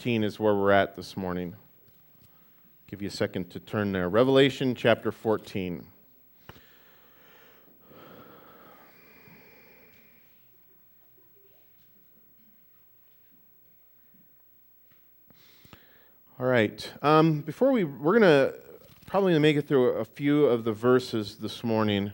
14 0.00 0.22
is 0.22 0.38
where 0.38 0.54
we're 0.54 0.70
at 0.70 0.94
this 0.94 1.16
morning. 1.16 1.56
Give 2.86 3.02
you 3.02 3.08
a 3.08 3.10
second 3.10 3.50
to 3.50 3.58
turn 3.58 3.90
there. 3.90 4.08
Revelation 4.08 4.76
chapter 4.76 5.10
14. 5.10 5.84
All 16.38 16.46
right. 16.46 16.92
Um, 17.02 17.40
before 17.40 17.72
we, 17.72 17.82
we're 17.82 18.20
going 18.20 18.22
to 18.22 18.54
probably 19.06 19.36
make 19.40 19.56
it 19.56 19.66
through 19.66 19.94
a 19.94 20.04
few 20.04 20.46
of 20.46 20.62
the 20.62 20.72
verses 20.72 21.38
this 21.38 21.64
morning. 21.64 22.12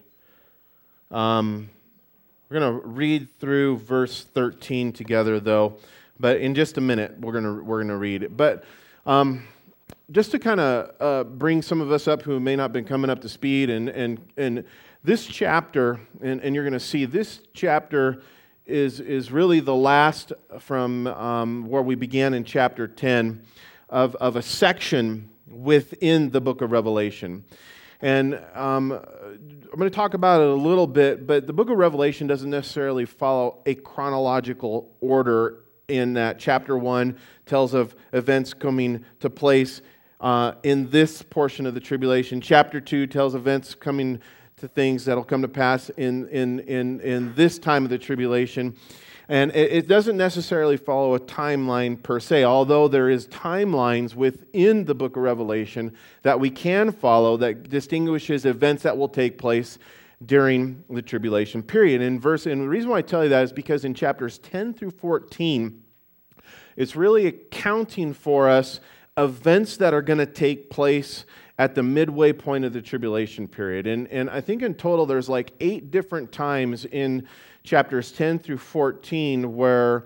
Um, 1.11 1.69
we're 2.49 2.61
going 2.61 2.81
to 2.81 2.87
read 2.87 3.29
through 3.39 3.77
verse 3.81 4.25
13 4.25 4.95
together, 4.95 5.39
though. 5.39 5.77
But 6.19 6.41
in 6.41 6.55
just 6.55 6.79
a 6.79 6.81
minute, 6.81 7.19
we're 7.19 7.33
going 7.33 7.45
to 7.45 7.63
we're 7.63 7.83
to 7.83 7.97
read 7.97 8.23
it. 8.23 8.37
But 8.37 8.65
um, 9.07 9.47
just 10.11 10.31
to 10.33 10.39
kind 10.39 10.61
of 10.61 10.91
uh, 11.01 11.25
bring 11.25 11.63
some 11.63 11.81
of 11.81 11.91
us 11.91 12.07
up 12.09 12.23
who 12.23 12.39
may 12.41 12.57
not 12.57 12.65
have 12.65 12.73
been 12.73 12.85
coming 12.85 13.11
up 13.11 13.21
to 13.23 13.29
speed, 13.29 13.71
and 13.71 13.89
and 13.89 14.21
and 14.37 14.65
this 15.03 15.27
chapter, 15.27 16.01
and, 16.23 16.41
and 16.41 16.55
you're 16.55 16.65
going 16.65 16.73
to 16.73 16.81
see 16.81 17.05
this 17.05 17.41
chapter 17.53 18.23
is 18.67 19.01
is 19.01 19.31
really 19.31 19.61
the 19.61 19.75
last 19.75 20.33
from 20.61 21.07
um, 21.09 21.69
where 21.69 21.83
we 21.83 21.95
began 21.95 22.33
in 22.33 22.45
chapter 22.45 22.89
10 22.89 23.43
of 23.91 24.15
of 24.17 24.37
a 24.37 24.43
section 24.43 25.29
within 25.47 26.31
the 26.31 26.41
book 26.41 26.63
of 26.63 26.73
Revelation. 26.73 27.45
And 28.01 28.35
um, 28.55 28.93
I'm 28.93 29.79
going 29.79 29.91
to 29.91 29.95
talk 29.95 30.15
about 30.15 30.41
it 30.41 30.49
a 30.49 30.55
little 30.55 30.87
bit, 30.87 31.27
but 31.27 31.47
the 31.47 31.53
book 31.53 31.71
of 31.71 31.79
Revelation 31.79 32.27
doesn't 32.27 32.51
necessarily 32.51 33.07
follow 33.07 33.63
a 33.65 33.75
chronological 33.75 34.91
order 35.01 35.64
in 35.89 36.15
that 36.15 36.39
chapter 36.39 36.77
1 36.77 37.17
tells 37.47 37.75
of 37.75 37.95
events 38.13 38.55
coming 38.55 39.05
to 39.21 39.31
place 39.31 39.83
uh, 40.21 40.53
in 40.63 40.89
this 40.91 41.23
portion 41.23 41.67
of 41.67 41.75
the 41.75 41.81
tribulation. 41.81 42.41
Chapter 42.41 42.81
2 42.81 43.07
tells 43.07 43.35
events 43.35 43.75
coming 43.75 44.21
to 44.57 44.69
things 44.69 45.05
that'll 45.05 45.25
come 45.25 45.43
to 45.43 45.49
pass 45.49 45.91
in, 45.91 46.27
in, 46.29 46.61
in, 46.61 47.01
in 47.01 47.35
this 47.35 47.59
time 47.59 47.85
of 47.85 47.91
the 47.91 47.99
tribulation. 47.99 48.75
And 49.29 49.51
it, 49.53 49.73
it 49.73 49.89
doesn't 49.89 50.17
necessarily 50.17 50.77
follow 50.77 51.15
a 51.15 51.21
timeline 51.21 52.03
per 52.03 52.21
se, 52.21 52.45
although 52.45 52.89
there 52.89 53.11
is 53.11 53.27
timelines 53.29 54.15
within 54.15 54.85
the 54.85 54.95
book 54.95 55.17
of 55.17 55.23
Revelation 55.23 55.95
that 56.23 56.39
we 56.39 56.51
can 56.51 56.93
follow 56.93 57.37
that 57.39 57.69
distinguishes 57.69 58.45
events 58.45 58.83
that 58.83 58.97
will 58.97 59.09
take 59.09 59.39
place 59.39 59.79
during 60.25 60.85
the 60.91 61.03
tribulation 61.03 61.63
period. 61.63 62.01
In 62.01 62.21
verse, 62.21 62.47
and 62.47 62.63
the 62.63 62.69
reason 62.69 62.91
why 62.91 62.99
I 62.99 63.03
tell 63.03 63.23
you 63.23 63.31
that 63.31 63.45
is 63.45 63.53
because 63.53 63.85
in 63.85 63.95
chapters 63.95 64.39
10 64.39 64.75
through 64.75 64.93
14, 64.93 65.83
it's 66.77 66.97
really 66.97 67.27
accounting 67.27 68.13
for 68.13 68.49
us 68.49 68.81
events 69.17 69.77
that 69.77 69.95
are 69.95 70.03
going 70.03 70.19
to 70.19 70.27
take 70.27 70.71
place 70.71 71.25
at 71.59 71.75
the 71.75 71.83
midway 71.83 72.33
point 72.33 72.65
of 72.65 72.73
the 72.73 72.83
tribulation 72.83 73.47
period. 73.47 73.87
And, 73.87 74.09
and 74.09 74.29
I 74.29 74.41
think 74.41 74.63
in 74.63 74.75
total 74.75 75.07
there's 75.07 75.29
like 75.29 75.53
eight 75.61 75.91
different 75.91 76.33
times 76.33 76.85
in 76.85 77.29
chapters 77.63 78.11
10 78.13 78.41
through 78.41 78.59
14 78.59 79.55
where 79.55 80.05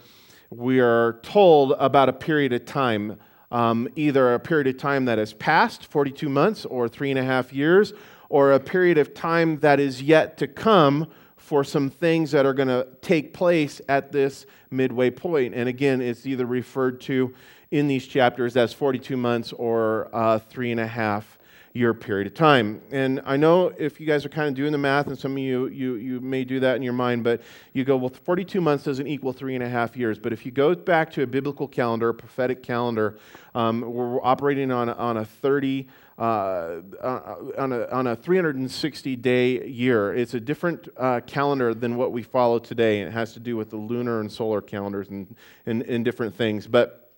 we 0.50 0.80
are 0.80 1.20
told 1.22 1.72
about 1.78 2.08
a 2.08 2.12
period 2.12 2.52
of 2.52 2.64
time. 2.64 3.18
Um, 3.50 3.88
either 3.96 4.34
a 4.34 4.38
period 4.38 4.66
of 4.66 4.76
time 4.76 5.06
that 5.06 5.16
has 5.16 5.32
passed, 5.32 5.86
42 5.86 6.28
months 6.28 6.66
or 6.66 6.86
three 6.86 7.08
and 7.08 7.18
a 7.18 7.24
half 7.24 7.50
years, 7.50 7.94
or 8.28 8.52
a 8.52 8.60
period 8.60 8.98
of 8.98 9.14
time 9.14 9.58
that 9.60 9.80
is 9.80 10.02
yet 10.02 10.36
to 10.38 10.46
come 10.46 11.06
for 11.36 11.64
some 11.64 11.88
things 11.88 12.30
that 12.30 12.44
are 12.44 12.52
going 12.52 12.68
to 12.68 12.86
take 13.00 13.32
place 13.32 13.80
at 13.88 14.12
this 14.12 14.44
midway 14.70 15.10
point. 15.10 15.54
And 15.54 15.68
again, 15.68 16.00
it's 16.00 16.26
either 16.26 16.44
referred 16.44 17.00
to 17.02 17.34
in 17.70 17.88
these 17.88 18.06
chapters 18.06 18.56
as 18.56 18.72
42 18.72 19.16
months 19.16 19.52
or 19.52 20.08
uh, 20.12 20.38
three 20.38 20.72
and 20.72 20.80
a 20.80 20.86
half 20.86 21.38
year 21.72 21.94
period 21.94 22.26
of 22.26 22.34
time. 22.34 22.80
And 22.90 23.20
I 23.24 23.36
know 23.36 23.72
if 23.78 24.00
you 24.00 24.06
guys 24.06 24.24
are 24.24 24.30
kind 24.30 24.48
of 24.48 24.54
doing 24.54 24.72
the 24.72 24.78
math, 24.78 25.06
and 25.06 25.18
some 25.18 25.32
of 25.32 25.38
you, 25.38 25.68
you, 25.68 25.94
you 25.94 26.20
may 26.20 26.44
do 26.44 26.60
that 26.60 26.76
in 26.76 26.82
your 26.82 26.92
mind, 26.92 27.24
but 27.24 27.40
you 27.72 27.84
go, 27.84 27.96
well, 27.96 28.10
42 28.10 28.60
months 28.60 28.84
doesn't 28.84 29.06
equal 29.06 29.32
three 29.32 29.54
and 29.54 29.62
a 29.62 29.68
half 29.68 29.96
years. 29.96 30.18
But 30.18 30.32
if 30.32 30.44
you 30.44 30.52
go 30.52 30.74
back 30.74 31.12
to 31.12 31.22
a 31.22 31.26
biblical 31.26 31.68
calendar, 31.68 32.08
a 32.08 32.14
prophetic 32.14 32.62
calendar, 32.62 33.18
um, 33.54 33.82
we're 33.82 34.20
operating 34.22 34.70
on, 34.72 34.88
on 34.88 35.18
a 35.18 35.24
30 35.24 35.86
uh, 36.18 36.80
uh, 37.00 37.36
on, 37.56 37.72
a, 37.72 37.86
on 37.90 38.06
a 38.08 38.16
360 38.16 39.16
day 39.16 39.64
year. 39.66 40.12
It's 40.12 40.34
a 40.34 40.40
different 40.40 40.88
uh, 40.96 41.20
calendar 41.26 41.74
than 41.74 41.96
what 41.96 42.10
we 42.10 42.24
follow 42.24 42.58
today. 42.58 43.02
It 43.02 43.12
has 43.12 43.34
to 43.34 43.40
do 43.40 43.56
with 43.56 43.70
the 43.70 43.76
lunar 43.76 44.20
and 44.20 44.30
solar 44.30 44.60
calendars 44.60 45.08
and, 45.10 45.36
and, 45.64 45.82
and 45.82 46.04
different 46.04 46.34
things. 46.34 46.66
But 46.66 47.12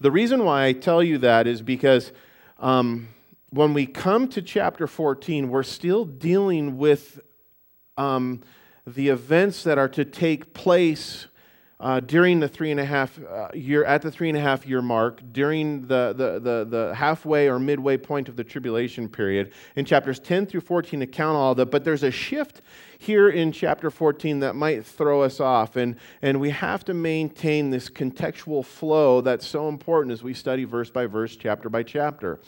the 0.00 0.10
reason 0.10 0.44
why 0.44 0.64
I 0.64 0.72
tell 0.72 1.02
you 1.02 1.18
that 1.18 1.46
is 1.46 1.60
because 1.60 2.12
um, 2.58 3.08
when 3.50 3.74
we 3.74 3.84
come 3.84 4.26
to 4.28 4.40
chapter 4.40 4.86
14, 4.86 5.50
we're 5.50 5.62
still 5.62 6.06
dealing 6.06 6.78
with 6.78 7.20
um, 7.98 8.40
the 8.86 9.10
events 9.10 9.64
that 9.64 9.76
are 9.76 9.88
to 9.88 10.06
take 10.06 10.54
place 10.54 11.26
uh, 11.80 12.00
during 12.00 12.40
the 12.40 12.48
three 12.48 12.72
and 12.72 12.80
a 12.80 12.84
half 12.84 13.20
uh, 13.22 13.48
year, 13.54 13.84
at 13.84 14.02
the 14.02 14.10
three 14.10 14.28
and 14.28 14.36
a 14.36 14.40
half 14.40 14.66
year 14.66 14.82
mark, 14.82 15.22
during 15.32 15.82
the, 15.82 16.12
the, 16.16 16.40
the, 16.40 16.66
the, 16.68 16.94
halfway 16.94 17.48
or 17.48 17.60
midway 17.60 17.96
point 17.96 18.28
of 18.28 18.34
the 18.34 18.42
tribulation 18.42 19.08
period, 19.08 19.52
in 19.76 19.84
chapters 19.84 20.18
10 20.18 20.46
through 20.46 20.60
14 20.60 21.02
account 21.02 21.36
all 21.36 21.54
that, 21.54 21.66
but 21.66 21.84
there's 21.84 22.02
a 22.02 22.10
shift 22.10 22.62
here 22.98 23.28
in 23.28 23.52
chapter 23.52 23.92
14 23.92 24.40
that 24.40 24.56
might 24.56 24.84
throw 24.84 25.22
us 25.22 25.38
off, 25.38 25.76
and, 25.76 25.94
and 26.20 26.40
we 26.40 26.50
have 26.50 26.84
to 26.84 26.94
maintain 26.94 27.70
this 27.70 27.88
contextual 27.88 28.64
flow 28.64 29.20
that's 29.20 29.46
so 29.46 29.68
important 29.68 30.12
as 30.12 30.24
we 30.24 30.34
study 30.34 30.64
verse 30.64 30.90
by 30.90 31.06
verse, 31.06 31.36
chapter 31.36 31.68
by 31.68 31.84
chapter. 31.84 32.40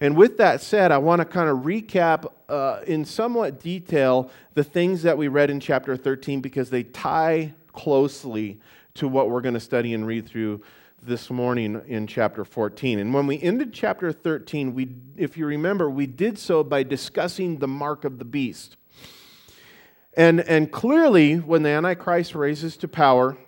And 0.00 0.16
with 0.16 0.38
that 0.38 0.62
said, 0.62 0.92
I 0.92 0.98
want 0.98 1.20
to 1.20 1.26
kind 1.26 1.50
of 1.50 1.58
recap 1.58 2.24
uh, 2.48 2.80
in 2.86 3.04
somewhat 3.04 3.60
detail 3.60 4.30
the 4.54 4.64
things 4.64 5.02
that 5.02 5.18
we 5.18 5.28
read 5.28 5.50
in 5.50 5.60
chapter 5.60 5.94
13 5.94 6.40
because 6.40 6.70
they 6.70 6.84
tie 6.84 7.52
closely 7.74 8.58
to 8.98 9.08
what 9.08 9.30
we're 9.30 9.40
going 9.40 9.54
to 9.54 9.60
study 9.60 9.94
and 9.94 10.06
read 10.06 10.28
through 10.28 10.60
this 11.02 11.30
morning 11.30 11.80
in 11.86 12.06
chapter 12.06 12.44
14. 12.44 12.98
And 12.98 13.14
when 13.14 13.26
we 13.26 13.40
ended 13.40 13.72
chapter 13.72 14.12
13, 14.12 14.74
we, 14.74 14.88
if 15.16 15.36
you 15.36 15.46
remember, 15.46 15.88
we 15.88 16.06
did 16.06 16.38
so 16.38 16.64
by 16.64 16.82
discussing 16.82 17.58
the 17.58 17.68
mark 17.68 18.04
of 18.04 18.18
the 18.18 18.24
beast. 18.24 18.76
And, 20.14 20.40
and 20.40 20.72
clearly, 20.72 21.36
when 21.36 21.62
the 21.62 21.70
Antichrist 21.70 22.34
raises 22.34 22.76
to 22.78 22.88
power, 22.88 23.38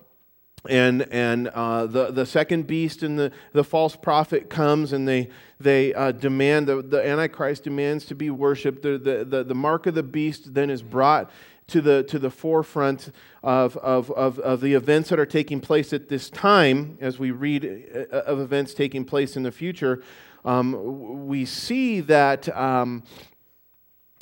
and, 0.69 1.03
and 1.11 1.49
uh, 1.49 1.87
the, 1.87 2.13
the 2.13 2.27
second 2.27 2.67
beast 2.67 3.03
and 3.03 3.19
the, 3.19 3.33
the 3.53 3.65
false 3.65 3.97
prophet 3.97 4.51
comes 4.51 4.93
and 4.93 5.09
they, 5.09 5.31
they 5.59 5.95
uh, 5.95 6.13
demand, 6.13 6.69
the, 6.69 6.83
the 6.83 7.05
Antichrist 7.05 7.65
demands 7.65 8.05
to 8.07 8.15
be 8.15 8.31
worshiped. 8.31 8.83
The, 8.83 8.99
the, 8.99 9.25
the, 9.25 9.45
the 9.45 9.55
mark 9.55 9.87
of 9.87 9.95
the 9.95 10.03
beast 10.03 10.55
then 10.55 10.71
is 10.71 10.83
brought 10.83 11.31
to 11.71 11.81
the, 11.81 12.03
to 12.05 12.19
the 12.19 12.31
forefront 12.31 13.11
of, 13.43 13.77
of, 13.79 14.11
of, 14.13 14.39
of, 14.39 14.61
the 14.61 14.75
events 14.75 15.09
that 15.09 15.19
are 15.19 15.27
taking 15.27 15.61
place 15.61 15.93
at 15.93 16.09
this 16.09 16.29
time, 16.29 16.99
as 17.01 17.19
we 17.19 17.31
read 17.31 17.65
uh, 18.13 18.17
of 18.17 18.41
events 18.41 18.75
taking 18.75 19.05
place 19.05 19.37
in 19.37 19.43
the 19.43 19.53
future, 19.53 20.03
um, 20.45 21.27
we 21.27 21.45
see 21.45 22.01
that 22.01 22.55
um, 22.57 23.03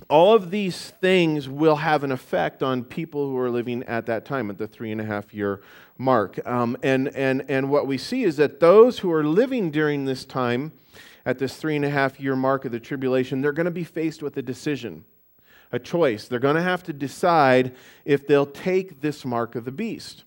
all 0.09 0.35
of 0.35 0.51
these 0.51 0.91
things 1.01 1.49
will 1.49 1.77
have 1.77 2.05
an 2.05 2.13
effect 2.13 2.63
on 2.63 2.85
people 2.85 3.29
who 3.31 3.37
are 3.39 3.51
living 3.51 3.83
at 3.85 4.07
that 4.07 4.25
time, 4.25 4.51
at 4.51 4.59
the 4.59 4.67
three 4.67 4.93
and 4.93 5.01
a 5.01 5.05
half 5.05 5.35
year 5.35 5.61
mark. 5.97 6.39
Um, 6.47 6.77
and, 6.83 7.09
and, 7.17 7.45
and 7.49 7.71
what 7.71 7.87
we 7.87 7.99
see 7.99 8.25
is 8.25 8.37
that 8.37 8.61
those 8.61 9.01
who 9.01 9.13
are 9.13 9.25
living 9.25 9.71
during 9.71 10.05
this 10.05 10.25
time, 10.25 10.73
at 11.27 11.39
this 11.39 11.57
three 11.57 11.77
and 11.77 11.85
a 11.85 11.91
half 11.91 12.21
year 12.21 12.37
mark 12.37 12.65
of 12.65 12.73
the 12.73 12.81
tribulation, 12.81 13.41
they're 13.43 13.53
going 13.53 13.67
to 13.67 13.71
be 13.71 13.85
faced 13.85 14.23
with 14.23 14.37
a 14.37 14.43
decision 14.43 15.05
a 15.73 15.79
choice. 15.79 16.29
They're 16.29 16.39
going 16.39 16.57
to 16.57 16.63
have 16.63 16.83
to 16.85 16.93
decide 16.93 17.75
if 18.05 18.27
they'll 18.27 18.47
take 18.47 19.01
this 19.01 19.25
mark 19.25 19.55
of 19.55 19.65
the 19.65 19.73
beast. 19.73 20.25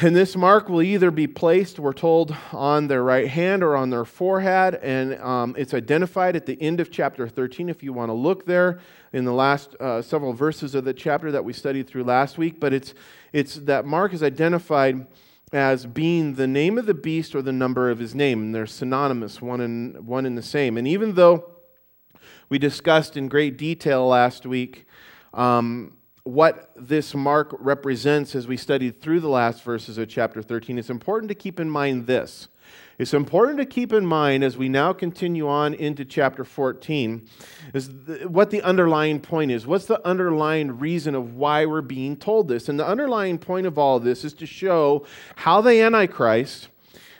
And 0.00 0.16
this 0.16 0.34
mark 0.34 0.68
will 0.68 0.82
either 0.82 1.12
be 1.12 1.28
placed, 1.28 1.78
we're 1.78 1.92
told, 1.92 2.34
on 2.52 2.88
their 2.88 3.04
right 3.04 3.28
hand 3.28 3.62
or 3.62 3.76
on 3.76 3.90
their 3.90 4.04
forehead. 4.04 4.74
And 4.82 5.14
um, 5.20 5.54
it's 5.56 5.72
identified 5.72 6.34
at 6.34 6.46
the 6.46 6.60
end 6.60 6.80
of 6.80 6.90
chapter 6.90 7.28
13 7.28 7.68
if 7.68 7.80
you 7.84 7.92
want 7.92 8.08
to 8.08 8.14
look 8.14 8.44
there 8.44 8.80
in 9.12 9.24
the 9.24 9.32
last 9.32 9.76
uh, 9.78 10.02
several 10.02 10.32
verses 10.32 10.74
of 10.74 10.84
the 10.84 10.94
chapter 10.94 11.30
that 11.30 11.44
we 11.44 11.52
studied 11.52 11.86
through 11.86 12.02
last 12.02 12.38
week. 12.38 12.58
But 12.58 12.72
it's, 12.72 12.92
it's 13.32 13.54
that 13.54 13.84
mark 13.84 14.12
is 14.12 14.24
identified 14.24 15.06
as 15.52 15.86
being 15.86 16.34
the 16.34 16.48
name 16.48 16.76
of 16.76 16.86
the 16.86 16.94
beast 16.94 17.36
or 17.36 17.42
the 17.42 17.52
number 17.52 17.88
of 17.88 18.00
his 18.00 18.16
name. 18.16 18.42
And 18.42 18.54
they're 18.54 18.66
synonymous, 18.66 19.40
one 19.40 19.60
and, 19.60 20.04
one 20.04 20.26
and 20.26 20.36
the 20.36 20.42
same. 20.42 20.76
And 20.76 20.88
even 20.88 21.14
though 21.14 21.53
we 22.54 22.58
discussed 22.60 23.16
in 23.16 23.26
great 23.26 23.56
detail 23.56 24.06
last 24.06 24.46
week 24.46 24.86
um, 25.32 25.92
what 26.22 26.70
this 26.76 27.12
mark 27.12 27.52
represents 27.58 28.36
as 28.36 28.46
we 28.46 28.56
studied 28.56 29.00
through 29.00 29.18
the 29.18 29.28
last 29.28 29.64
verses 29.64 29.98
of 29.98 30.08
chapter 30.08 30.40
13. 30.40 30.78
It's 30.78 30.88
important 30.88 31.30
to 31.30 31.34
keep 31.34 31.58
in 31.58 31.68
mind 31.68 32.06
this. 32.06 32.46
It's 32.96 33.12
important 33.12 33.58
to 33.58 33.66
keep 33.66 33.92
in 33.92 34.06
mind 34.06 34.44
as 34.44 34.56
we 34.56 34.68
now 34.68 34.92
continue 34.92 35.48
on 35.48 35.74
into 35.74 36.04
chapter 36.04 36.44
14 36.44 37.28
is 37.72 37.90
what 38.24 38.52
the 38.52 38.62
underlying 38.62 39.18
point 39.18 39.50
is. 39.50 39.66
What's 39.66 39.86
the 39.86 40.06
underlying 40.06 40.78
reason 40.78 41.16
of 41.16 41.34
why 41.34 41.66
we're 41.66 41.80
being 41.80 42.16
told 42.16 42.46
this? 42.46 42.68
And 42.68 42.78
the 42.78 42.86
underlying 42.86 43.36
point 43.36 43.66
of 43.66 43.78
all 43.78 43.96
of 43.96 44.04
this 44.04 44.24
is 44.24 44.32
to 44.34 44.46
show 44.46 45.04
how 45.34 45.60
the 45.60 45.80
Antichrist 45.80 46.68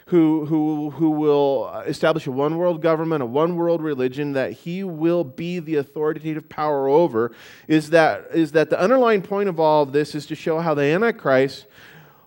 who, 0.07 0.45
who, 0.45 0.91
who 0.91 1.09
will 1.09 1.69
establish 1.87 2.27
a 2.27 2.31
one 2.31 2.57
world 2.57 2.81
government, 2.81 3.23
a 3.23 3.25
one 3.25 3.55
world 3.55 3.81
religion 3.81 4.33
that 4.33 4.51
he 4.51 4.83
will 4.83 5.23
be 5.23 5.59
the 5.59 5.75
authoritative 5.77 6.47
power 6.47 6.87
over, 6.87 7.31
is 7.67 7.89
that, 7.89 8.27
is 8.31 8.51
that 8.51 8.69
the 8.69 8.79
underlying 8.79 9.23
point 9.23 9.49
of 9.49 9.59
all 9.59 9.81
of 9.81 9.93
this 9.93 10.13
is 10.13 10.27
to 10.27 10.35
show 10.35 10.59
how 10.59 10.75
the 10.75 10.83
Antichrist 10.83 11.65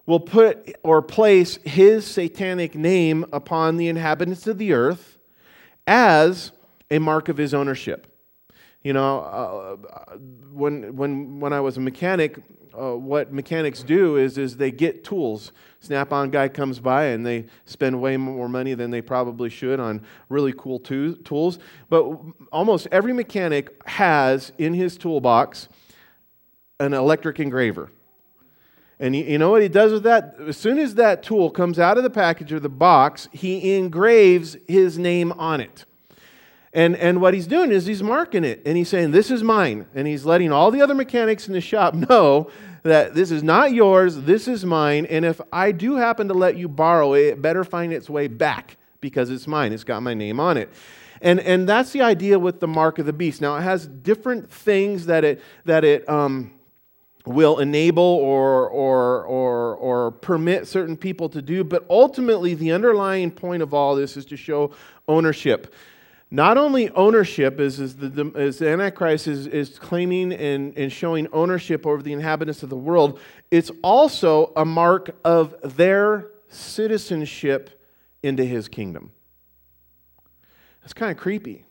will 0.07 0.19
put 0.19 0.75
or 0.83 1.03
place 1.03 1.59
his 1.65 2.05
satanic 2.05 2.75
name 2.75 3.25
upon 3.33 3.77
the 3.77 3.89
inhabitants 3.89 4.47
of 4.47 4.59
the 4.59 4.73
earth 4.73 5.19
as 5.87 6.51
a 6.91 6.99
mark 6.99 7.29
of 7.29 7.37
his 7.37 7.55
ownership. 7.55 8.07
You 8.83 8.93
know, 8.95 9.21
uh, 9.21 10.17
when, 10.51 10.97
when, 10.97 11.41
when 11.41 11.53
I 11.53 11.61
was 11.61 11.77
a 11.77 11.81
mechanic, 11.81 12.39
uh, 12.79 12.97
what 12.97 13.33
mechanics 13.33 13.83
do 13.83 14.17
is, 14.17 14.39
is 14.39 14.57
they 14.57 14.71
get 14.71 15.05
tools. 15.05 15.53
Snap 15.81 16.13
on 16.13 16.31
guy 16.31 16.49
comes 16.49 16.81
by 16.81 17.07
and 17.07 17.25
they 17.25 17.47
spend 17.65 18.01
way 18.01 18.17
more 18.17 18.49
money 18.49 18.75
than 18.75 18.91
they 18.91 19.03
probably 19.03 19.51
should 19.51 19.81
on 19.81 20.03
really 20.29 20.53
cool 20.57 20.79
to- 20.81 21.17
tools. 21.17 21.59
But 21.89 22.11
almost 22.53 22.89
every 22.93 23.13
mechanic 23.13 23.75
has 23.87 24.53
in 24.59 24.75
his 24.75 24.97
toolbox 24.97 25.69
an 26.81 26.95
electric 26.95 27.41
engraver. 27.41 27.91
And 29.01 29.15
you, 29.15 29.25
you 29.25 29.39
know 29.39 29.51
what 29.51 29.63
he 29.63 29.69
does 29.69 29.93
with 29.93 30.03
that? 30.05 30.37
As 30.47 30.57
soon 30.57 30.79
as 30.79 30.97
that 30.97 31.23
tool 31.23 31.51
comes 31.51 31.79
out 31.79 31.97
of 31.97 32.03
the 32.03 32.11
package 32.11 32.53
or 32.53 32.61
the 32.61 32.69
box, 32.69 33.29
he 33.33 33.77
engraves 33.77 34.57
his 34.67 34.99
name 34.99 35.33
on 35.33 35.61
it. 35.61 35.85
And, 36.73 36.97
and 36.97 37.21
what 37.21 37.35
he's 37.35 37.47
doing 37.47 37.73
is 37.73 37.87
he's 37.87 38.03
marking 38.03 38.45
it 38.45 38.63
and 38.67 38.77
he's 38.77 38.89
saying, 38.89 39.11
This 39.11 39.31
is 39.31 39.43
mine. 39.43 39.87
And 39.95 40.07
he's 40.07 40.25
letting 40.25 40.53
all 40.53 40.71
the 40.71 40.83
other 40.83 40.95
mechanics 40.95 41.47
in 41.47 41.55
the 41.55 41.61
shop 41.61 41.95
know 42.09 42.51
that 42.83 43.15
this 43.15 43.31
is 43.31 43.43
not 43.43 43.73
yours, 43.73 44.17
this 44.17 44.49
is 44.49 44.65
mine. 44.65 45.07
And 45.07 45.25
if 45.25 45.41
I 45.53 45.73
do 45.73 45.97
happen 45.97 46.29
to 46.29 46.35
let 46.35 46.57
you 46.57 46.69
borrow 46.69 47.15
it, 47.15 47.21
it 47.21 47.43
better 47.43 47.65
find 47.65 47.93
its 47.93 48.09
way 48.09 48.29
back 48.29 48.77
because 49.01 49.31
it's 49.31 49.47
mine. 49.47 49.73
It's 49.73 49.85
got 49.85 50.03
my 50.03 50.15
name 50.15 50.41
on 50.41 50.57
it. 50.57 50.71
And, 51.21 51.41
and 51.41 51.69
that's 51.69 51.91
the 51.93 52.03
idea 52.03 52.39
with 52.39 52.61
the 52.61 52.69
mark 52.69 52.99
of 52.99 53.07
the 53.07 53.13
beast. 53.13 53.41
Now, 53.41 53.57
it 53.57 53.63
has 53.63 53.87
different 53.87 54.51
things 54.51 55.07
that 55.07 55.25
it, 55.25 55.43
that 55.65 55.85
it 55.85 56.09
um, 56.09 56.53
will 57.27 57.59
enable 57.59 58.03
or, 58.03 58.69
or, 58.69 59.25
or, 59.25 59.75
or 59.77 60.11
permit 60.13 60.69
certain 60.69 60.97
people 60.97 61.29
to 61.31 61.43
do, 61.43 61.65
but 61.65 61.85
ultimately, 61.91 62.55
the 62.55 62.71
underlying 62.71 63.31
point 63.33 63.63
of 63.63 63.75
all 63.75 63.97
this 63.97 64.17
is 64.17 64.25
to 64.27 64.37
show 64.37 64.71
ownership 65.09 65.75
not 66.31 66.59
only 66.59 66.91
ownership 66.91 67.59
is, 67.59 67.81
is 67.81 67.97
the, 67.97 68.33
as 68.35 68.59
the 68.59 68.69
Antichrist 68.69 69.27
is, 69.27 69.47
is 69.47 69.79
claiming 69.79 70.33
and, 70.33 70.77
and 70.77 70.93
showing 70.93 71.27
ownership 71.33 71.87
over 71.87 72.03
the 72.03 72.13
inhabitants 72.13 72.63
of 72.63 72.69
the 72.69 72.77
world, 72.77 73.19
it's 73.51 73.71
also 73.83 74.53
a 74.57 74.65
mark 74.65 75.17
of 75.25 75.55
their 75.77 76.31
citizenship 76.49 77.83
into 78.23 78.45
his 78.45 78.69
kingdom. 78.69 79.11
That's 80.83 80.93
kind 80.93 81.11
of 81.11 81.17
creepy 81.17 81.65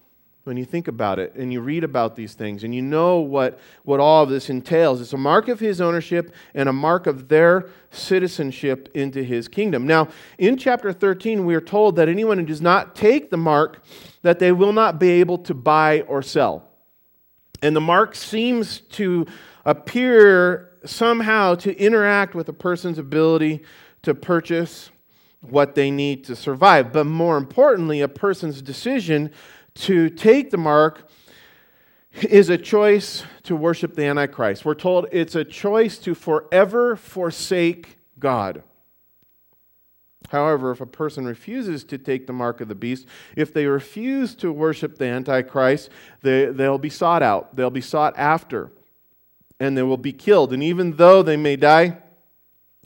when 0.47 0.57
you 0.57 0.65
think 0.65 0.87
about 0.87 1.19
it 1.19 1.35
and 1.35 1.51
you 1.51 1.59
read 1.59 1.83
about 1.83 2.15
these 2.15 2.33
things 2.33 2.63
and 2.63 2.73
you 2.73 2.81
know 2.81 3.19
what, 3.19 3.59
what 3.83 3.99
all 3.99 4.23
of 4.23 4.29
this 4.29 4.49
entails. 4.49 5.01
It's 5.01 5.13
a 5.13 5.17
mark 5.17 5.49
of 5.49 5.59
his 5.59 5.81
ownership 5.81 6.33
and 6.55 6.69
a 6.69 6.73
mark 6.73 7.05
of 7.05 7.27
their 7.27 7.69
citizenship 7.91 8.89
into 8.93 9.23
his 9.23 9.47
kingdom. 9.47 9.85
Now, 9.85 10.07
in 10.37 10.57
chapter 10.57 10.93
13, 10.93 11.45
we 11.45 11.53
are 11.53 11.61
told 11.61 11.97
that 11.97 12.07
anyone 12.07 12.39
who 12.39 12.45
does 12.45 12.61
not 12.61 12.95
take 12.95 13.29
the 13.29 13.37
mark, 13.37 13.83
that 14.21 14.39
they 14.39 14.53
will 14.53 14.73
not 14.73 14.99
be 14.99 15.09
able 15.09 15.37
to 15.39 15.53
buy 15.53 16.01
or 16.01 16.23
sell. 16.23 16.63
And 17.61 17.75
the 17.75 17.81
mark 17.81 18.15
seems 18.15 18.79
to 18.79 19.27
appear 19.65 20.71
somehow 20.85 21.55
to 21.55 21.77
interact 21.77 22.33
with 22.33 22.47
a 22.47 22.53
person's 22.53 22.97
ability 22.97 23.63
to 24.03 24.15
purchase 24.15 24.89
what 25.41 25.75
they 25.75 25.91
need 25.91 26.23
to 26.25 26.35
survive. 26.35 26.91
But 26.91 27.05
more 27.05 27.37
importantly, 27.37 28.01
a 28.01 28.07
person's 28.07 28.61
decision 28.61 29.31
to 29.77 30.09
take 30.09 30.51
the 30.51 30.57
mark 30.57 31.09
is 32.23 32.49
a 32.49 32.57
choice 32.57 33.23
to 33.43 33.55
worship 33.55 33.95
the 33.95 34.05
Antichrist. 34.05 34.65
We're 34.65 34.73
told 34.73 35.07
it's 35.11 35.35
a 35.35 35.43
choice 35.43 35.97
to 35.99 36.15
forever 36.15 36.95
forsake 36.95 37.97
God. 38.17 38.63
However, 40.29 40.71
if 40.71 40.81
a 40.81 40.85
person 40.85 41.25
refuses 41.25 41.83
to 41.85 41.97
take 41.97 42.27
the 42.27 42.33
mark 42.33 42.59
of 42.59 42.67
the 42.67 42.75
beast, 42.75 43.05
if 43.35 43.53
they 43.53 43.65
refuse 43.65 44.35
to 44.35 44.51
worship 44.51 44.97
the 44.97 45.05
Antichrist, 45.05 45.89
they, 46.21 46.45
they'll 46.45 46.77
be 46.77 46.89
sought 46.89 47.23
out, 47.23 47.55
they'll 47.55 47.69
be 47.69 47.81
sought 47.81 48.17
after, 48.17 48.71
and 49.59 49.77
they 49.77 49.83
will 49.83 49.95
be 49.95 50.11
killed. 50.11 50.51
And 50.51 50.61
even 50.61 50.93
though 50.97 51.23
they 51.23 51.37
may 51.37 51.55
die 51.55 51.97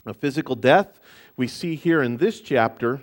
a 0.06 0.14
physical 0.14 0.54
death, 0.54 1.00
we 1.36 1.48
see 1.48 1.74
here 1.74 2.02
in 2.02 2.18
this 2.18 2.40
chapter 2.40 3.00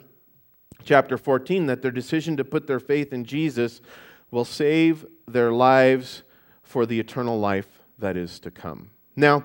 chapter 0.83 1.17
14 1.17 1.65
that 1.67 1.81
their 1.81 1.91
decision 1.91 2.37
to 2.37 2.43
put 2.43 2.67
their 2.67 2.79
faith 2.79 3.13
in 3.13 3.25
Jesus 3.25 3.81
will 4.31 4.45
save 4.45 5.05
their 5.27 5.51
lives 5.51 6.23
for 6.63 6.85
the 6.85 6.99
eternal 6.99 7.39
life 7.39 7.67
that 7.97 8.15
is 8.15 8.39
to 8.39 8.51
come. 8.51 8.89
Now, 9.15 9.43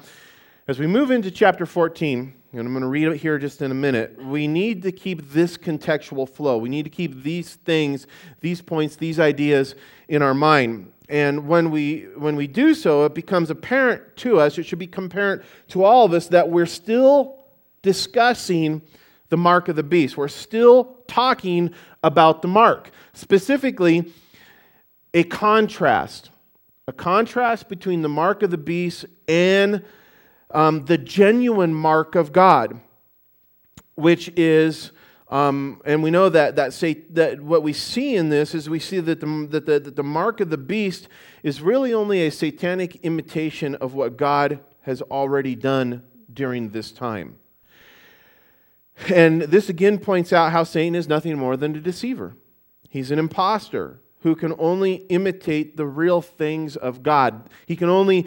as 0.69 0.78
we 0.78 0.86
move 0.86 1.10
into 1.10 1.31
chapter 1.31 1.66
14, 1.66 2.34
and 2.52 2.60
I'm 2.60 2.72
going 2.72 2.82
to 2.82 2.88
read 2.88 3.08
it 3.08 3.16
here 3.16 3.38
just 3.38 3.62
in 3.62 3.70
a 3.70 3.75
minute, 3.75 4.22
we 4.22 4.46
need 4.46 4.82
to 4.82 4.92
keep 4.92 5.31
this 5.31 5.56
contextual 5.56 6.28
flow. 6.28 6.56
We 6.56 6.69
need 6.69 6.84
to 6.84 6.90
keep 6.90 7.22
these 7.22 7.54
things, 7.54 8.06
these 8.40 8.62
points, 8.62 8.96
these 8.96 9.19
ideas 9.19 9.75
in 10.08 10.22
our 10.22 10.34
mind. 10.34 10.92
And 11.08 11.48
when 11.48 11.70
we, 11.70 12.06
when 12.16 12.37
we 12.37 12.46
do 12.46 12.75
so, 12.75 13.04
it 13.04 13.14
becomes 13.14 13.50
apparent 13.50 14.16
to 14.19 14.38
us, 14.38 14.56
it 14.56 14.62
should 14.64 14.78
become 14.78 15.06
apparent 15.06 15.42
to 15.69 15.84
all 15.84 16.04
of 16.04 16.12
us 16.12 16.28
that 16.28 16.48
we're 16.48 16.66
still 16.66 17.44
discussing 17.82 18.80
the 19.29 19.37
mark 19.37 19.69
of 19.69 19.76
the 19.76 19.82
beast. 19.82 20.17
We're 20.17 20.29
still 20.29 20.99
talking 21.09 21.73
about 22.03 22.43
the 22.43 22.49
mark, 22.49 22.91
specifically, 23.12 24.12
a 25.12 25.25
contrast. 25.25 26.31
A 26.87 26.93
contrast 26.93 27.69
between 27.69 28.03
the 28.03 28.09
mark 28.09 28.43
of 28.43 28.50
the 28.50 28.59
beast 28.59 29.06
and 29.26 29.82
um, 30.50 30.85
the 30.85 30.99
genuine 30.99 31.73
mark 31.75 32.15
of 32.15 32.32
God, 32.32 32.81
which 33.94 34.29
is. 34.37 34.93
Um, 35.31 35.81
and 35.85 36.03
we 36.03 36.11
know 36.11 36.29
that, 36.29 36.56
that, 36.56 36.75
say, 36.75 36.94
that 37.11 37.41
what 37.41 37.62
we 37.62 37.73
see 37.73 38.15
in 38.15 38.29
this 38.29 38.55
is 38.55 38.69
we 38.69 38.79
see 38.79 39.00
that 39.00 39.21
the, 39.21 39.49
that, 39.50 39.67
the, 39.67 39.81
that 39.81 39.97
the 39.97 40.03
mark 40.03 40.41
of 40.41 40.50
the 40.50 40.59
beast 40.59 41.09
is 41.43 41.61
really 41.61 41.93
only 41.93 42.26
a 42.26 42.31
satanic 42.31 42.97
imitation 42.97 43.75
of 43.76 43.94
what 43.94 44.17
God 44.17 44.61
has 44.82 45.00
already 45.03 45.55
done 45.56 46.03
during 46.32 46.69
this 46.69 46.93
time. 46.93 47.37
And 49.08 49.43
this 49.43 49.69
again 49.69 49.99
points 49.99 50.32
out 50.32 50.52
how 50.52 50.64
Satan 50.64 50.94
is 50.94 51.08
nothing 51.08 51.37
more 51.37 51.56
than 51.56 51.75
a 51.76 51.81
deceiver. 51.81 52.37
He's 52.88 53.11
an 53.11 53.18
impostor 53.18 54.00
who 54.21 54.35
can 54.37 54.54
only 54.59 54.95
imitate 55.09 55.76
the 55.76 55.87
real 55.87 56.23
things 56.23 56.76
of 56.76 57.02
God. 57.02 57.50
He 57.66 57.76
can 57.76 57.88
only 57.88 58.26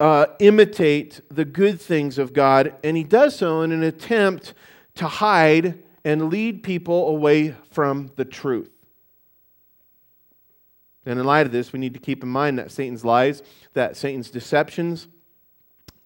uh, 0.00 0.26
imitate 0.38 1.20
the 1.30 1.44
good 1.44 1.80
things 1.80 2.18
of 2.18 2.32
God, 2.32 2.74
and 2.82 2.96
he 2.96 3.04
does 3.04 3.36
so 3.36 3.62
in 3.62 3.72
an 3.72 3.82
attempt 3.82 4.54
to 4.94 5.06
hide 5.06 5.82
and 6.04 6.30
lead 6.30 6.62
people 6.62 7.08
away 7.08 7.54
from 7.70 8.10
the 8.16 8.24
truth. 8.24 8.70
And 11.06 11.18
in 11.18 11.26
light 11.26 11.46
of 11.46 11.52
this, 11.52 11.72
we 11.72 11.78
need 11.78 11.94
to 11.94 12.00
keep 12.00 12.22
in 12.22 12.28
mind 12.28 12.58
that 12.58 12.70
Satan's 12.70 13.04
lies, 13.04 13.42
that 13.74 13.96
Satan's 13.96 14.30
deceptions 14.30 15.08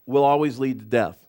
will 0.06 0.24
always 0.24 0.58
lead 0.58 0.80
to 0.80 0.84
death. 0.84 1.27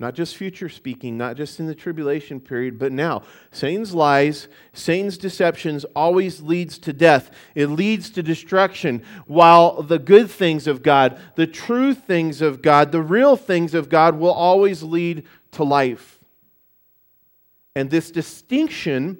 Not 0.00 0.14
just 0.14 0.34
future 0.34 0.70
speaking, 0.70 1.18
not 1.18 1.36
just 1.36 1.60
in 1.60 1.66
the 1.66 1.74
tribulation 1.74 2.40
period, 2.40 2.78
but 2.78 2.90
now. 2.90 3.22
Satan's 3.52 3.94
lies, 3.94 4.48
Satan's 4.72 5.18
deceptions 5.18 5.84
always 5.94 6.40
leads 6.40 6.78
to 6.78 6.94
death. 6.94 7.30
It 7.54 7.66
leads 7.66 8.08
to 8.10 8.22
destruction, 8.22 9.02
while 9.26 9.82
the 9.82 9.98
good 9.98 10.30
things 10.30 10.66
of 10.66 10.82
God, 10.82 11.20
the 11.34 11.46
true 11.46 11.92
things 11.92 12.40
of 12.40 12.62
God, 12.62 12.92
the 12.92 13.02
real 13.02 13.36
things 13.36 13.74
of 13.74 13.90
God 13.90 14.18
will 14.18 14.32
always 14.32 14.82
lead 14.82 15.26
to 15.52 15.64
life. 15.64 16.18
And 17.76 17.90
this 17.90 18.10
distinction 18.10 19.18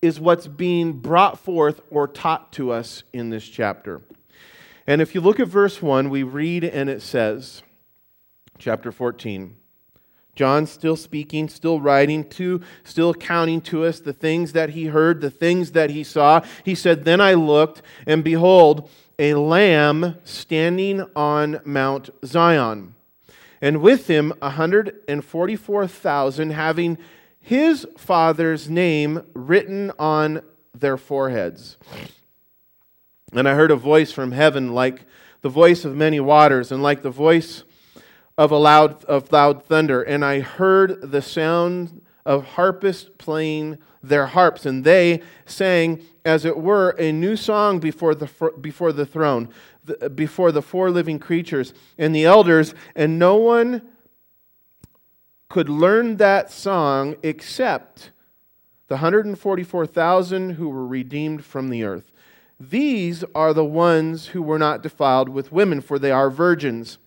is 0.00 0.20
what's 0.20 0.46
being 0.46 0.92
brought 0.92 1.40
forth 1.40 1.80
or 1.90 2.06
taught 2.06 2.52
to 2.52 2.70
us 2.70 3.02
in 3.12 3.30
this 3.30 3.46
chapter. 3.48 4.02
And 4.86 5.02
if 5.02 5.16
you 5.16 5.20
look 5.20 5.40
at 5.40 5.48
verse 5.48 5.82
1, 5.82 6.10
we 6.10 6.22
read 6.22 6.62
and 6.62 6.88
it 6.88 7.02
says, 7.02 7.64
chapter 8.56 8.92
14, 8.92 9.56
John 10.36 10.66
still 10.66 10.96
speaking, 10.96 11.48
still 11.48 11.80
writing 11.80 12.28
to, 12.30 12.60
still 12.84 13.14
counting 13.14 13.62
to 13.62 13.84
us 13.84 13.98
the 13.98 14.12
things 14.12 14.52
that 14.52 14.70
he 14.70 14.86
heard, 14.86 15.22
the 15.22 15.30
things 15.30 15.72
that 15.72 15.90
he 15.90 16.04
saw. 16.04 16.42
He 16.62 16.74
said, 16.74 17.04
Then 17.04 17.20
I 17.20 17.34
looked, 17.34 17.82
and 18.06 18.22
behold, 18.22 18.88
a 19.18 19.34
lamb 19.34 20.18
standing 20.24 21.04
on 21.16 21.60
Mount 21.64 22.10
Zion, 22.24 22.94
and 23.62 23.80
with 23.80 24.08
him 24.08 24.32
a 24.42 24.48
144,000 24.48 26.50
having 26.50 26.98
his 27.40 27.86
father's 27.96 28.68
name 28.68 29.22
written 29.32 29.90
on 29.98 30.42
their 30.74 30.98
foreheads. 30.98 31.78
And 33.32 33.48
I 33.48 33.54
heard 33.54 33.70
a 33.70 33.76
voice 33.76 34.12
from 34.12 34.32
heaven 34.32 34.74
like 34.74 35.06
the 35.40 35.48
voice 35.48 35.86
of 35.86 35.96
many 35.96 36.20
waters, 36.20 36.70
and 36.70 36.82
like 36.82 37.02
the 37.02 37.10
voice 37.10 37.64
of 38.38 38.50
a 38.50 38.56
loud 38.56 39.04
of 39.04 39.32
loud 39.32 39.64
thunder, 39.64 40.02
and 40.02 40.24
I 40.24 40.40
heard 40.40 41.10
the 41.10 41.22
sound 41.22 42.02
of 42.24 42.44
harpists 42.44 43.08
playing 43.18 43.78
their 44.02 44.26
harps, 44.26 44.66
and 44.66 44.84
they 44.84 45.22
sang, 45.46 46.02
as 46.24 46.44
it 46.44 46.56
were, 46.58 46.90
a 46.98 47.12
new 47.12 47.36
song 47.36 47.78
before 47.78 48.14
the, 48.14 48.28
before 48.60 48.92
the 48.92 49.06
throne, 49.06 49.48
before 50.14 50.52
the 50.52 50.62
four 50.62 50.90
living 50.90 51.18
creatures 51.18 51.72
and 51.96 52.14
the 52.14 52.24
elders, 52.24 52.74
and 52.94 53.18
no 53.18 53.36
one 53.36 53.82
could 55.48 55.68
learn 55.68 56.16
that 56.16 56.50
song 56.50 57.16
except 57.22 58.10
the 58.88 58.96
144,000 58.96 60.50
who 60.50 60.68
were 60.68 60.86
redeemed 60.86 61.44
from 61.44 61.68
the 61.68 61.84
earth. 61.84 62.10
These 62.58 63.24
are 63.34 63.52
the 63.52 63.64
ones 63.64 64.26
who 64.28 64.42
were 64.42 64.58
not 64.58 64.82
defiled 64.82 65.28
with 65.28 65.52
women, 65.52 65.80
for 65.80 65.98
they 65.98 66.10
are 66.10 66.30
virgins. 66.30 66.98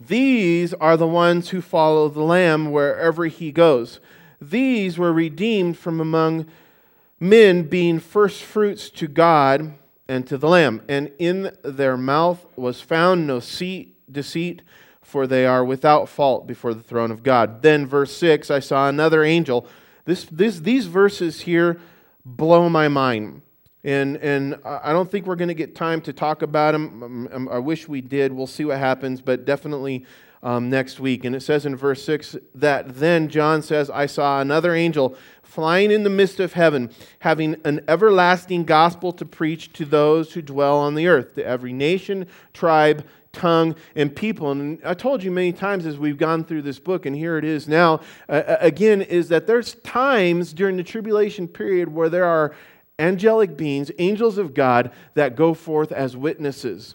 These 0.00 0.72
are 0.74 0.96
the 0.96 1.06
ones 1.06 1.50
who 1.50 1.60
follow 1.60 2.08
the 2.08 2.22
Lamb 2.22 2.72
wherever 2.72 3.26
he 3.26 3.52
goes. 3.52 4.00
These 4.40 4.96
were 4.96 5.12
redeemed 5.12 5.76
from 5.76 6.00
among 6.00 6.46
men, 7.18 7.64
being 7.64 8.00
firstfruits 8.00 8.88
to 8.90 9.06
God 9.06 9.74
and 10.08 10.26
to 10.26 10.38
the 10.38 10.48
Lamb. 10.48 10.82
And 10.88 11.12
in 11.18 11.54
their 11.62 11.98
mouth 11.98 12.46
was 12.56 12.80
found 12.80 13.26
no 13.26 13.40
deceit, 13.40 14.62
for 15.02 15.26
they 15.26 15.44
are 15.44 15.64
without 15.64 16.08
fault 16.08 16.46
before 16.46 16.72
the 16.72 16.82
throne 16.82 17.10
of 17.10 17.22
God. 17.22 17.60
Then, 17.60 17.86
verse 17.86 18.16
6, 18.16 18.50
I 18.50 18.60
saw 18.60 18.88
another 18.88 19.22
angel. 19.22 19.66
This, 20.06 20.24
this, 20.24 20.60
these 20.60 20.86
verses 20.86 21.42
here 21.42 21.78
blow 22.24 22.70
my 22.70 22.88
mind. 22.88 23.42
And, 23.82 24.18
and 24.18 24.58
I 24.64 24.92
don't 24.92 25.10
think 25.10 25.26
we're 25.26 25.36
going 25.36 25.48
to 25.48 25.54
get 25.54 25.74
time 25.74 26.00
to 26.02 26.12
talk 26.12 26.42
about 26.42 26.72
them. 26.72 27.02
Um, 27.02 27.28
um, 27.32 27.48
I 27.48 27.58
wish 27.58 27.88
we 27.88 28.00
did. 28.00 28.32
We'll 28.32 28.46
see 28.46 28.64
what 28.64 28.78
happens, 28.78 29.22
but 29.22 29.46
definitely 29.46 30.04
um, 30.42 30.68
next 30.68 31.00
week. 31.00 31.24
And 31.24 31.34
it 31.34 31.40
says 31.40 31.66
in 31.66 31.76
verse 31.76 32.04
6 32.04 32.36
that 32.56 32.96
then 32.96 33.28
John 33.28 33.62
says, 33.62 33.90
I 33.90 34.06
saw 34.06 34.40
another 34.40 34.74
angel 34.74 35.16
flying 35.42 35.90
in 35.90 36.04
the 36.04 36.10
midst 36.10 36.40
of 36.40 36.52
heaven, 36.52 36.90
having 37.20 37.56
an 37.64 37.80
everlasting 37.88 38.64
gospel 38.64 39.12
to 39.12 39.24
preach 39.24 39.72
to 39.72 39.84
those 39.84 40.32
who 40.32 40.42
dwell 40.42 40.76
on 40.76 40.94
the 40.94 41.08
earth, 41.08 41.34
to 41.34 41.44
every 41.44 41.72
nation, 41.72 42.26
tribe, 42.54 43.04
tongue, 43.32 43.74
and 43.96 44.14
people. 44.14 44.50
And 44.52 44.80
I 44.84 44.94
told 44.94 45.22
you 45.22 45.30
many 45.30 45.52
times 45.52 45.86
as 45.86 45.98
we've 45.98 46.18
gone 46.18 46.44
through 46.44 46.62
this 46.62 46.78
book, 46.78 47.04
and 47.06 47.16
here 47.16 47.36
it 47.36 47.44
is 47.44 47.66
now, 47.66 48.00
uh, 48.28 48.56
again, 48.60 49.02
is 49.02 49.28
that 49.28 49.46
there's 49.46 49.74
times 49.76 50.52
during 50.52 50.76
the 50.76 50.84
tribulation 50.84 51.48
period 51.48 51.88
where 51.88 52.08
there 52.08 52.26
are 52.26 52.54
angelic 53.00 53.56
beings, 53.56 53.90
angels 53.98 54.38
of 54.38 54.54
God, 54.54 54.92
that 55.14 55.34
go 55.34 55.54
forth 55.54 55.90
as 55.90 56.16
witnesses 56.16 56.94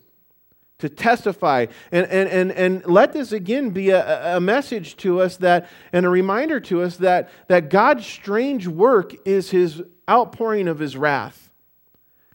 to 0.80 0.90
testify. 0.90 1.68
And, 1.92 2.06
and, 2.08 2.30
and, 2.30 2.52
and 2.52 2.86
let 2.86 3.14
this 3.14 3.32
again 3.32 3.70
be 3.70 3.90
a, 3.90 4.38
a 4.38 4.40
message 4.40 4.98
to 4.98 5.22
us 5.22 5.38
that, 5.38 5.70
and 5.94 6.06
a 6.06 6.10
reminder 6.10 6.60
to 6.62 6.82
us 6.82 6.98
that, 6.98 7.30
that 7.48 7.70
God's 7.70 8.06
strange 8.06 8.68
work 8.68 9.14
is 9.26 9.50
his 9.50 9.82
outpouring 10.10 10.68
of 10.68 10.80
his 10.80 10.98
wrath. 10.98 11.50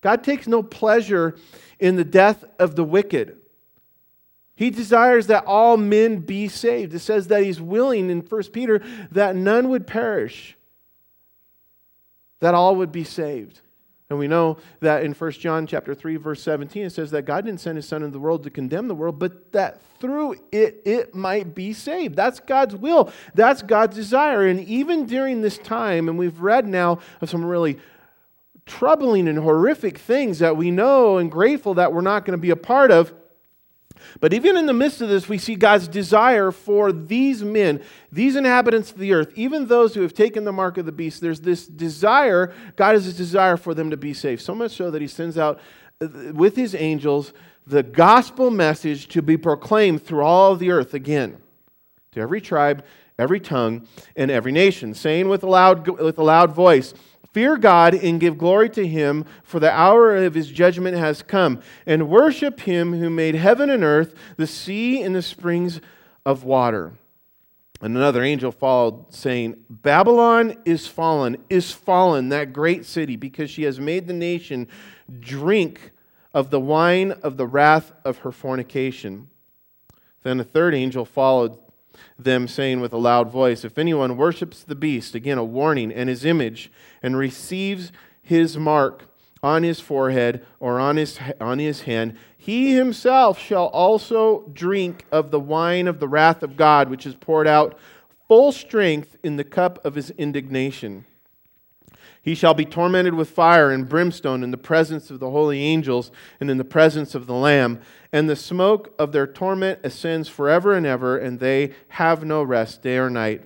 God 0.00 0.24
takes 0.24 0.46
no 0.46 0.62
pleasure 0.62 1.36
in 1.78 1.96
the 1.96 2.04
death 2.04 2.44
of 2.58 2.76
the 2.76 2.84
wicked. 2.84 3.36
He 4.56 4.70
desires 4.70 5.26
that 5.28 5.44
all 5.46 5.76
men 5.76 6.18
be 6.18 6.48
saved. 6.48 6.94
It 6.94 7.00
says 7.00 7.28
that 7.28 7.42
he's 7.42 7.60
willing 7.60 8.10
in 8.10 8.20
1 8.20 8.42
Peter 8.52 8.82
that 9.10 9.36
none 9.36 9.68
would 9.70 9.86
perish, 9.86 10.56
that 12.40 12.54
all 12.54 12.76
would 12.76 12.92
be 12.92 13.04
saved. 13.04 13.60
And 14.08 14.18
we 14.18 14.26
know 14.26 14.56
that 14.80 15.04
in 15.04 15.12
1 15.12 15.30
John 15.32 15.68
chapter 15.68 15.94
3 15.94 16.16
verse 16.16 16.42
17 16.42 16.84
it 16.84 16.90
says 16.90 17.12
that 17.12 17.22
God 17.22 17.44
didn't 17.44 17.60
send 17.60 17.76
his 17.76 17.86
son 17.86 18.02
into 18.02 18.12
the 18.12 18.18
world 18.18 18.42
to 18.42 18.50
condemn 18.50 18.88
the 18.88 18.94
world 18.94 19.20
but 19.20 19.52
that 19.52 19.80
through 20.00 20.34
it 20.50 20.82
it 20.84 21.14
might 21.14 21.54
be 21.54 21.72
saved. 21.72 22.16
That's 22.16 22.40
God's 22.40 22.74
will. 22.74 23.12
That's 23.34 23.62
God's 23.62 23.94
desire. 23.94 24.46
And 24.48 24.60
even 24.64 25.06
during 25.06 25.42
this 25.42 25.58
time 25.58 26.08
and 26.08 26.18
we've 26.18 26.40
read 26.40 26.66
now 26.66 26.98
of 27.20 27.30
some 27.30 27.44
really 27.44 27.78
troubling 28.66 29.28
and 29.28 29.38
horrific 29.38 29.98
things 29.98 30.40
that 30.40 30.56
we 30.56 30.72
know 30.72 31.18
and 31.18 31.30
grateful 31.30 31.74
that 31.74 31.92
we're 31.92 32.00
not 32.00 32.24
going 32.24 32.36
to 32.36 32.42
be 32.42 32.50
a 32.50 32.56
part 32.56 32.90
of 32.90 33.14
but 34.20 34.32
even 34.32 34.56
in 34.56 34.66
the 34.66 34.72
midst 34.72 35.00
of 35.00 35.08
this, 35.08 35.28
we 35.28 35.38
see 35.38 35.56
God's 35.56 35.88
desire 35.88 36.50
for 36.50 36.92
these 36.92 37.42
men, 37.42 37.82
these 38.10 38.36
inhabitants 38.36 38.92
of 38.92 38.98
the 38.98 39.12
earth, 39.12 39.32
even 39.36 39.66
those 39.66 39.94
who 39.94 40.02
have 40.02 40.14
taken 40.14 40.44
the 40.44 40.52
mark 40.52 40.78
of 40.78 40.86
the 40.86 40.92
beast. 40.92 41.20
There's 41.20 41.40
this 41.40 41.66
desire, 41.66 42.52
God 42.76 42.94
has 42.94 43.06
a 43.06 43.12
desire 43.12 43.56
for 43.56 43.74
them 43.74 43.90
to 43.90 43.96
be 43.96 44.14
saved. 44.14 44.42
So 44.42 44.54
much 44.54 44.72
so 44.72 44.90
that 44.90 45.00
He 45.00 45.08
sends 45.08 45.38
out 45.38 45.60
uh, 46.00 46.08
with 46.32 46.56
His 46.56 46.74
angels 46.74 47.32
the 47.66 47.82
gospel 47.82 48.50
message 48.50 49.08
to 49.08 49.22
be 49.22 49.36
proclaimed 49.36 50.04
through 50.04 50.22
all 50.22 50.56
the 50.56 50.70
earth 50.70 50.94
again, 50.94 51.36
to 52.12 52.20
every 52.20 52.40
tribe, 52.40 52.84
every 53.18 53.38
tongue, 53.38 53.86
and 54.16 54.30
every 54.30 54.52
nation, 54.52 54.94
saying 54.94 55.28
with 55.28 55.42
a 55.42 55.46
loud, 55.48 55.86
with 55.86 56.18
a 56.18 56.22
loud 56.22 56.52
voice, 56.52 56.94
Fear 57.32 57.58
God 57.58 57.94
and 57.94 58.20
give 58.20 58.38
glory 58.38 58.68
to 58.70 58.86
him, 58.86 59.24
for 59.42 59.60
the 59.60 59.70
hour 59.70 60.16
of 60.16 60.34
his 60.34 60.50
judgment 60.50 60.96
has 60.96 61.22
come. 61.22 61.60
And 61.86 62.08
worship 62.08 62.60
him 62.60 62.94
who 62.94 63.08
made 63.08 63.36
heaven 63.36 63.70
and 63.70 63.84
earth, 63.84 64.14
the 64.36 64.46
sea 64.46 65.02
and 65.02 65.14
the 65.14 65.22
springs 65.22 65.80
of 66.26 66.44
water. 66.44 66.92
And 67.80 67.96
another 67.96 68.22
angel 68.22 68.52
followed, 68.52 69.14
saying, 69.14 69.64
Babylon 69.70 70.56
is 70.64 70.86
fallen, 70.86 71.38
is 71.48 71.70
fallen, 71.70 72.28
that 72.28 72.52
great 72.52 72.84
city, 72.84 73.16
because 73.16 73.50
she 73.50 73.62
has 73.62 73.80
made 73.80 74.06
the 74.06 74.12
nation 74.12 74.68
drink 75.18 75.92
of 76.34 76.50
the 76.50 76.60
wine 76.60 77.12
of 77.22 77.36
the 77.36 77.46
wrath 77.46 77.92
of 78.04 78.18
her 78.18 78.32
fornication. 78.32 79.28
Then 80.22 80.40
a 80.40 80.44
third 80.44 80.74
angel 80.74 81.04
followed 81.04 81.58
them, 82.18 82.48
saying 82.48 82.80
with 82.80 82.92
a 82.92 82.98
loud 82.98 83.30
voice, 83.30 83.64
If 83.64 83.78
anyone 83.78 84.16
worships 84.16 84.62
the 84.62 84.74
beast, 84.74 85.14
again 85.14 85.38
a 85.38 85.44
warning, 85.44 85.92
and 85.92 86.08
his 86.08 86.24
image, 86.24 86.70
and 87.02 87.16
receives 87.16 87.92
his 88.22 88.56
mark 88.56 89.04
on 89.42 89.62
his 89.62 89.80
forehead 89.80 90.44
or 90.58 90.78
on 90.78 90.96
his, 90.96 91.18
on 91.40 91.58
his 91.58 91.82
hand, 91.82 92.16
he 92.36 92.74
himself 92.74 93.38
shall 93.38 93.66
also 93.66 94.44
drink 94.52 95.04
of 95.10 95.30
the 95.30 95.40
wine 95.40 95.86
of 95.86 96.00
the 96.00 96.08
wrath 96.08 96.42
of 96.42 96.56
God, 96.56 96.88
which 96.88 97.06
is 97.06 97.14
poured 97.14 97.46
out 97.46 97.78
full 98.28 98.52
strength 98.52 99.16
in 99.22 99.36
the 99.36 99.44
cup 99.44 99.84
of 99.84 99.94
his 99.94 100.10
indignation. 100.10 101.04
He 102.22 102.34
shall 102.34 102.52
be 102.52 102.66
tormented 102.66 103.14
with 103.14 103.30
fire 103.30 103.70
and 103.70 103.88
brimstone 103.88 104.42
in 104.42 104.50
the 104.50 104.58
presence 104.58 105.10
of 105.10 105.20
the 105.20 105.30
holy 105.30 105.62
angels 105.62 106.10
and 106.38 106.50
in 106.50 106.58
the 106.58 106.64
presence 106.64 107.14
of 107.14 107.26
the 107.26 107.34
Lamb. 107.34 107.80
And 108.12 108.28
the 108.28 108.36
smoke 108.36 108.94
of 108.98 109.12
their 109.12 109.26
torment 109.26 109.80
ascends 109.82 110.28
forever 110.28 110.74
and 110.74 110.84
ever, 110.84 111.16
and 111.16 111.40
they 111.40 111.72
have 111.88 112.24
no 112.24 112.42
rest 112.42 112.82
day 112.82 112.98
or 112.98 113.08
night, 113.08 113.44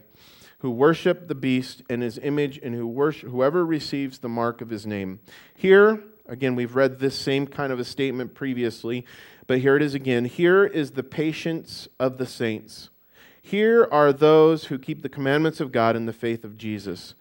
who 0.59 0.71
worship 0.71 1.29
the 1.29 1.35
beast 1.37 1.83
and 1.89 2.03
his 2.03 2.19
image, 2.19 2.59
and 2.63 2.75
who 2.75 2.87
worship, 2.87 3.31
whoever 3.31 3.65
receives 3.65 4.19
the 4.19 4.29
mark 4.29 4.61
of 4.61 4.71
his 4.71 4.87
name. 4.87 5.21
Here, 5.55 6.03
again, 6.27 6.57
we've 6.57 6.75
read 6.75 6.99
this 6.99 7.17
same 7.17 7.47
kind 7.47 7.73
of 7.73 7.79
a 7.79 7.85
statement 7.85 8.35
previously, 8.35 9.05
but 9.47 9.61
here 9.61 9.77
it 9.77 9.83
is 9.83 9.95
again. 9.95 10.25
Here 10.25 10.65
is 10.65 10.93
the 10.93 11.03
patience 11.05 11.87
of 12.01 12.19
the 12.19 12.27
saints. 12.27 12.91
Here 13.41 13.87
are 13.93 14.13
those 14.13 14.65
who 14.65 14.79
keep 14.79 15.03
the 15.03 15.09
commandments 15.11 15.61
of 15.61 15.71
God 15.71 15.97
in 15.97 16.07
the 16.07 16.15
faith 16.15 16.45
of 16.45 16.57
Jesus. 16.57 17.15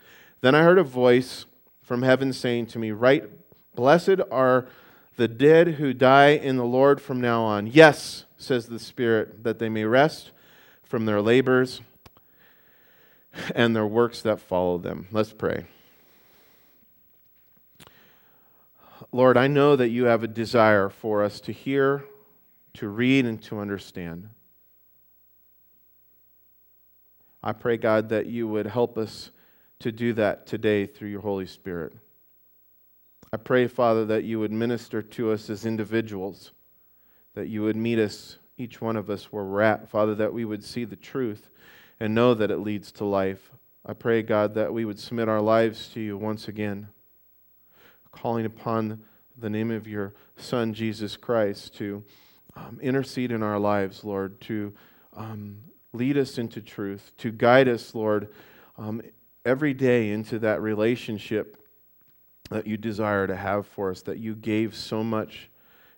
Then 0.43 0.55
I 0.55 0.63
heard 0.63 0.77
a 0.77 0.83
voice 0.83 1.45
from 1.81 2.01
heaven 2.01 2.33
saying 2.33 2.65
to 2.65 2.77
me, 2.77 2.91
Write, 2.91 3.29
blessed 3.75 4.19
are 4.29 4.67
the 5.15 5.29
dead 5.29 5.75
who 5.75 5.93
die 5.93 6.31
in 6.31 6.57
the 6.57 6.65
Lord 6.65 6.99
from 6.99 7.21
now 7.21 7.43
on. 7.43 7.65
Yes, 7.65 8.25
says 8.35 8.67
the 8.67 8.77
Spirit, 8.77 9.45
that 9.45 9.59
they 9.59 9.69
may 9.69 9.85
rest 9.85 10.31
from 10.83 11.05
their 11.05 11.21
labors 11.21 11.79
and 13.55 13.73
their 13.73 13.87
works 13.87 14.21
that 14.23 14.41
follow 14.41 14.77
them. 14.77 15.07
Let's 15.13 15.31
pray. 15.31 15.63
Lord, 19.13 19.37
I 19.37 19.47
know 19.47 19.77
that 19.77 19.91
you 19.91 20.05
have 20.07 20.23
a 20.23 20.27
desire 20.27 20.89
for 20.89 21.23
us 21.23 21.39
to 21.39 21.53
hear, 21.53 22.03
to 22.73 22.89
read, 22.89 23.25
and 23.25 23.41
to 23.43 23.59
understand. 23.59 24.27
I 27.41 27.53
pray, 27.53 27.77
God, 27.77 28.09
that 28.09 28.25
you 28.25 28.45
would 28.49 28.67
help 28.67 28.97
us 28.97 29.31
to 29.83 29.91
do 29.91 30.13
that 30.13 30.47
today 30.47 30.85
through 30.85 31.09
your 31.09 31.21
Holy 31.21 31.45
Spirit. 31.45 31.91
I 33.33 33.37
pray, 33.37 33.67
Father, 33.67 34.05
that 34.05 34.23
you 34.23 34.39
would 34.39 34.51
minister 34.51 35.01
to 35.01 35.31
us 35.31 35.49
as 35.49 35.65
individuals, 35.65 36.51
that 37.33 37.49
you 37.49 37.63
would 37.63 37.75
meet 37.75 37.99
us, 37.99 38.37
each 38.57 38.79
one 38.79 38.95
of 38.95 39.09
us, 39.09 39.25
where 39.25 39.43
we're 39.43 39.61
at. 39.61 39.89
Father, 39.89 40.15
that 40.15 40.31
we 40.31 40.45
would 40.45 40.63
see 40.63 40.85
the 40.85 40.95
truth 40.95 41.49
and 41.99 42.15
know 42.15 42.33
that 42.33 42.49
it 42.49 42.59
leads 42.59 42.93
to 42.93 43.03
life. 43.03 43.51
I 43.85 43.91
pray, 43.91 44.21
God, 44.21 44.53
that 44.55 44.73
we 44.73 44.85
would 44.85 44.99
submit 44.99 45.27
our 45.27 45.41
lives 45.41 45.89
to 45.89 45.99
you 45.99 46.17
once 46.17 46.47
again, 46.47 46.87
calling 48.13 48.45
upon 48.45 49.01
the 49.37 49.49
name 49.49 49.69
of 49.69 49.85
your 49.85 50.13
Son, 50.37 50.73
Jesus 50.73 51.17
Christ, 51.17 51.75
to 51.75 52.05
um, 52.55 52.79
intercede 52.81 53.33
in 53.33 53.43
our 53.43 53.59
lives, 53.59 54.05
Lord, 54.05 54.39
to 54.41 54.71
um, 55.17 55.57
lead 55.91 56.17
us 56.17 56.37
into 56.37 56.61
truth, 56.61 57.11
to 57.17 57.31
guide 57.31 57.67
us, 57.67 57.93
Lord, 57.93 58.29
um, 58.77 59.01
every 59.45 59.73
day 59.73 60.11
into 60.11 60.39
that 60.39 60.61
relationship 60.61 61.57
that 62.49 62.67
you 62.67 62.77
desire 62.77 63.27
to 63.27 63.35
have 63.35 63.65
for 63.65 63.91
us, 63.91 64.01
that 64.03 64.19
you 64.19 64.35
gave 64.35 64.75
so 64.75 65.03
much 65.03 65.49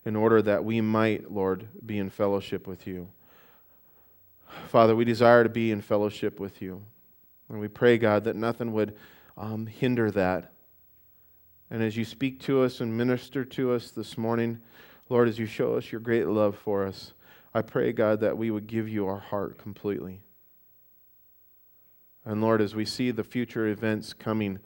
in 0.06 0.16
order 0.16 0.42
that 0.42 0.64
we 0.64 0.82
might, 0.82 1.32
Lord, 1.32 1.68
be 1.86 1.98
in 1.98 2.10
fellowship 2.10 2.68
with 2.68 2.88
you. 2.88 3.10
Father, 4.68 4.96
we 4.96 5.06
desire 5.06 5.44
to 5.44 5.50
be 5.50 5.72
in 5.72 5.82
fellowship 5.82 6.40
with 6.40 6.62
you. 6.62 6.84
And 7.50 7.60
we 7.60 7.68
pray, 7.68 7.98
God, 7.98 8.24
that 8.24 8.36
nothing 8.36 8.72
would 8.74 8.96
um, 9.38 9.66
hinder 9.66 10.12
that. 10.12 10.52
And 11.70 11.84
as 11.84 11.98
you 11.98 12.06
speak 12.06 12.40
to 12.42 12.62
us 12.62 12.80
and 12.80 12.96
minister 12.96 13.44
to 13.44 13.74
us 13.74 13.90
this 13.92 14.18
morning, 14.18 14.60
Lord, 15.10 15.28
as 15.28 15.40
you 15.40 15.46
show 15.46 15.76
us 15.76 15.92
your 15.92 16.02
great 16.02 16.28
love 16.28 16.56
for 16.56 16.86
us, 16.86 17.14
I 17.54 17.62
pray, 17.62 17.92
God, 17.92 18.20
that 18.22 18.38
we 18.38 18.52
would 18.52 18.68
give 18.68 18.88
you 18.88 19.08
our 19.08 19.20
heart 19.20 19.58
completely. 19.58 20.22
And 22.26 22.42
Lord, 22.42 22.62
as 22.62 22.74
we 22.74 22.86
see 22.86 23.12
the 23.12 23.24
future 23.24 23.68
events 23.68 24.14
coming 24.14 24.60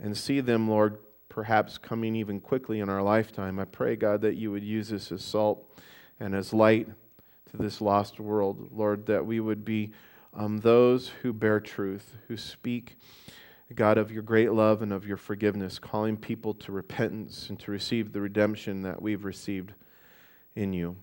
and 0.00 0.16
see 0.16 0.40
them, 0.40 0.68
Lord, 0.68 0.98
perhaps 1.28 1.78
coming 1.78 2.14
even 2.14 2.40
quickly 2.40 2.80
in 2.80 2.88
our 2.88 3.02
lifetime, 3.02 3.58
I 3.58 3.64
pray, 3.64 3.96
God, 3.96 4.20
that 4.20 4.36
you 4.36 4.50
would 4.50 4.62
use 4.62 4.92
us 4.92 5.10
as 5.10 5.24
salt 5.24 5.76
and 6.20 6.34
as 6.34 6.52
light 6.52 6.88
to 7.50 7.56
this 7.56 7.80
lost 7.80 8.20
world. 8.20 8.68
Lord, 8.72 9.06
that 9.06 9.26
we 9.26 9.40
would 9.40 9.64
be 9.64 9.92
um, 10.34 10.58
those 10.58 11.08
who 11.08 11.32
bear 11.32 11.58
truth, 11.60 12.16
who 12.28 12.36
speak, 12.36 12.96
God, 13.74 13.98
of 13.98 14.12
your 14.12 14.22
great 14.22 14.52
love 14.52 14.82
and 14.82 14.92
of 14.92 15.06
your 15.06 15.16
forgiveness, 15.16 15.78
calling 15.78 16.16
people 16.16 16.54
to 16.54 16.72
repentance 16.72 17.48
and 17.48 17.58
to 17.60 17.70
receive 17.70 18.12
the 18.12 18.20
redemption 18.20 18.82
that 18.82 19.00
we've 19.00 19.24
received 19.24 19.72
in 20.54 20.72
you. 20.72 20.96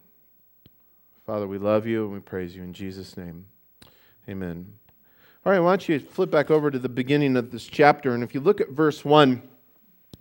Father, 1.25 1.47
we 1.47 1.57
love 1.57 1.85
you 1.85 2.05
and 2.05 2.13
we 2.13 2.19
praise 2.19 2.55
you 2.55 2.63
in 2.63 2.73
Jesus' 2.73 3.17
name. 3.17 3.45
Amen. 4.27 4.73
All 5.45 5.53
right, 5.53 5.59
why 5.59 5.71
don't 5.71 5.87
you 5.87 6.01
flip 6.01 6.29
back 6.29 6.51
over 6.51 6.69
to 6.69 6.77
the 6.77 6.89
beginning 6.89 7.37
of 7.37 7.49
this 7.49 7.65
chapter, 7.65 8.13
and 8.13 8.23
if 8.23 8.33
you 8.33 8.41
look 8.41 8.59
at 8.59 8.71
verse 8.71 9.05
1, 9.05 9.41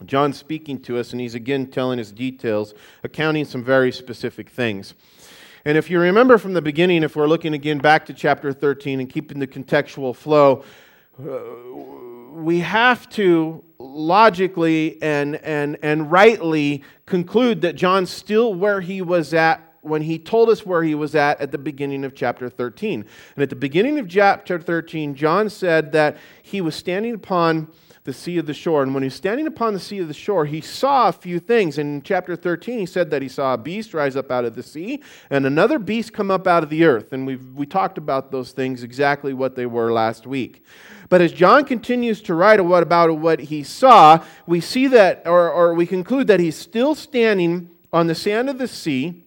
John's 0.06 0.36
speaking 0.36 0.80
to 0.82 0.96
us, 0.96 1.10
and 1.10 1.20
he's 1.20 1.34
again 1.34 1.66
telling 1.66 1.98
us 1.98 2.12
details, 2.12 2.72
accounting 3.02 3.44
some 3.44 3.64
very 3.64 3.90
specific 3.90 4.48
things. 4.48 4.94
And 5.64 5.76
if 5.76 5.90
you 5.90 5.98
remember 5.98 6.38
from 6.38 6.52
the 6.52 6.62
beginning, 6.62 7.02
if 7.02 7.16
we're 7.16 7.26
looking 7.26 7.52
again 7.52 7.78
back 7.78 8.06
to 8.06 8.14
chapter 8.14 8.52
13 8.52 9.00
and 9.00 9.10
keeping 9.10 9.40
the 9.40 9.48
contextual 9.48 10.14
flow, 10.14 10.62
uh, 11.20 11.40
we 12.32 12.60
have 12.60 13.08
to 13.10 13.64
logically 13.80 15.02
and, 15.02 15.34
and, 15.44 15.78
and 15.82 16.12
rightly 16.12 16.84
conclude 17.06 17.62
that 17.62 17.74
John's 17.74 18.10
still 18.10 18.54
where 18.54 18.80
he 18.80 19.02
was 19.02 19.34
at 19.34 19.67
when 19.88 20.02
he 20.02 20.18
told 20.18 20.48
us 20.50 20.64
where 20.64 20.82
he 20.82 20.94
was 20.94 21.14
at 21.14 21.40
at 21.40 21.52
the 21.52 21.58
beginning 21.58 22.04
of 22.04 22.14
chapter 22.14 22.48
13. 22.48 23.04
And 23.34 23.42
at 23.42 23.50
the 23.50 23.56
beginning 23.56 23.98
of 23.98 24.08
chapter 24.08 24.58
13, 24.58 25.14
John 25.14 25.48
said 25.50 25.92
that 25.92 26.16
he 26.42 26.60
was 26.60 26.74
standing 26.74 27.14
upon 27.14 27.68
the 28.08 28.14
sea 28.14 28.38
of 28.38 28.46
the 28.46 28.54
shore. 28.54 28.82
And 28.82 28.94
when 28.94 29.02
he 29.02 29.08
was 29.08 29.14
standing 29.14 29.46
upon 29.46 29.74
the 29.74 29.80
sea 29.80 29.98
of 29.98 30.08
the 30.08 30.14
shore, 30.14 30.46
he 30.46 30.62
saw 30.62 31.08
a 31.08 31.12
few 31.12 31.38
things. 31.38 31.76
In 31.76 32.00
chapter 32.00 32.36
13, 32.36 32.78
he 32.78 32.86
said 32.86 33.10
that 33.10 33.20
he 33.20 33.28
saw 33.28 33.52
a 33.52 33.58
beast 33.58 33.92
rise 33.92 34.16
up 34.16 34.30
out 34.30 34.46
of 34.46 34.54
the 34.54 34.62
sea 34.62 35.02
and 35.28 35.44
another 35.44 35.78
beast 35.78 36.14
come 36.14 36.30
up 36.30 36.46
out 36.46 36.62
of 36.62 36.70
the 36.70 36.84
earth. 36.84 37.12
And 37.12 37.26
we 37.26 37.36
we 37.36 37.66
talked 37.66 37.98
about 37.98 38.30
those 38.30 38.52
things, 38.52 38.82
exactly 38.82 39.34
what 39.34 39.56
they 39.56 39.66
were 39.66 39.92
last 39.92 40.26
week. 40.26 40.64
But 41.10 41.20
as 41.20 41.32
John 41.32 41.66
continues 41.66 42.22
to 42.22 42.34
write 42.34 42.60
about 42.60 43.18
what 43.18 43.40
he 43.40 43.62
saw, 43.62 44.24
we 44.46 44.60
see 44.60 44.86
that, 44.88 45.22
or, 45.26 45.50
or 45.50 45.74
we 45.74 45.86
conclude 45.86 46.26
that 46.26 46.40
he's 46.40 46.56
still 46.56 46.94
standing 46.94 47.70
on 47.92 48.06
the 48.06 48.14
sand 48.14 48.50
of 48.50 48.58
the 48.58 48.68
sea 48.68 49.24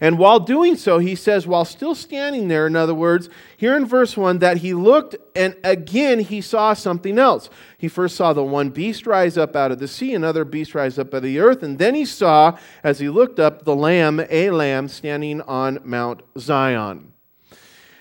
and 0.00 0.18
while 0.18 0.40
doing 0.40 0.76
so, 0.76 0.98
he 0.98 1.14
says, 1.14 1.46
while 1.46 1.66
still 1.66 1.94
standing 1.94 2.48
there, 2.48 2.66
in 2.66 2.74
other 2.74 2.94
words, 2.94 3.28
here 3.56 3.76
in 3.76 3.84
verse 3.84 4.16
1, 4.16 4.38
that 4.38 4.58
he 4.58 4.72
looked 4.72 5.16
and 5.36 5.54
again 5.62 6.20
he 6.20 6.40
saw 6.40 6.72
something 6.72 7.18
else. 7.18 7.50
He 7.76 7.88
first 7.88 8.16
saw 8.16 8.32
the 8.32 8.42
one 8.42 8.70
beast 8.70 9.06
rise 9.06 9.36
up 9.36 9.54
out 9.54 9.72
of 9.72 9.78
the 9.78 9.88
sea, 9.88 10.14
another 10.14 10.44
beast 10.44 10.74
rise 10.74 10.98
up 10.98 11.08
out 11.08 11.18
of 11.18 11.22
the 11.24 11.38
earth, 11.38 11.62
and 11.62 11.78
then 11.78 11.94
he 11.94 12.06
saw, 12.06 12.56
as 12.82 12.98
he 12.98 13.10
looked 13.10 13.38
up, 13.38 13.64
the 13.64 13.76
lamb, 13.76 14.22
a 14.30 14.50
lamb, 14.50 14.88
standing 14.88 15.42
on 15.42 15.78
Mount 15.84 16.22
Zion. 16.38 17.09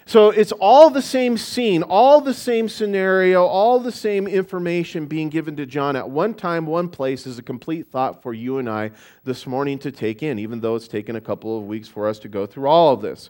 So 0.10 0.32
it's 0.32 0.52
all 0.54 0.90
the 0.90 1.04
same 1.04 1.38
scene, 1.38 1.84
all 1.84 2.20
the 2.20 2.34
same 2.34 2.68
scenario, 2.68 3.46
all 3.46 3.80
the 3.80 3.92
same 3.92 4.26
information 4.26 5.06
being 5.06 5.30
given 5.30 5.56
to 5.58 5.68
John 5.68 5.96
at 5.96 6.10
one 6.10 6.34
time, 6.34 6.66
one 6.66 6.90
place 6.90 7.28
is 7.28 7.38
a 7.38 7.44
complete 7.44 7.92
thought 7.92 8.24
for 8.24 8.34
you 8.34 8.58
and 8.58 8.68
I 8.68 8.90
this 9.24 9.46
morning 9.46 9.78
to 9.78 9.92
take 9.92 10.24
in, 10.24 10.40
even 10.40 10.62
though 10.62 10.76
it's 10.76 10.88
taken 10.88 11.16
a 11.16 11.22
couple 11.22 11.56
of 11.60 11.68
weeks 11.68 11.88
for 11.88 12.08
us 12.08 12.18
to 12.22 12.28
go 12.28 12.48
through 12.48 12.68
all 12.68 12.96
of 12.96 13.04
this. 13.04 13.30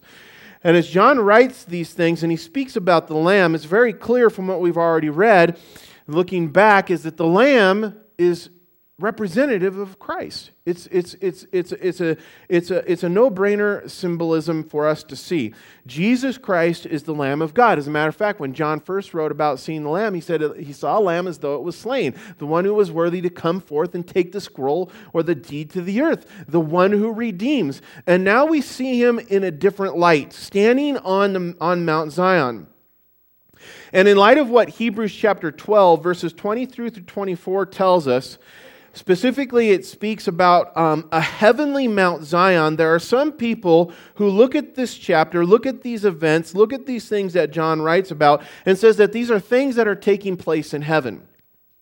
And 0.63 0.77
as 0.77 0.87
John 0.87 1.19
writes 1.19 1.65
these 1.65 1.93
things 1.93 2.23
and 2.23 2.31
he 2.31 2.37
speaks 2.37 2.77
about 2.77 3.07
the 3.07 3.17
lamb, 3.17 3.55
it's 3.55 3.65
very 3.65 3.91
clear 3.91 4.29
from 4.29 4.47
what 4.47 4.61
we've 4.61 4.77
already 4.77 5.09
read, 5.09 5.59
looking 6.07 6.47
back, 6.47 6.89
is 6.89 7.03
that 7.03 7.17
the 7.17 7.27
lamb 7.27 7.99
is 8.17 8.51
representative 8.99 9.77
of 9.77 9.97
Christ. 9.97 10.51
It's, 10.65 10.87
it's, 10.87 11.15
it's, 11.21 11.45
it's, 11.53 11.71
it's 11.71 12.01
a, 12.01 12.17
it's 12.49 12.69
a, 12.69 12.91
it's 12.91 13.03
a 13.03 13.09
no 13.09 13.31
brainer 13.31 13.89
symbolism 13.89 14.63
for 14.63 14.85
us 14.87 15.03
to 15.03 15.15
see. 15.15 15.53
Jesus 15.87 16.37
Christ 16.37 16.85
is 16.85 17.03
the 17.03 17.13
Lamb 17.13 17.41
of 17.41 17.53
God. 17.53 17.79
As 17.79 17.87
a 17.87 17.91
matter 17.91 18.09
of 18.09 18.15
fact, 18.15 18.41
when 18.41 18.53
John 18.53 18.81
first 18.81 19.13
wrote 19.13 19.31
about 19.31 19.59
seeing 19.59 19.83
the 19.83 19.89
Lamb, 19.89 20.13
he 20.13 20.21
said 20.21 20.41
he 20.57 20.73
saw 20.73 20.99
a 20.99 21.01
lamb 21.01 21.27
as 21.27 21.37
though 21.37 21.55
it 21.55 21.63
was 21.63 21.77
slain, 21.77 22.13
the 22.37 22.45
one 22.45 22.65
who 22.65 22.73
was 22.73 22.91
worthy 22.91 23.21
to 23.21 23.29
come 23.29 23.61
forth 23.61 23.95
and 23.95 24.05
take 24.05 24.33
the 24.33 24.41
scroll 24.41 24.91
or 25.13 25.23
the 25.23 25.35
deed 25.35 25.69
to 25.71 25.81
the 25.81 26.01
earth, 26.01 26.25
the 26.47 26.59
one 26.59 26.91
who 26.91 27.13
redeems. 27.13 27.81
And 28.05 28.23
now 28.25 28.45
we 28.45 28.59
see 28.59 29.01
him 29.01 29.17
in 29.17 29.45
a 29.45 29.51
different 29.51 29.97
light, 29.97 30.33
standing 30.33 30.97
on, 30.97 31.33
the, 31.33 31.57
on 31.61 31.85
Mount 31.85 32.11
Zion. 32.11 32.67
And 33.91 34.07
in 34.07 34.17
light 34.17 34.37
of 34.37 34.49
what 34.49 34.69
Hebrews 34.69 35.13
chapter 35.13 35.51
12, 35.51 36.03
verses 36.03 36.33
20 36.33 36.65
through 36.65 36.91
24 36.91 37.65
tells 37.65 38.07
us, 38.07 38.37
Specifically, 38.93 39.69
it 39.69 39.85
speaks 39.85 40.27
about 40.27 40.75
um, 40.75 41.07
a 41.11 41.21
heavenly 41.21 41.87
Mount 41.87 42.23
Zion. 42.23 42.75
There 42.75 42.93
are 42.93 42.99
some 42.99 43.31
people 43.31 43.93
who 44.15 44.27
look 44.27 44.55
at 44.55 44.75
this 44.75 44.97
chapter, 44.97 45.45
look 45.45 45.65
at 45.65 45.81
these 45.81 46.05
events, 46.05 46.55
look 46.55 46.73
at 46.73 46.85
these 46.85 47.07
things 47.07 47.33
that 47.33 47.51
John 47.51 47.81
writes 47.81 48.11
about, 48.11 48.43
and 48.65 48.77
says 48.77 48.97
that 48.97 49.11
these 49.11 49.29
are 49.29 49.39
things 49.39 49.75
that 49.75 49.87
are 49.87 49.95
taking 49.95 50.37
place 50.37 50.73
in 50.73 50.81
heaven. 50.81 51.27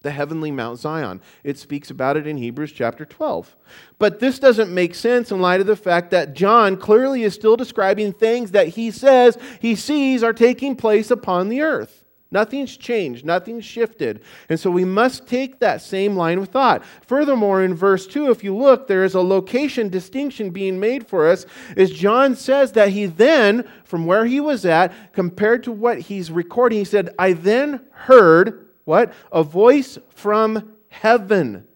The 0.02 0.12
heavenly 0.12 0.52
Mount 0.52 0.80
Zion. 0.80 1.22
It 1.44 1.58
speaks 1.58 1.90
about 1.90 2.18
it 2.18 2.28
in 2.28 2.38
Hebrews 2.38 2.72
chapter 2.72 3.04
12. 3.04 3.56
But 3.98 4.20
this 4.20 4.38
doesn't 4.38 4.74
make 4.74 4.94
sense 4.94 5.32
in 5.32 5.42
light 5.42 5.60
of 5.60 5.68
the 5.68 5.76
fact 5.76 6.12
that 6.12 6.34
John 6.34 6.78
clearly 6.78 7.24
is 7.24 7.34
still 7.34 7.58
describing 7.58 8.14
things 8.14 8.52
that 8.52 8.70
he 8.70 8.92
says 8.92 9.38
he 9.60 9.76
sees 9.76 10.24
are 10.24 10.34
taking 10.34 10.76
place 10.76 11.10
upon 11.10 11.50
the 11.50 11.62
earth. 11.62 12.06
Nothing's 12.30 12.76
changed, 12.76 13.26
nothing's 13.26 13.64
shifted. 13.64 14.22
And 14.50 14.60
so 14.60 14.70
we 14.70 14.84
must 14.84 15.28
take 15.28 15.60
that 15.60 15.82
same 15.82 16.16
line 16.16 16.38
of 16.40 16.50
thought. 16.50 16.84
Furthermore, 17.02 17.64
in 17.64 17.74
verse 17.74 18.06
2, 18.06 18.30
if 18.30 18.44
you 18.44 18.56
look, 18.56 18.88
there 18.88 19.06
is 19.06 19.14
a 19.14 19.22
location 19.22 19.88
distinction 19.90 20.50
being 20.50 20.80
made 20.80 21.08
for 21.08 21.28
us, 21.28 21.46
as 21.78 21.92
John 21.92 22.36
says 22.36 22.74
that 22.74 22.90
he 22.90 23.06
then, 23.06 23.68
from 23.86 24.06
where 24.06 24.26
he 24.26 24.40
was 24.40 24.66
at, 24.66 25.14
compared 25.14 25.64
to 25.64 25.72
what 25.72 26.00
he's 26.00 26.30
recording, 26.30 26.80
he 26.80 26.86
said, 26.86 27.16
I 27.18 27.34
then 27.34 27.82
heard 27.92 28.68
what? 28.88 29.14
A 29.34 29.44
voice 29.44 29.98
from 30.10 30.78
heaven. 30.88 31.67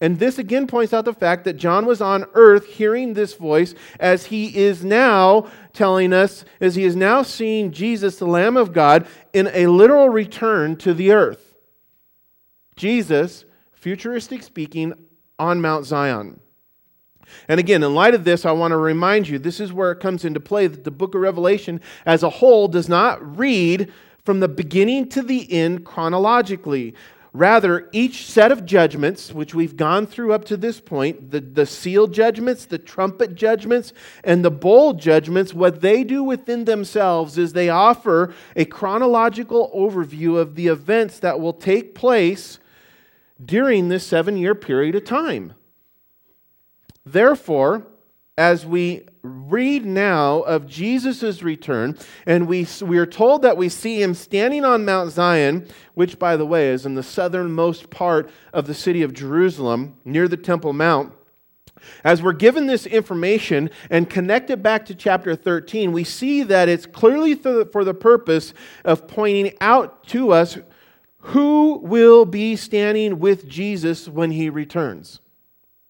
And 0.00 0.18
this 0.18 0.38
again 0.38 0.66
points 0.66 0.94
out 0.94 1.04
the 1.04 1.12
fact 1.12 1.44
that 1.44 1.58
John 1.58 1.84
was 1.84 2.00
on 2.00 2.24
earth 2.32 2.66
hearing 2.66 3.12
this 3.12 3.34
voice 3.34 3.74
as 3.98 4.26
he 4.26 4.56
is 4.56 4.82
now 4.82 5.50
telling 5.74 6.12
us, 6.12 6.44
as 6.60 6.74
he 6.74 6.84
is 6.84 6.96
now 6.96 7.22
seeing 7.22 7.70
Jesus, 7.70 8.16
the 8.16 8.26
Lamb 8.26 8.56
of 8.56 8.72
God, 8.72 9.06
in 9.34 9.50
a 9.52 9.66
literal 9.66 10.08
return 10.08 10.76
to 10.76 10.94
the 10.94 11.12
earth. 11.12 11.54
Jesus, 12.76 13.44
futuristic 13.72 14.42
speaking, 14.42 14.94
on 15.38 15.60
Mount 15.60 15.84
Zion. 15.84 16.40
And 17.46 17.60
again, 17.60 17.82
in 17.82 17.94
light 17.94 18.14
of 18.14 18.24
this, 18.24 18.44
I 18.44 18.52
want 18.52 18.72
to 18.72 18.76
remind 18.76 19.28
you 19.28 19.38
this 19.38 19.60
is 19.60 19.72
where 19.72 19.92
it 19.92 20.00
comes 20.00 20.24
into 20.24 20.40
play 20.40 20.66
that 20.66 20.84
the 20.84 20.90
book 20.90 21.14
of 21.14 21.20
Revelation 21.20 21.80
as 22.06 22.22
a 22.22 22.30
whole 22.30 22.68
does 22.68 22.88
not 22.88 23.38
read 23.38 23.92
from 24.24 24.40
the 24.40 24.48
beginning 24.48 25.08
to 25.10 25.22
the 25.22 25.50
end 25.52 25.84
chronologically. 25.84 26.94
Rather, 27.32 27.88
each 27.92 28.26
set 28.26 28.50
of 28.50 28.66
judgments, 28.66 29.32
which 29.32 29.54
we've 29.54 29.76
gone 29.76 30.04
through 30.04 30.32
up 30.32 30.44
to 30.44 30.56
this 30.56 30.80
point, 30.80 31.30
the, 31.30 31.40
the 31.40 31.64
seal 31.64 32.08
judgments, 32.08 32.66
the 32.66 32.78
trumpet 32.78 33.36
judgments, 33.36 33.92
and 34.24 34.44
the 34.44 34.50
bowl 34.50 34.94
judgments, 34.94 35.54
what 35.54 35.80
they 35.80 36.02
do 36.02 36.24
within 36.24 36.64
themselves 36.64 37.38
is 37.38 37.52
they 37.52 37.68
offer 37.68 38.34
a 38.56 38.64
chronological 38.64 39.70
overview 39.72 40.38
of 40.38 40.56
the 40.56 40.66
events 40.66 41.20
that 41.20 41.38
will 41.38 41.52
take 41.52 41.94
place 41.94 42.58
during 43.42 43.88
this 43.88 44.04
seven 44.04 44.36
year 44.36 44.56
period 44.56 44.96
of 44.96 45.04
time. 45.04 45.54
Therefore, 47.06 47.86
as 48.40 48.64
we 48.64 49.06
read 49.22 49.84
now 49.84 50.40
of 50.40 50.66
Jesus' 50.66 51.42
return, 51.42 51.94
and 52.24 52.48
we, 52.48 52.66
we 52.80 52.96
are 52.96 53.04
told 53.04 53.42
that 53.42 53.58
we 53.58 53.68
see 53.68 54.00
him 54.00 54.14
standing 54.14 54.64
on 54.64 54.86
Mount 54.86 55.12
Zion, 55.12 55.68
which, 55.92 56.18
by 56.18 56.38
the 56.38 56.46
way, 56.46 56.70
is 56.70 56.86
in 56.86 56.94
the 56.94 57.02
southernmost 57.02 57.90
part 57.90 58.30
of 58.54 58.66
the 58.66 58.72
city 58.72 59.02
of 59.02 59.12
Jerusalem, 59.12 59.94
near 60.06 60.26
the 60.26 60.38
Temple 60.38 60.72
Mount. 60.72 61.12
As 62.02 62.22
we're 62.22 62.32
given 62.32 62.66
this 62.66 62.86
information 62.86 63.68
and 63.90 64.08
connect 64.08 64.48
it 64.48 64.62
back 64.62 64.86
to 64.86 64.94
chapter 64.94 65.36
13, 65.36 65.92
we 65.92 66.02
see 66.02 66.42
that 66.44 66.70
it's 66.70 66.86
clearly 66.86 67.34
for 67.34 67.84
the 67.84 67.94
purpose 67.94 68.54
of 68.86 69.06
pointing 69.06 69.54
out 69.60 70.02
to 70.04 70.32
us 70.32 70.56
who 71.18 71.76
will 71.82 72.24
be 72.24 72.56
standing 72.56 73.18
with 73.18 73.46
Jesus 73.46 74.08
when 74.08 74.30
he 74.30 74.48
returns. 74.48 75.20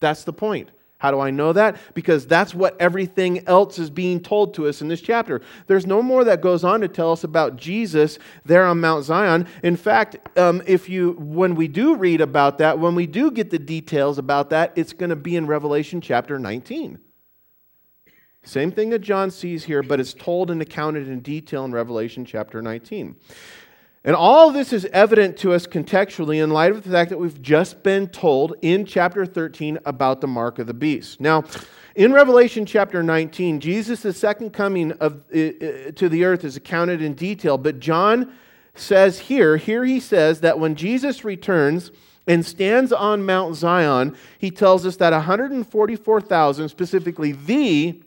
That's 0.01 0.25
the 0.25 0.33
point. 0.33 0.71
How 1.01 1.11
do 1.11 1.19
I 1.19 1.31
know 1.31 1.55
that? 1.55 1.79
Because 1.95 2.27
that's 2.27 2.55
what 2.55 2.77
everything 2.79 3.47
else 3.49 3.79
is 3.79 3.89
being 3.89 4.21
told 4.21 4.53
to 4.55 4.69
us 4.69 4.83
in 4.83 4.89
this 4.89 5.01
chapter. 5.01 5.41
There's 5.67 5.87
no 5.87 6.03
more 6.03 6.25
that 6.25 6.43
goes 6.43 6.63
on 6.63 6.83
to 6.83 6.89
tell 6.89 7.11
us 7.11 7.25
about 7.25 7.57
Jesus 7.57 8.19
there 8.45 8.67
on 8.67 8.81
Mount 8.81 9.07
Zion. 9.07 9.47
In 9.63 9.77
fact, 9.77 10.19
um, 10.39 10.63
if 10.67 10.91
you 10.91 11.13
when 11.19 11.55
we 11.55 11.69
do 11.69 11.97
read 11.97 12.21
about 12.21 12.59
that, 12.59 12.79
when 12.79 12.95
we 12.95 13.07
do 13.07 13.31
get 13.31 13.49
the 13.49 13.59
details 13.59 14.19
about 14.19 14.51
that, 14.51 14.75
it's 14.77 14.93
going 14.93 15.09
to 15.09 15.17
be 15.17 15.37
in 15.37 15.47
Revelation 15.47 16.03
chapter 16.03 16.39
19. 16.39 16.99
Same 18.43 18.71
thing 18.71 18.91
that 18.91 19.01
John 19.01 19.31
sees 19.31 19.65
here, 19.65 19.83
but 19.83 20.01
it's 20.01 20.13
told 20.13 20.51
and 20.51 20.61
accounted 20.61 21.09
in 21.09 21.21
detail 21.21 21.65
in 21.65 21.73
Revelation 21.73 22.27
chapter 22.27 22.61
19. 22.61 23.17
And 24.03 24.17
all 24.17 24.51
this 24.51 24.73
is 24.73 24.87
evident 24.87 25.37
to 25.39 25.53
us 25.53 25.67
contextually 25.67 26.43
in 26.43 26.51
light 26.51 26.71
of 26.71 26.83
the 26.83 26.91
fact 26.91 27.11
that 27.11 27.19
we've 27.19 27.41
just 27.43 27.83
been 27.83 28.09
told 28.09 28.55
in 28.63 28.87
chapter 28.87 29.27
13 29.27 29.79
about 29.85 30.23
the 30.23 30.27
mark 30.27 30.59
of 30.59 30.67
the 30.67 30.75
beast. 30.75 31.21
Now, 31.21 31.45
in 31.95 32.13
Revelation 32.13 32.65
chapter 32.65 33.03
19, 33.03 33.61
Jesus' 33.61 34.17
second 34.17 34.55
coming 34.55 34.93
of, 34.93 35.21
uh, 35.35 35.93
to 35.97 36.09
the 36.09 36.25
earth 36.25 36.45
is 36.45 36.57
accounted 36.57 37.03
in 37.03 37.13
detail, 37.13 37.59
but 37.59 37.79
John 37.79 38.33
says 38.75 39.19
here, 39.19 39.59
here 39.59 39.85
he 39.85 40.01
says 40.01 40.41
that 40.41 40.59
when 40.59 40.77
Jesus 40.77 41.23
returns 41.23 41.91
and 42.27 42.47
stands 42.47 42.93
on 42.93 43.27
Mount 43.27 43.55
Zion, 43.55 44.17
he 44.39 44.51
tells 44.51 44.87
us 44.87 44.97
that 44.97 45.13
144,000, 45.13 46.69
specifically 46.71 47.33
the 47.33 48.01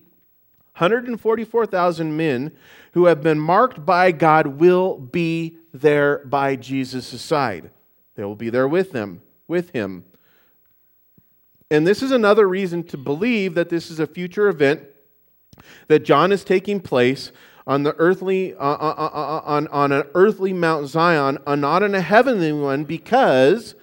144,000 0.77 2.17
men 2.17 2.51
who 2.93 3.05
have 3.05 3.21
been 3.21 3.39
marked 3.39 3.85
by 3.85 4.11
God 4.11 4.47
will 4.47 4.97
be 4.97 5.59
there 5.73 6.19
by 6.25 6.55
Jesus' 6.55 7.21
side. 7.21 7.71
They 8.15 8.23
will 8.23 8.35
be 8.35 8.49
there 8.49 8.67
with 8.67 8.91
them, 8.91 9.21
with 9.47 9.71
him. 9.71 10.05
And 11.71 11.87
this 11.87 12.03
is 12.03 12.11
another 12.11 12.47
reason 12.47 12.83
to 12.85 12.97
believe 12.97 13.55
that 13.55 13.69
this 13.69 13.89
is 13.89 13.99
a 13.99 14.05
future 14.05 14.47
event 14.47 14.83
that 15.87 16.05
John 16.05 16.31
is 16.31 16.43
taking 16.43 16.79
place 16.79 17.31
on 17.65 17.81
the 17.83 17.95
earthly 17.97 18.53
uh, 18.53 18.57
uh, 18.57 18.95
uh, 18.97 19.09
uh 19.13 19.41
on, 19.45 19.67
on 19.69 19.91
an 19.91 20.03
earthly 20.13 20.53
Mount 20.53 20.87
Zion, 20.87 21.39
uh, 21.47 21.55
not 21.55 21.81
on 21.81 21.95
a 21.95 22.01
heavenly 22.01 22.51
one, 22.51 22.83
because 22.83 23.73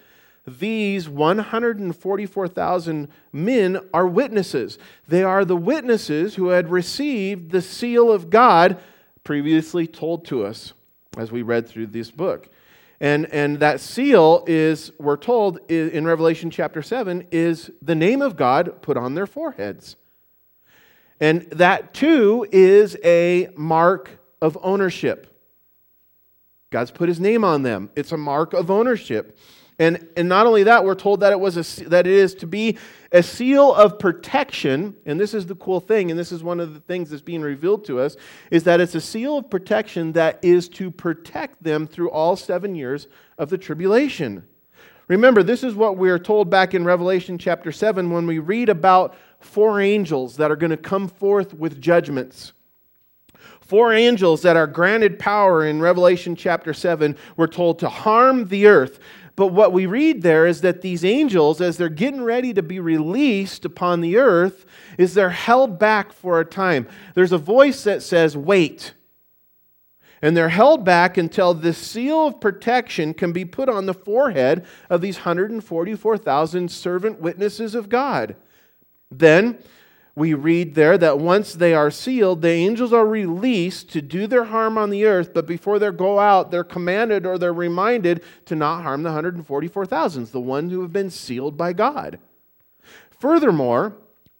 these 0.47 1.09
144,000 1.09 3.07
men 3.33 3.79
are 3.93 4.07
witnesses. 4.07 4.77
They 5.07 5.23
are 5.23 5.43
the 5.43 5.57
witnesses 5.57 6.35
who 6.35 6.49
had 6.49 6.69
received 6.69 7.51
the 7.51 7.61
seal 7.61 8.11
of 8.11 8.29
God 8.29 8.77
previously 9.23 9.87
told 9.87 10.25
to 10.25 10.45
us 10.45 10.73
as 11.17 11.31
we 11.31 11.41
read 11.41 11.67
through 11.67 11.87
this 11.87 12.09
book. 12.09 12.47
And, 13.01 13.25
and 13.33 13.59
that 13.59 13.79
seal 13.79 14.43
is, 14.47 14.91
we're 14.99 15.17
told 15.17 15.59
in 15.69 16.05
Revelation 16.05 16.49
chapter 16.49 16.81
7, 16.81 17.27
is 17.31 17.71
the 17.81 17.95
name 17.95 18.21
of 18.21 18.37
God 18.37 18.81
put 18.81 18.95
on 18.95 19.15
their 19.15 19.25
foreheads. 19.25 19.95
And 21.19 21.41
that 21.51 21.93
too 21.93 22.47
is 22.51 22.95
a 23.03 23.49
mark 23.55 24.19
of 24.41 24.57
ownership. 24.61 25.27
God's 26.69 26.91
put 26.91 27.09
his 27.09 27.19
name 27.19 27.43
on 27.43 27.63
them. 27.63 27.89
It's 27.95 28.11
a 28.11 28.17
mark 28.17 28.53
of 28.53 28.71
ownership. 28.71 29.37
And, 29.81 30.07
and 30.15 30.29
not 30.29 30.45
only 30.45 30.61
that, 30.61 30.85
we're 30.85 30.93
told 30.93 31.21
that 31.21 31.31
it, 31.31 31.39
was 31.39 31.57
a, 31.57 31.89
that 31.89 32.05
it 32.05 32.13
is 32.13 32.35
to 32.35 32.45
be 32.45 32.77
a 33.11 33.23
seal 33.23 33.73
of 33.73 33.97
protection. 33.97 34.95
And 35.07 35.19
this 35.19 35.33
is 35.33 35.47
the 35.47 35.55
cool 35.55 35.79
thing, 35.79 36.11
and 36.11 36.19
this 36.19 36.31
is 36.31 36.43
one 36.43 36.59
of 36.59 36.75
the 36.75 36.79
things 36.81 37.09
that's 37.09 37.23
being 37.23 37.41
revealed 37.41 37.83
to 37.85 37.99
us, 37.99 38.15
is 38.51 38.63
that 38.65 38.79
it's 38.79 38.93
a 38.93 39.01
seal 39.01 39.39
of 39.39 39.49
protection 39.49 40.11
that 40.11 40.37
is 40.43 40.69
to 40.69 40.91
protect 40.91 41.63
them 41.63 41.87
through 41.87 42.11
all 42.11 42.35
seven 42.35 42.75
years 42.75 43.07
of 43.39 43.49
the 43.49 43.57
tribulation. 43.57 44.43
Remember, 45.07 45.41
this 45.41 45.63
is 45.63 45.73
what 45.73 45.97
we 45.97 46.11
are 46.11 46.19
told 46.19 46.51
back 46.51 46.75
in 46.75 46.85
Revelation 46.85 47.39
chapter 47.39 47.71
7 47.71 48.11
when 48.11 48.27
we 48.27 48.37
read 48.37 48.69
about 48.69 49.15
four 49.39 49.81
angels 49.81 50.37
that 50.37 50.51
are 50.51 50.55
going 50.55 50.69
to 50.69 50.77
come 50.77 51.07
forth 51.07 51.55
with 51.55 51.81
judgments. 51.81 52.53
Four 53.71 53.93
angels 53.93 54.41
that 54.41 54.57
are 54.57 54.67
granted 54.67 55.17
power 55.17 55.65
in 55.65 55.79
Revelation 55.79 56.35
chapter 56.35 56.73
7 56.73 57.15
were 57.37 57.47
told 57.47 57.79
to 57.79 57.87
harm 57.87 58.49
the 58.49 58.67
earth, 58.67 58.99
but 59.35 59.47
what 59.47 59.71
we 59.71 59.85
read 59.85 60.21
there 60.21 60.45
is 60.45 60.61
that 60.61 60.81
these 60.81 61.05
angels, 61.05 61.61
as 61.61 61.77
they're 61.77 61.89
getting 61.89 62.23
ready 62.23 62.53
to 62.53 62.61
be 62.61 62.79
released 62.79 63.65
upon 63.65 64.01
the 64.01 64.17
earth, 64.17 64.65
is 64.97 65.13
they're 65.13 65.29
held 65.29 65.79
back 65.79 66.11
for 66.11 66.39
a 66.39 66.45
time. 66.45 66.87
There's 67.15 67.31
a 67.31 67.37
voice 67.37 67.83
that 67.83 68.03
says, 68.03 68.35
Wait. 68.35 68.93
And 70.23 70.37
they're 70.37 70.49
held 70.49 70.85
back 70.85 71.17
until 71.17 71.55
this 71.55 71.79
seal 71.79 72.27
of 72.27 72.39
protection 72.39 73.15
can 73.15 73.31
be 73.31 73.43
put 73.43 73.67
on 73.67 73.87
the 73.87 73.93
forehead 73.93 74.65
of 74.87 75.01
these 75.01 75.17
144,000 75.17 76.69
servant 76.69 77.19
witnesses 77.19 77.73
of 77.73 77.89
God. 77.89 78.35
Then 79.09 79.57
we 80.15 80.33
read 80.33 80.75
there 80.75 80.97
that 80.97 81.19
once 81.19 81.53
they 81.53 81.73
are 81.73 81.89
sealed, 81.89 82.41
the 82.41 82.49
angels 82.49 82.91
are 82.91 83.05
released 83.05 83.89
to 83.91 84.01
do 84.01 84.27
their 84.27 84.45
harm 84.45 84.77
on 84.77 84.89
the 84.89 85.05
earth, 85.05 85.33
but 85.33 85.47
before 85.47 85.79
they 85.79 85.89
go 85.91 86.19
out, 86.19 86.51
they're 86.51 86.63
commanded 86.63 87.25
or 87.25 87.37
they're 87.37 87.53
reminded 87.53 88.21
to 88.45 88.55
not 88.55 88.83
harm 88.83 89.03
the 89.03 89.09
144,000, 89.09 90.27
the 90.27 90.39
ones 90.39 90.71
who 90.71 90.81
have 90.81 90.91
been 90.91 91.09
sealed 91.09 91.55
by 91.55 91.71
God. 91.71 92.19
Furthermore, 93.09 93.95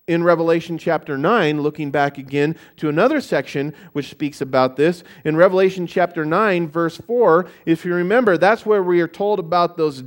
in 0.08 0.24
Revelation 0.24 0.78
chapter 0.78 1.18
9, 1.18 1.62
looking 1.62 1.90
back 1.90 2.18
again 2.18 2.58
to 2.76 2.90
another 2.90 3.22
section 3.22 3.74
which 3.94 4.10
speaks 4.10 4.42
about 4.42 4.76
this, 4.76 5.06
in 5.24 5.38
Revelation 5.38 5.88
chapter 5.88 6.26
9, 6.26 6.68
verse 6.68 6.98
4, 6.98 7.48
if 7.66 7.86
you 7.86 7.94
remember, 7.94 8.38
that's 8.38 8.66
where 8.66 8.84
we 8.84 9.00
are 9.00 9.08
told 9.08 9.40
about 9.40 9.78
those 9.78 10.04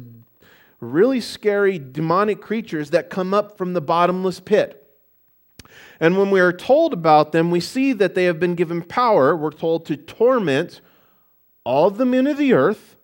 really 0.81 1.21
scary 1.21 1.79
demonic 1.79 2.43
creatures 2.43 2.91
that 2.91 3.09
come 3.09 3.33
up 3.33 3.57
from 3.57 3.73
the 3.73 3.81
bottomless 3.81 4.41
pit. 4.41 4.84
And 6.01 6.19
when 6.19 6.31
we 6.31 6.41
are 6.41 6.53
told 6.53 6.93
about 6.93 7.33
them, 7.33 7.51
we 7.51 7.61
see 7.61 7.93
that 7.93 8.15
they 8.15 8.25
have 8.25 8.41
been 8.41 8.55
given 8.55 8.83
power, 8.83 9.37
we're 9.37 9.51
told, 9.51 9.87
to 9.87 9.97
torment 9.97 10.81
all 11.65 11.91
the 11.91 12.05
men 12.05 12.27
of 12.27 12.37
the 12.37 12.53
earth, 12.53 12.97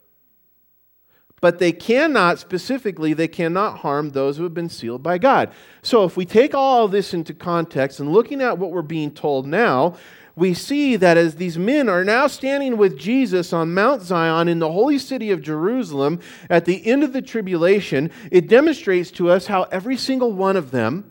but 1.40 1.58
they 1.58 1.72
cannot, 1.72 2.38
specifically, 2.38 3.14
they 3.14 3.28
cannot 3.28 3.78
harm 3.78 4.10
those 4.10 4.36
who 4.36 4.42
have 4.42 4.52
been 4.52 4.68
sealed 4.68 5.02
by 5.02 5.16
God. 5.16 5.50
So 5.82 6.04
if 6.04 6.16
we 6.16 6.26
take 6.26 6.54
all 6.54 6.86
this 6.86 7.14
into 7.14 7.32
context 7.32 7.98
and 7.98 8.12
looking 8.12 8.42
at 8.42 8.58
what 8.58 8.72
we're 8.72 8.82
being 8.82 9.10
told 9.10 9.46
now, 9.46 9.96
we 10.36 10.54
see 10.54 10.96
that 10.96 11.16
as 11.16 11.36
these 11.36 11.58
men 11.58 11.88
are 11.88 12.04
now 12.04 12.26
standing 12.26 12.76
with 12.76 12.98
Jesus 12.98 13.52
on 13.52 13.74
Mount 13.74 14.02
Zion 14.02 14.48
in 14.48 14.58
the 14.58 14.72
holy 14.72 14.98
city 14.98 15.30
of 15.30 15.42
Jerusalem 15.42 16.20
at 16.48 16.66
the 16.66 16.86
end 16.86 17.02
of 17.02 17.12
the 17.12 17.22
tribulation, 17.22 18.10
it 18.30 18.48
demonstrates 18.48 19.10
to 19.12 19.30
us 19.30 19.46
how 19.46 19.62
every 19.64 19.96
single 19.96 20.32
one 20.32 20.56
of 20.56 20.70
them 20.70 21.10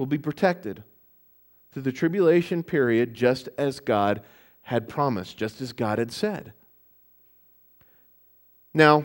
will 0.00 0.06
be 0.06 0.16
protected 0.16 0.82
through 1.70 1.82
the 1.82 1.92
tribulation 1.92 2.62
period, 2.62 3.12
just 3.12 3.50
as 3.58 3.80
God 3.80 4.22
had 4.62 4.88
promised, 4.88 5.36
just 5.36 5.60
as 5.60 5.74
God 5.74 5.98
had 5.98 6.10
said. 6.10 6.54
Now, 8.72 9.04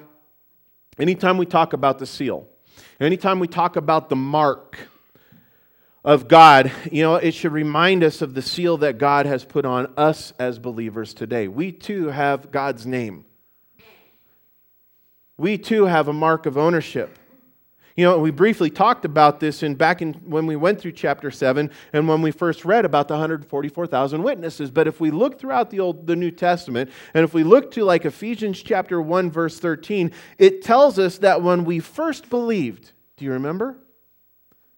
anytime 0.97 1.37
we 1.37 1.45
talk 1.45 1.73
about 1.73 1.99
the 1.99 2.05
seal, 2.05 2.47
anytime 2.97 3.39
we 3.39 3.47
talk 3.49 3.75
about 3.75 4.07
the 4.07 4.15
mark 4.15 4.77
of 6.05 6.29
God, 6.29 6.71
you 6.89 7.03
know, 7.03 7.15
it 7.15 7.33
should 7.33 7.51
remind 7.51 8.01
us 8.01 8.21
of 8.21 8.33
the 8.33 8.41
seal 8.41 8.77
that 8.77 8.97
God 8.97 9.25
has 9.25 9.43
put 9.43 9.65
on 9.65 9.91
us 9.97 10.31
as 10.39 10.59
believers 10.59 11.13
today. 11.13 11.49
We 11.49 11.73
too 11.73 12.07
have 12.07 12.51
God's 12.51 12.85
name. 12.85 13.25
We 15.35 15.57
too 15.57 15.87
have 15.87 16.07
a 16.07 16.13
mark 16.13 16.45
of 16.45 16.57
ownership. 16.57 17.19
You 17.95 18.03
know, 18.03 18.19
we 18.19 18.29
briefly 18.29 18.69
talked 18.69 19.05
about 19.05 19.39
this 19.39 19.63
in 19.63 19.75
back 19.75 20.01
in 20.01 20.13
when 20.25 20.45
we 20.45 20.57
went 20.57 20.81
through 20.81 20.91
chapter 20.91 21.31
7 21.31 21.71
and 21.93 22.07
when 22.09 22.21
we 22.21 22.31
first 22.31 22.65
read 22.65 22.83
about 22.83 23.07
the 23.07 23.13
144,000 23.13 24.21
witnesses. 24.21 24.69
But 24.69 24.87
if 24.87 24.99
we 24.99 25.11
look 25.11 25.39
throughout 25.39 25.69
the 25.69 25.79
old 25.79 26.05
the 26.05 26.15
New 26.15 26.31
Testament 26.31 26.91
and 27.13 27.23
if 27.23 27.33
we 27.33 27.43
look 27.43 27.71
to 27.71 27.85
like 27.85 28.03
Ephesians 28.03 28.61
chapter 28.61 29.01
1 29.01 29.31
verse 29.31 29.59
13, 29.59 30.11
it 30.37 30.61
tells 30.61 30.99
us 30.99 31.19
that 31.19 31.41
when 31.41 31.63
we 31.63 31.79
first 31.79 32.29
believed, 32.29 32.91
do 33.15 33.23
you 33.23 33.31
remember? 33.31 33.77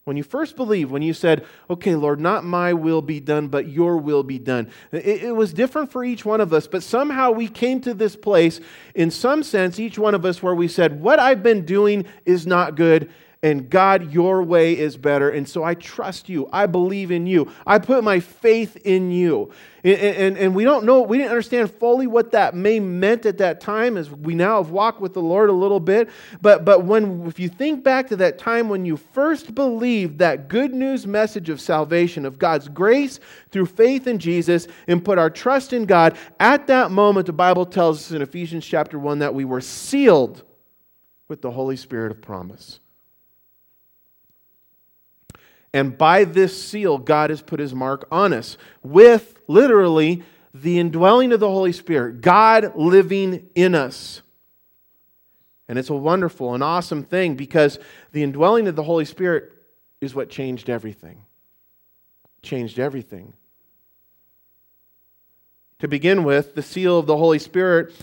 When 0.08 0.16
you 0.16 0.24
first 0.24 0.56
believed, 0.56 0.90
when 0.90 1.02
you 1.02 1.14
said, 1.14 1.46
okay, 1.70 1.94
Lord, 1.94 2.22
not 2.22 2.46
my 2.46 2.72
will 2.72 3.02
be 3.02 3.20
done, 3.20 3.50
but 3.50 3.68
your 3.68 3.98
will 3.98 4.24
be 4.24 4.40
done, 4.40 4.70
it, 4.94 5.06
it, 5.06 5.36
was 5.36 5.52
different 5.52 5.92
for 5.92 6.02
each 6.02 6.24
one 6.24 6.40
of 6.40 6.54
us, 6.54 6.66
but 6.66 6.82
somehow 6.82 7.32
we 7.32 7.50
came 7.50 7.82
to 7.82 7.94
this 7.94 8.16
place, 8.16 8.62
in 8.96 9.12
some 9.12 9.44
sense, 9.44 9.82
each 9.82 10.00
one 10.00 10.16
of 10.16 10.24
us, 10.24 10.42
where 10.42 10.56
we 10.56 10.70
said, 10.70 11.02
what 11.02 11.20
I've 11.20 11.44
been 11.44 11.66
doing 11.66 12.06
is 12.26 12.48
not 12.48 12.76
good, 12.76 13.10
and 13.44 13.70
God, 13.70 14.12
your 14.12 14.42
way 14.42 14.78
is 14.78 14.98
better. 14.98 15.30
And 15.30 15.48
so 15.48 15.64
I 15.64 15.76
trust 15.76 16.28
you. 16.28 16.50
I 16.52 16.66
believe 16.66 17.12
in 17.12 17.28
you. 17.28 17.52
I 17.68 17.78
put 17.78 18.04
my 18.04 18.20
faith 18.20 18.78
in 18.78 19.12
you. 19.12 19.52
And, 19.84 20.00
and, 20.00 20.38
and, 20.38 20.56
we 20.56 20.64
don't 20.64 20.86
know, 20.86 21.02
we 21.02 21.18
didn't 21.18 21.30
understand 21.30 21.72
fully 21.72 22.08
what 22.08 22.32
that 22.32 22.56
may 22.56 22.80
meant 22.80 23.28
at 23.28 23.38
that 23.38 23.62
time 23.62 23.96
as 23.96 24.10
we 24.10 24.34
now 24.34 24.62
have 24.62 24.72
walked 24.72 25.00
with 25.00 25.14
the 25.14 25.22
Lord 25.22 25.50
a 25.50 25.54
little 25.54 25.80
bit. 25.80 26.10
But, 26.42 26.66
but 26.66 26.84
when, 26.84 27.28
if 27.28 27.40
you 27.40 27.48
think 27.48 27.84
back 27.84 28.08
to 28.08 28.16
that 28.18 28.40
time 28.40 28.70
when 28.70 28.86
you 28.86 28.98
first 28.98 29.54
believed 29.54 30.18
that 30.18 30.48
good 30.48 30.74
news 30.74 31.06
message 31.06 31.50
of 31.50 31.62
salvation, 31.62 32.26
of 32.26 32.40
God's 32.40 32.68
grace 32.68 33.20
through 33.52 33.68
faith 33.68 34.08
in 34.08 34.18
Jesus, 34.18 34.68
and 34.88 35.06
put 35.06 35.20
our 35.20 35.30
trust 35.30 35.74
in 35.74 35.86
God, 35.86 36.18
at 36.40 36.66
that 36.68 36.90
moment, 36.90 37.28
the 37.28 37.34
Bible 37.34 37.68
tells 37.68 38.00
us 38.00 38.12
in 38.12 38.24
Ephesians 38.24 38.66
chapter 38.66 38.98
1 38.98 39.20
that 39.20 39.36
we 39.36 39.46
were 39.46 39.62
sealed 39.62 40.44
with 41.28 41.42
the 41.42 41.52
Holy 41.52 41.78
Spirit 41.78 42.12
of 42.12 42.20
promise. 42.20 42.80
And 45.74 45.98
by 45.98 46.24
this 46.24 46.62
seal, 46.62 46.98
God 46.98 47.30
has 47.30 47.42
put 47.42 47.60
his 47.60 47.74
mark 47.74 48.08
on 48.12 48.34
us 48.34 48.58
with 48.84 49.40
literally 49.48 50.24
the 50.54 50.80
indwelling 50.80 51.32
of 51.32 51.40
the 51.40 51.50
Holy 51.50 51.72
Spirit, 51.72 52.22
God 52.22 52.76
living 52.76 53.50
in 53.54 53.76
us. 53.76 54.22
And 55.68 55.78
it's 55.78 55.90
a 55.90 55.96
wonderful 55.96 56.54
and 56.54 56.64
awesome 56.64 57.04
thing 57.04 57.36
because 57.36 57.78
the 58.12 58.24
indwelling 58.24 58.68
of 58.68 58.76
the 58.76 58.84
Holy 58.84 59.06
Spirit 59.06 59.52
is 60.00 60.16
what 60.16 60.30
changed 60.30 60.70
everything. 60.70 61.24
Changed 62.42 62.80
everything. 62.80 63.34
To 65.80 65.88
begin 65.88 66.24
with, 66.24 66.56
the 66.56 66.64
seal 66.64 66.98
of 66.98 67.06
the 67.06 67.18
Holy 67.18 67.40
Spirit 67.40 67.94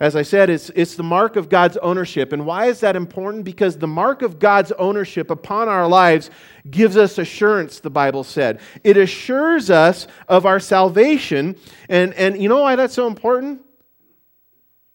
as 0.00 0.16
I 0.16 0.22
said, 0.22 0.48
it's, 0.48 0.70
it's 0.70 0.94
the 0.94 1.02
mark 1.02 1.36
of 1.36 1.50
God's 1.50 1.76
ownership. 1.76 2.32
And 2.32 2.46
why 2.46 2.66
is 2.66 2.80
that 2.80 2.96
important? 2.96 3.44
Because 3.44 3.76
the 3.76 3.86
mark 3.86 4.22
of 4.22 4.38
God's 4.38 4.72
ownership 4.72 5.30
upon 5.30 5.68
our 5.68 5.86
lives 5.86 6.30
gives 6.70 6.96
us 6.96 7.18
assurance, 7.18 7.80
the 7.80 7.90
Bible 7.90 8.24
said. 8.24 8.60
It 8.82 8.96
assures 8.96 9.68
us 9.68 10.06
of 10.26 10.46
our 10.46 10.58
salvation. 10.58 11.54
And, 11.90 12.14
and 12.14 12.42
you 12.42 12.48
know 12.48 12.62
why 12.62 12.76
that's 12.76 12.94
so 12.94 13.06
important? 13.06 13.60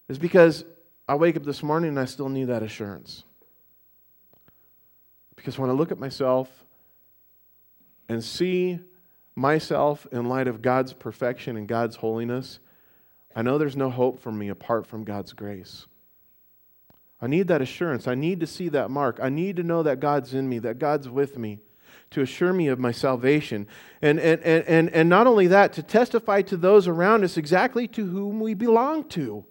Is 0.08 0.18
because 0.18 0.64
I 1.08 1.14
wake 1.14 1.36
up 1.36 1.44
this 1.44 1.62
morning 1.62 1.90
and 1.90 2.00
I 2.00 2.06
still 2.06 2.28
need 2.28 2.48
that 2.48 2.64
assurance. 2.64 3.22
Because 5.36 5.56
when 5.56 5.70
I 5.70 5.72
look 5.72 5.92
at 5.92 6.00
myself 6.00 6.50
and 8.08 8.24
see 8.24 8.80
myself 9.36 10.04
in 10.10 10.28
light 10.28 10.48
of 10.48 10.62
God's 10.62 10.92
perfection 10.92 11.56
and 11.56 11.68
God's 11.68 11.94
holiness, 11.94 12.58
I 13.36 13.42
know 13.42 13.58
there's 13.58 13.76
no 13.76 13.90
hope 13.90 14.18
for 14.18 14.32
me 14.32 14.48
apart 14.48 14.86
from 14.86 15.04
God's 15.04 15.34
grace. 15.34 15.86
I 17.20 17.26
need 17.26 17.48
that 17.48 17.60
assurance. 17.60 18.08
I 18.08 18.14
need 18.14 18.40
to 18.40 18.46
see 18.46 18.70
that 18.70 18.90
mark. 18.90 19.18
I 19.22 19.28
need 19.28 19.56
to 19.56 19.62
know 19.62 19.82
that 19.82 20.00
God's 20.00 20.32
in 20.32 20.48
me, 20.48 20.58
that 20.60 20.78
God's 20.78 21.08
with 21.08 21.38
me, 21.38 21.60
to 22.10 22.22
assure 22.22 22.54
me 22.54 22.68
of 22.68 22.78
my 22.78 22.92
salvation. 22.92 23.66
And, 24.00 24.18
and, 24.18 24.42
and, 24.42 24.64
and, 24.64 24.90
and 24.90 25.08
not 25.10 25.26
only 25.26 25.48
that, 25.48 25.74
to 25.74 25.82
testify 25.82 26.40
to 26.42 26.56
those 26.56 26.88
around 26.88 27.24
us 27.24 27.36
exactly 27.36 27.86
to 27.88 28.06
whom 28.06 28.40
we 28.40 28.54
belong 28.54 29.04
to. 29.10 29.44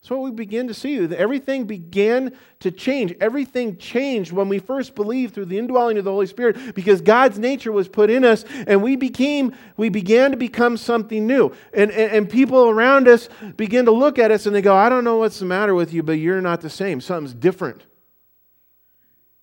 That's 0.00 0.10
what 0.10 0.20
we 0.20 0.30
begin 0.30 0.68
to 0.68 0.74
see. 0.74 0.96
Everything 0.96 1.64
began 1.64 2.32
to 2.60 2.70
change. 2.70 3.14
Everything 3.20 3.76
changed 3.78 4.30
when 4.32 4.48
we 4.48 4.60
first 4.60 4.94
believed 4.94 5.34
through 5.34 5.46
the 5.46 5.58
indwelling 5.58 5.98
of 5.98 6.04
the 6.04 6.12
Holy 6.12 6.26
Spirit 6.26 6.74
because 6.74 7.00
God's 7.00 7.38
nature 7.38 7.72
was 7.72 7.88
put 7.88 8.08
in 8.08 8.24
us 8.24 8.44
and 8.66 8.82
we 8.82 8.94
became, 8.94 9.54
we 9.76 9.88
began 9.88 10.30
to 10.30 10.36
become 10.36 10.76
something 10.76 11.26
new. 11.26 11.52
And, 11.74 11.90
and, 11.90 12.12
and 12.12 12.30
people 12.30 12.70
around 12.70 13.08
us 13.08 13.28
begin 13.56 13.86
to 13.86 13.90
look 13.90 14.18
at 14.18 14.30
us 14.30 14.46
and 14.46 14.54
they 14.54 14.62
go, 14.62 14.74
I 14.74 14.88
don't 14.88 15.04
know 15.04 15.16
what's 15.16 15.40
the 15.40 15.46
matter 15.46 15.74
with 15.74 15.92
you, 15.92 16.02
but 16.04 16.12
you're 16.12 16.40
not 16.40 16.60
the 16.60 16.70
same. 16.70 17.00
Something's 17.00 17.34
different. 17.34 17.84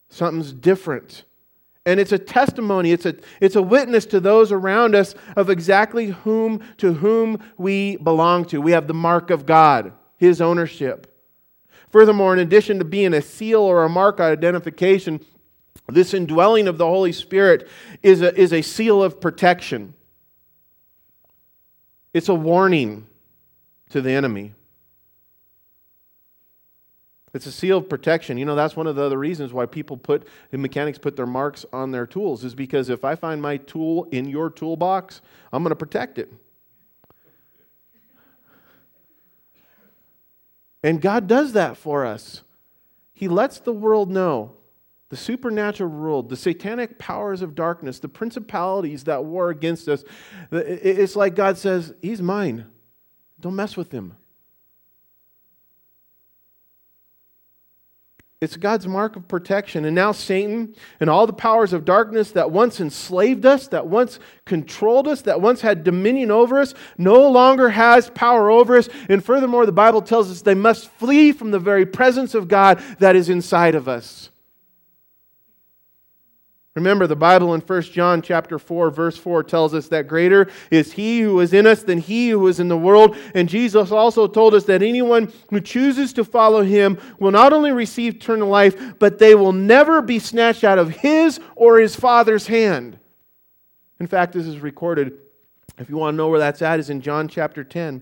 Something's 0.08 0.54
different. 0.54 1.26
And 1.86 2.00
it's 2.00 2.13
a 2.13 2.18
testimony, 2.18 2.91
it's 2.91 3.06
a, 3.06 3.15
it's 3.41 3.56
a 3.56 3.62
witness 3.62 4.08
to 4.08 4.20
those 4.20 4.52
around 4.52 4.96
us 4.96 5.13
of 5.36 5.50
exactly 5.52 6.08
whom 6.08 6.62
to 6.78 6.94
whom 6.94 7.44
we 7.58 7.98
belong 7.98 8.46
to. 8.46 8.62
We 8.62 8.72
have 8.72 8.88
the 8.88 8.96
mark 8.96 9.30
of 9.30 9.46
God 9.46 9.94
his 10.17 10.41
ownership. 10.41 11.12
Furthermore, 11.89 12.34
in 12.34 12.39
addition 12.39 12.80
to 12.80 12.86
being 12.86 13.13
a 13.13 13.21
seal 13.21 13.62
or 13.62 13.84
a 13.84 13.89
mark 13.89 14.19
of 14.19 14.25
identification, 14.25 15.23
this 15.88 16.13
indwelling 16.13 16.67
of 16.67 16.78
the 16.78 16.86
Holy 16.86 17.12
Spirit 17.12 17.67
is 18.01 18.21
a, 18.21 18.38
is 18.39 18.51
a 18.51 18.62
seal 18.62 19.04
of 19.04 19.21
protection. 19.21 19.93
It's 22.13 22.30
a 22.30 22.34
warning 22.34 23.08
to 23.89 24.01
the 24.01 24.12
enemy. 24.12 24.54
It's 27.34 27.45
a 27.45 27.51
seal 27.51 27.80
of 27.80 27.89
protection. 27.89 28.38
You 28.38 28.45
know, 28.45 28.56
that's 28.56 28.78
one 28.78 28.88
of 28.88 28.95
the 28.95 29.04
other 29.04 29.19
reasons 29.19 29.51
why 29.51 29.65
people 29.65 29.97
put, 29.97 30.25
the 30.51 30.58
mechanics 30.58 30.97
put 30.97 31.17
their 31.17 31.25
marks 31.25 31.65
on 31.73 31.91
their 31.91 32.08
tools, 32.08 32.45
is 32.45 32.56
because 32.56 32.89
if 32.89 33.04
I 33.04 33.15
find 33.15 33.41
my 33.41 33.58
tool 33.58 34.08
in 34.12 34.25
your 34.25 34.49
toolbox, 34.49 35.21
I'm 35.51 35.62
going 35.62 35.71
to 35.71 35.75
protect 35.75 36.17
it. 36.17 36.32
And 40.86 41.02
God 41.02 41.26
does 41.26 41.54
that 41.54 41.78
for 41.78 42.06
us. 42.06 42.43
He 43.12 43.28
lets 43.28 43.60
the 43.60 43.74
world 43.74 44.12
know 44.12 44.52
the 45.10 45.17
supernatural 45.17 45.89
world, 45.89 46.30
the 46.30 46.36
satanic 46.36 47.00
powers 47.00 47.41
of 47.41 47.56
darkness, 47.56 47.98
the 47.98 48.08
principalities 48.08 49.06
that 49.06 49.26
war 49.26 49.50
against 49.50 49.88
us. 49.88 50.04
It's 50.52 51.15
like 51.15 51.34
God 51.34 51.58
says, 51.58 51.95
He's 52.04 52.21
mine. 52.21 52.67
Don't 53.39 53.56
mess 53.56 53.76
with 53.76 53.91
him. 53.91 54.15
It's 58.41 58.58
God's 58.58 58.86
mark 58.86 59.15
of 59.15 59.28
protection. 59.28 59.86
And 59.86 59.95
now 59.95 60.12
Satan 60.12 60.76
and 61.00 61.10
all 61.10 61.26
the 61.26 61.34
powers 61.34 61.71
of 61.71 61.86
darkness 61.86 62.32
that 62.32 62.52
once 62.52 62.82
enslaved 62.82 63.45
us, 63.45 63.69
that 63.69 63.88
once 63.88 64.19
controlled 64.45 65.08
us, 65.08 65.21
that 65.24 65.39
once 65.39 65.62
had 65.62 65.84
dominion 65.84 66.32
over 66.32 66.60
us, 66.60 66.74
no 66.98 67.30
longer 67.30 67.69
has 67.69 68.10
power 68.10 68.52
over 68.52 68.76
us. 68.78 68.89
And 69.10 69.24
furthermore, 69.24 69.65
the 69.65 69.71
Bible 69.71 70.02
tells 70.02 70.30
us 70.30 70.41
they 70.41 70.54
must 70.54 70.89
flee 70.89 71.32
from 71.32 71.52
the 71.52 71.60
very 71.60 71.86
presence 71.86 72.36
of 72.36 72.48
God 72.50 72.82
that 73.00 73.15
is 73.15 73.30
inside 73.30 73.74
of 73.74 73.88
us. 73.88 74.30
Remember, 76.76 77.08
the 77.08 77.16
Bible 77.16 77.54
in 77.54 77.62
1 77.62 77.82
John 77.84 78.22
chapter 78.22 78.60
4, 78.60 78.92
verse 78.92 79.16
4 79.18 79.44
tells 79.44 79.74
us 79.74 79.88
that 79.88 80.10
greater 80.10 80.50
is 80.70 80.92
he 80.92 81.22
who 81.22 81.40
is 81.40 81.54
in 81.54 81.66
us 81.66 81.84
than 81.84 82.00
he 82.00 82.30
who 82.30 82.46
is 82.48 82.60
in 82.60 82.68
the 82.68 82.78
world. 82.78 83.16
And 83.34 83.48
Jesus 83.48 83.92
also 83.92 84.28
told 84.28 84.54
us 84.54 84.66
that 84.66 84.84
anyone 84.84 85.32
who 85.50 85.62
chooses 85.62 86.12
to 86.14 86.26
follow 86.26 86.64
him 86.64 86.98
will 87.18 87.32
not 87.32 87.54
only 87.54 87.72
receive 87.72 88.16
eternal 88.16 88.50
life, 88.50 89.00
but 89.00 89.20
they 89.20 89.36
will 89.36 89.54
never 89.54 90.02
be 90.02 90.20
snatched 90.20 90.66
out 90.66 90.78
of 90.78 90.90
his 90.90 91.40
or 91.56 91.80
his 91.80 91.96
Father's 91.96 92.46
hand. 92.46 93.00
In 94.02 94.08
fact, 94.08 94.34
this 94.34 94.46
is 94.46 94.60
recorded 94.60 95.14
if 95.78 95.90
you 95.90 95.98
want 95.98 96.14
to 96.14 96.18
know 96.18 96.30
where 96.30 96.40
that's 96.40 96.62
at, 96.62 96.80
is 96.80 96.90
in 96.90 97.02
John 97.02 97.28
chapter 97.28 97.64
10, 97.64 98.02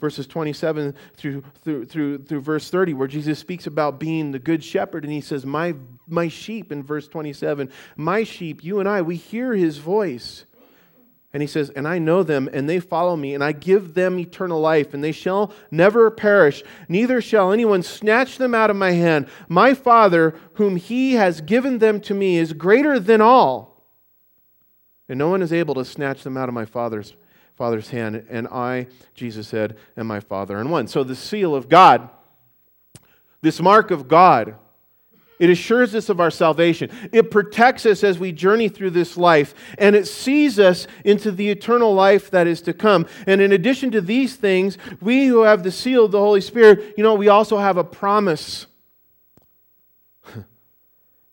verses 0.00 0.26
27 0.26 0.94
through, 1.16 1.42
through, 1.62 1.86
through, 1.86 2.24
through 2.24 2.40
verse 2.40 2.68
30, 2.68 2.94
where 2.94 3.08
Jesus 3.08 3.38
speaks 3.38 3.66
about 3.66 3.98
being 3.98 4.30
the 4.30 4.38
good 4.38 4.62
shepherd. 4.62 5.04
And 5.04 5.12
he 5.12 5.22
says, 5.22 5.46
my, 5.46 5.74
my 6.06 6.28
sheep, 6.28 6.70
in 6.70 6.82
verse 6.82 7.08
27, 7.08 7.70
my 7.96 8.24
sheep, 8.24 8.62
you 8.62 8.78
and 8.78 8.88
I, 8.88 9.00
we 9.00 9.16
hear 9.16 9.54
his 9.54 9.78
voice. 9.78 10.44
And 11.32 11.42
he 11.42 11.46
says, 11.48 11.70
And 11.70 11.88
I 11.88 11.98
know 11.98 12.22
them, 12.22 12.48
and 12.52 12.68
they 12.68 12.78
follow 12.78 13.16
me, 13.16 13.34
and 13.34 13.42
I 13.42 13.52
give 13.52 13.94
them 13.94 14.20
eternal 14.20 14.60
life, 14.60 14.94
and 14.94 15.02
they 15.02 15.10
shall 15.10 15.52
never 15.70 16.08
perish, 16.10 16.62
neither 16.88 17.20
shall 17.20 17.52
anyone 17.52 17.82
snatch 17.82 18.38
them 18.38 18.54
out 18.54 18.70
of 18.70 18.76
my 18.76 18.92
hand. 18.92 19.26
My 19.48 19.74
Father, 19.74 20.34
whom 20.54 20.76
he 20.76 21.14
has 21.14 21.40
given 21.40 21.78
them 21.78 22.00
to 22.02 22.14
me, 22.14 22.36
is 22.36 22.52
greater 22.52 23.00
than 23.00 23.20
all 23.20 23.73
and 25.08 25.18
no 25.18 25.28
one 25.28 25.42
is 25.42 25.52
able 25.52 25.74
to 25.74 25.84
snatch 25.84 26.22
them 26.22 26.36
out 26.36 26.48
of 26.48 26.54
my 26.54 26.64
Father's, 26.64 27.14
Father's 27.56 27.90
hand. 27.90 28.26
And 28.30 28.48
I, 28.48 28.86
Jesus 29.14 29.48
said, 29.48 29.76
and 29.96 30.08
my 30.08 30.20
Father 30.20 30.58
and 30.58 30.70
one. 30.70 30.86
So 30.86 31.04
the 31.04 31.16
seal 31.16 31.54
of 31.54 31.68
God, 31.68 32.08
this 33.42 33.60
mark 33.60 33.90
of 33.90 34.08
God, 34.08 34.56
it 35.38 35.50
assures 35.50 35.94
us 35.94 36.08
of 36.08 36.20
our 36.20 36.30
salvation. 36.30 36.90
It 37.12 37.30
protects 37.30 37.84
us 37.86 38.04
as 38.04 38.18
we 38.18 38.32
journey 38.32 38.68
through 38.68 38.90
this 38.90 39.16
life, 39.16 39.54
and 39.78 39.96
it 39.96 40.06
sees 40.06 40.58
us 40.58 40.86
into 41.04 41.32
the 41.32 41.50
eternal 41.50 41.92
life 41.92 42.30
that 42.30 42.46
is 42.46 42.62
to 42.62 42.72
come. 42.72 43.06
And 43.26 43.40
in 43.40 43.52
addition 43.52 43.90
to 43.90 44.00
these 44.00 44.36
things, 44.36 44.78
we 45.00 45.26
who 45.26 45.42
have 45.42 45.62
the 45.62 45.72
seal 45.72 46.04
of 46.04 46.12
the 46.12 46.20
Holy 46.20 46.40
Spirit, 46.40 46.94
you 46.96 47.02
know, 47.02 47.14
we 47.14 47.28
also 47.28 47.58
have 47.58 47.76
a 47.76 47.84
promise 47.84 48.66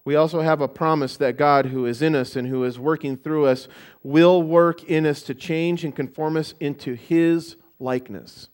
we 0.03 0.15
also 0.15 0.41
have 0.41 0.61
a 0.61 0.67
promise 0.67 1.17
that 1.17 1.37
God, 1.37 1.67
who 1.67 1.85
is 1.85 2.01
in 2.01 2.15
us 2.15 2.35
and 2.35 2.47
who 2.47 2.63
is 2.63 2.79
working 2.79 3.17
through 3.17 3.45
us, 3.45 3.67
will 4.03 4.41
work 4.41 4.83
in 4.83 5.05
us 5.05 5.21
to 5.23 5.35
change 5.35 5.83
and 5.83 5.95
conform 5.95 6.37
us 6.37 6.55
into 6.59 6.95
His 6.95 7.55
likeness. 7.79 8.49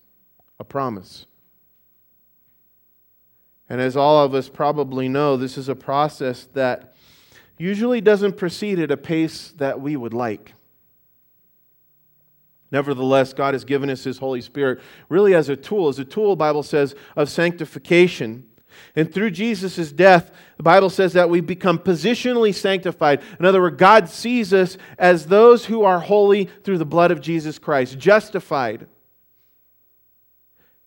A 0.60 0.64
promise. 0.64 1.26
And 3.70 3.80
as 3.80 3.96
all 3.96 4.24
of 4.24 4.34
us 4.34 4.50
probably 4.50 5.08
know, 5.08 5.38
this 5.38 5.58
is 5.58 5.70
a 5.70 5.76
process 5.76 6.48
that 6.54 6.96
usually 7.58 8.02
doesn't 8.02 8.38
proceed 8.38 8.80
at 8.80 8.92
a 8.92 8.98
pace 8.98 9.54
that 9.58 9.80
we 9.80 9.96
would 9.96 10.14
like. 10.14 10.54
Nevertheless, 12.72 13.34
God 13.34 13.54
has 13.54 13.64
given 13.64 13.90
us 13.90 14.04
His 14.04 14.18
Holy 14.18 14.42
Spirit 14.42 14.82
really 15.08 15.34
as 15.34 15.48
a 15.48 15.56
tool, 15.56 15.88
as 15.88 16.00
a 16.00 16.06
tool, 16.06 16.36
Bible 16.36 16.64
says, 16.64 16.96
of 17.16 17.30
sanctification 17.30 18.46
and 18.98 19.14
through 19.14 19.30
Jesus' 19.30 19.92
death, 19.92 20.32
the 20.58 20.64
Bible 20.64 20.90
says 20.90 21.14
that 21.14 21.30
we 21.30 21.40
become 21.40 21.78
positionally 21.78 22.52
sanctified. 22.52 23.22
In 23.40 23.46
other 23.46 23.62
words, 23.62 23.78
God 23.78 24.10
sees 24.10 24.52
us 24.52 24.76
as 24.98 25.28
those 25.28 25.66
who 25.66 25.84
are 25.84 26.00
holy 26.00 26.46
through 26.64 26.80
the 26.80 26.86
blood 26.86 27.12
of 27.12 27.22
Jesus 27.22 27.60
Christ, 27.60 28.00
justified. 28.00 28.88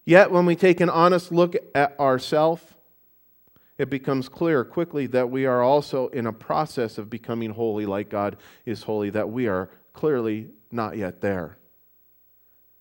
Yet, 0.04 0.32
when 0.32 0.44
we 0.44 0.56
take 0.56 0.80
an 0.80 0.90
honest 0.90 1.30
look 1.30 1.54
at 1.72 1.98
ourselves, 2.00 2.64
it 3.78 3.88
becomes 3.88 4.28
clear 4.28 4.64
quickly 4.64 5.06
that 5.06 5.30
we 5.30 5.46
are 5.46 5.62
also 5.62 6.08
in 6.08 6.26
a 6.26 6.32
process 6.32 6.98
of 6.98 7.10
becoming 7.10 7.50
holy 7.50 7.86
like 7.86 8.08
God 8.08 8.38
is 8.66 8.82
holy, 8.82 9.10
that 9.10 9.30
we 9.30 9.46
are 9.46 9.70
clearly 9.92 10.48
not 10.72 10.96
yet 10.96 11.20
there. 11.20 11.58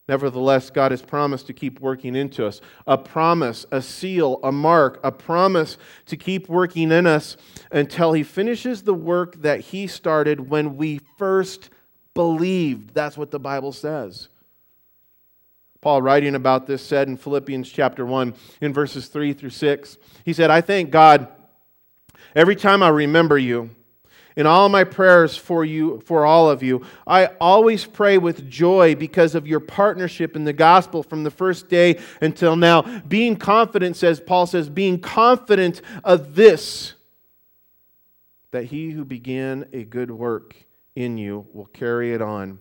Nevertheless, 0.10 0.72
God 0.72 0.90
has 0.90 1.04
promised 1.04 1.46
to 1.46 1.54
keep 1.54 1.80
working 1.80 2.16
into 2.16 2.44
us. 2.44 2.62
A 2.88 2.98
promise, 2.98 3.68
a 3.72 3.80
seal, 3.80 4.40
a 4.42 4.52
mark, 4.52 5.00
a 5.04 5.12
promise 5.12 5.78
to 6.08 6.18
keep 6.18 6.50
working 6.50 6.92
in 6.92 7.06
us 7.06 7.38
until 7.72 8.14
He 8.14 8.24
finishes 8.24 8.82
the 8.82 8.94
work 8.96 9.40
that 9.44 9.60
He 9.60 9.86
started 9.86 10.50
when 10.50 10.78
we 10.78 11.00
first 11.20 11.70
believed. 12.16 12.96
That's 12.96 13.20
what 13.20 13.30
the 13.30 13.40
Bible 13.40 13.72
says. 13.72 14.30
Paul, 15.80 16.02
writing 16.02 16.34
about 16.34 16.66
this, 16.66 16.84
said 16.84 17.08
in 17.08 17.16
Philippians 17.16 17.70
chapter 17.70 18.04
1, 18.04 18.34
in 18.62 18.74
verses 18.74 19.10
3 19.10 19.34
through 19.34 19.52
6, 19.52 19.98
he 20.26 20.34
said, 20.34 20.50
I 20.50 20.62
thank 20.62 20.90
God 20.90 21.28
every 22.36 22.56
time 22.56 22.82
I 22.82 22.90
remember 22.90 23.38
you 23.38 23.70
in 24.40 24.48
all 24.48 24.70
my 24.70 24.86
prayers 24.86 25.36
for 25.36 25.66
you 25.66 26.00
for 26.06 26.26
all 26.26 26.50
of 26.50 26.64
you. 26.64 26.86
I 27.06 27.26
always 27.42 27.86
pray 27.86 28.18
with 28.18 28.50
joy 28.50 28.96
because 28.96 29.36
of 29.36 29.46
your 29.46 29.60
partnership 29.60 30.34
in 30.34 30.46
the 30.46 30.54
gospel 30.54 31.04
from 31.04 31.26
the 31.26 31.30
first 31.30 31.68
day 31.68 32.00
until 32.22 32.56
now. 32.56 32.84
Being 33.02 33.36
confident 33.36 33.98
says 33.98 34.22
paul 34.22 34.48
says 34.48 34.70
being 34.70 34.98
confident 34.98 35.82
of 36.06 36.36
this 36.36 36.94
that 38.52 38.64
he 38.64 38.92
who 38.92 39.04
began 39.04 39.68
a 39.74 39.84
good 39.84 40.10
work 40.10 40.56
in 40.96 41.18
you 41.18 41.46
will 41.52 41.66
carry 41.66 42.14
it 42.14 42.22
on 42.22 42.60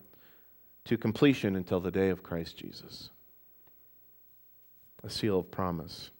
to 0.87 0.99
completion 0.99 1.55
until 1.55 1.79
the 1.79 1.93
day 1.93 2.09
of 2.09 2.25
christ 2.25 2.57
jesus. 2.57 3.11
A 5.05 5.09
seal 5.09 5.39
of 5.39 5.51
promise 5.53 6.11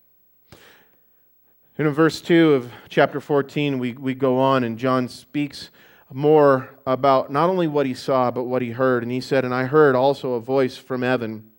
and 1.79 1.87
in 1.87 1.95
verse 1.95 2.21
2 2.21 2.55
of 2.55 2.73
chapter 2.89 3.21
14, 3.21 3.79
we, 3.79 3.93
we 3.93 4.13
go 4.13 4.41
on, 4.41 4.65
and 4.65 4.77
John 4.77 5.09
speaks 5.09 5.71
more 6.13 6.71
about 6.85 7.31
not 7.31 7.49
only 7.49 7.69
what 7.69 7.87
he 7.87 7.95
saw, 7.95 8.33
but 8.33 8.45
what 8.45 8.63
he 8.63 8.73
heard. 8.73 9.05
And 9.05 9.13
he 9.13 9.21
said, 9.21 9.45
And 9.45 9.55
I 9.55 9.65
heard 9.65 9.95
also 9.95 10.33
a 10.33 10.41
voice 10.41 10.77
from 10.77 11.03
heaven, 11.03 11.53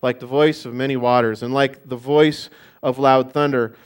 like 0.00 0.18
the 0.18 0.26
voice 0.26 0.64
of 0.64 0.72
many 0.72 0.96
waters, 0.96 1.42
and 1.42 1.52
like 1.52 1.86
the 1.86 1.96
voice 1.96 2.48
of 2.82 2.98
loud 2.98 3.32
thunder. 3.32 3.76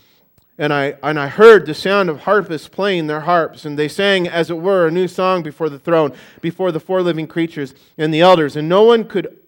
And 0.59 0.73
I, 0.73 0.95
and 1.03 1.19
I 1.19 1.27
heard 1.27 1.67
the 1.67 1.75
sound 1.75 2.09
of 2.09 2.21
harpists 2.21 2.69
playing 2.69 3.09
their 3.09 3.23
harps, 3.23 3.65
and 3.65 3.77
they 3.77 3.89
sang, 3.89 4.29
as 4.29 4.49
it 4.49 4.59
were, 4.59 4.87
a 4.87 4.91
new 4.93 5.09
song 5.09 5.43
before 5.43 5.69
the 5.69 5.79
throne, 5.79 6.13
before 6.41 6.71
the 6.71 6.79
four 6.79 7.03
living 7.03 7.27
creatures 7.27 7.75
and 7.99 8.15
the 8.15 8.21
elders. 8.21 8.55
And 8.55 8.69
no 8.69 8.85
one 8.85 9.05
could 9.05 9.39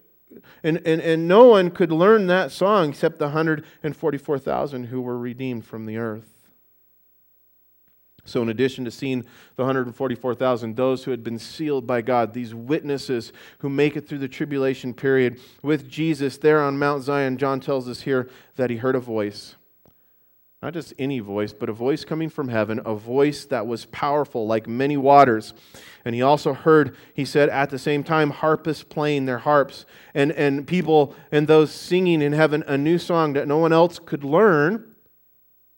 and, 0.63 0.81
and, 0.85 1.01
and 1.01 1.27
no 1.27 1.43
one 1.45 1.71
could 1.71 1.91
learn 1.91 2.27
that 2.27 2.51
song 2.51 2.89
except 2.89 3.19
the 3.19 3.25
144,000 3.25 4.85
who 4.85 5.01
were 5.01 5.17
redeemed 5.17 5.65
from 5.65 5.85
the 5.85 5.97
earth. 5.97 6.32
So, 8.25 8.41
in 8.41 8.49
addition 8.49 8.85
to 8.85 8.91
seeing 8.91 9.21
the 9.55 9.63
144,000, 9.63 10.75
those 10.75 11.03
who 11.03 11.11
had 11.11 11.23
been 11.23 11.37
sealed 11.37 11.85
by 11.85 12.01
God, 12.01 12.33
these 12.33 12.55
witnesses 12.55 13.33
who 13.59 13.69
make 13.69 13.97
it 13.97 14.07
through 14.07 14.19
the 14.19 14.29
tribulation 14.29 14.93
period 14.93 15.41
with 15.61 15.89
Jesus 15.89 16.37
there 16.37 16.61
on 16.61 16.79
Mount 16.79 17.03
Zion, 17.03 17.37
John 17.37 17.59
tells 17.59 17.89
us 17.89 18.01
here 18.01 18.29
that 18.55 18.69
he 18.69 18.77
heard 18.77 18.95
a 18.95 18.99
voice. 18.99 19.55
Not 20.61 20.73
just 20.73 20.93
any 20.97 21.19
voice, 21.19 21.51
but 21.51 21.67
a 21.67 21.73
voice 21.73 22.05
coming 22.05 22.29
from 22.29 22.47
heaven, 22.47 22.79
a 22.85 22.95
voice 22.95 23.43
that 23.47 23.67
was 23.67 23.83
powerful 23.87 24.47
like 24.47 24.65
many 24.65 24.95
waters. 24.95 25.53
And 26.05 26.15
he 26.15 26.21
also 26.21 26.53
heard, 26.53 26.95
he 27.13 27.25
said, 27.25 27.49
at 27.49 27.69
the 27.69 27.77
same 27.77 28.01
time, 28.01 28.29
harpists 28.29 28.83
playing 28.83 29.25
their 29.25 29.39
harps, 29.39 29.85
and, 30.13 30.31
and 30.31 30.65
people 30.65 31.13
and 31.33 31.47
those 31.47 31.71
singing 31.71 32.21
in 32.21 32.31
heaven 32.31 32.63
a 32.65 32.77
new 32.77 32.97
song 32.97 33.33
that 33.33 33.49
no 33.49 33.57
one 33.57 33.73
else 33.73 33.99
could 33.99 34.23
learn 34.23 34.95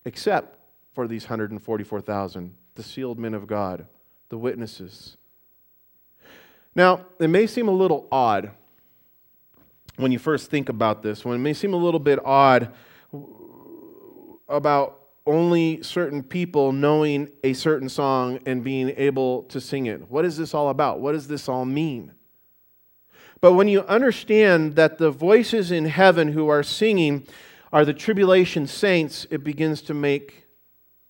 except 0.05 0.54
for 0.95 1.07
these 1.07 1.25
144,000, 1.25 2.55
the 2.75 2.81
sealed 2.83 3.19
men 3.19 3.33
of 3.33 3.45
God, 3.45 3.85
the 4.29 4.37
witnesses. 4.37 5.17
Now, 6.73 7.05
it 7.19 7.27
may 7.27 7.47
seem 7.47 7.67
a 7.67 7.71
little 7.71 8.07
odd 8.11 8.51
when 9.97 10.13
you 10.13 10.19
first 10.19 10.49
think 10.49 10.69
about 10.69 11.03
this, 11.03 11.25
when 11.25 11.35
it 11.35 11.39
may 11.39 11.53
seem 11.53 11.73
a 11.73 11.77
little 11.77 11.99
bit 11.99 12.17
odd 12.25 12.73
about 14.47 15.01
only 15.27 15.83
certain 15.83 16.23
people 16.23 16.71
knowing 16.71 17.29
a 17.43 17.51
certain 17.53 17.89
song 17.89 18.39
and 18.45 18.63
being 18.63 18.93
able 18.95 19.43
to 19.43 19.59
sing 19.59 19.87
it. 19.87 20.09
What 20.09 20.23
is 20.23 20.37
this 20.37 20.53
all 20.53 20.69
about? 20.69 21.01
What 21.01 21.11
does 21.11 21.27
this 21.27 21.49
all 21.49 21.65
mean? 21.65 22.13
But 23.41 23.53
when 23.53 23.67
you 23.67 23.81
understand 23.81 24.75
that 24.75 24.97
the 24.97 25.11
voices 25.11 25.71
in 25.71 25.85
heaven 25.85 26.29
who 26.29 26.47
are 26.47 26.63
singing 26.63 27.27
are 27.73 27.83
the 27.83 27.93
tribulation 27.93 28.65
saints, 28.65 29.27
it 29.29 29.43
begins 29.43 29.81
to 29.83 29.93
make 29.93 30.44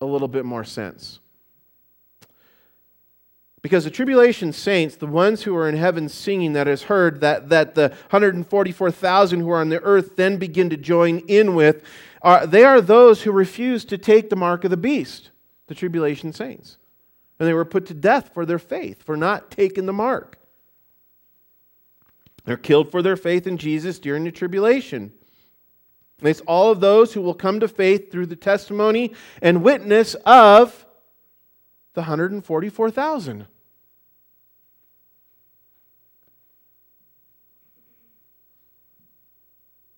a 0.00 0.06
little 0.06 0.28
bit 0.28 0.44
more 0.44 0.64
sense. 0.64 1.20
Because 3.62 3.84
the 3.84 3.90
tribulation 3.90 4.52
saints, 4.52 4.94
the 4.94 5.06
ones 5.06 5.42
who 5.42 5.56
are 5.56 5.68
in 5.68 5.76
heaven 5.76 6.08
singing 6.08 6.52
that 6.52 6.68
is 6.68 6.84
heard, 6.84 7.20
that, 7.20 7.48
that 7.48 7.74
the 7.74 7.88
144,000 8.10 9.40
who 9.40 9.50
are 9.50 9.60
on 9.60 9.70
the 9.70 9.82
earth 9.82 10.14
then 10.14 10.36
begin 10.36 10.70
to 10.70 10.76
join 10.76 11.18
in 11.26 11.54
with, 11.54 11.82
are, 12.22 12.46
they 12.46 12.64
are 12.64 12.80
those 12.80 13.22
who 13.22 13.32
refuse 13.32 13.84
to 13.86 13.98
take 13.98 14.30
the 14.30 14.36
mark 14.36 14.62
of 14.62 14.70
the 14.70 14.76
beast, 14.76 15.30
the 15.66 15.74
tribulation 15.74 16.32
saints. 16.32 16.78
And 17.38 17.48
they 17.48 17.54
were 17.54 17.64
put 17.64 17.86
to 17.86 17.94
death 17.94 18.30
for 18.32 18.46
their 18.46 18.58
faith, 18.60 19.02
for 19.02 19.16
not 19.16 19.50
taking 19.50 19.86
the 19.86 19.92
mark. 19.92 20.38
They're 22.44 22.56
killed 22.56 22.92
for 22.92 23.02
their 23.02 23.16
faith 23.16 23.46
in 23.48 23.58
Jesus 23.58 23.98
during 23.98 24.22
the 24.22 24.30
tribulation. 24.30 25.12
It's 26.22 26.40
all 26.42 26.70
of 26.70 26.80
those 26.80 27.12
who 27.12 27.20
will 27.20 27.34
come 27.34 27.60
to 27.60 27.68
faith 27.68 28.10
through 28.10 28.26
the 28.26 28.36
testimony 28.36 29.12
and 29.42 29.62
witness 29.62 30.14
of 30.24 30.86
the 31.92 32.00
144,000. 32.00 33.46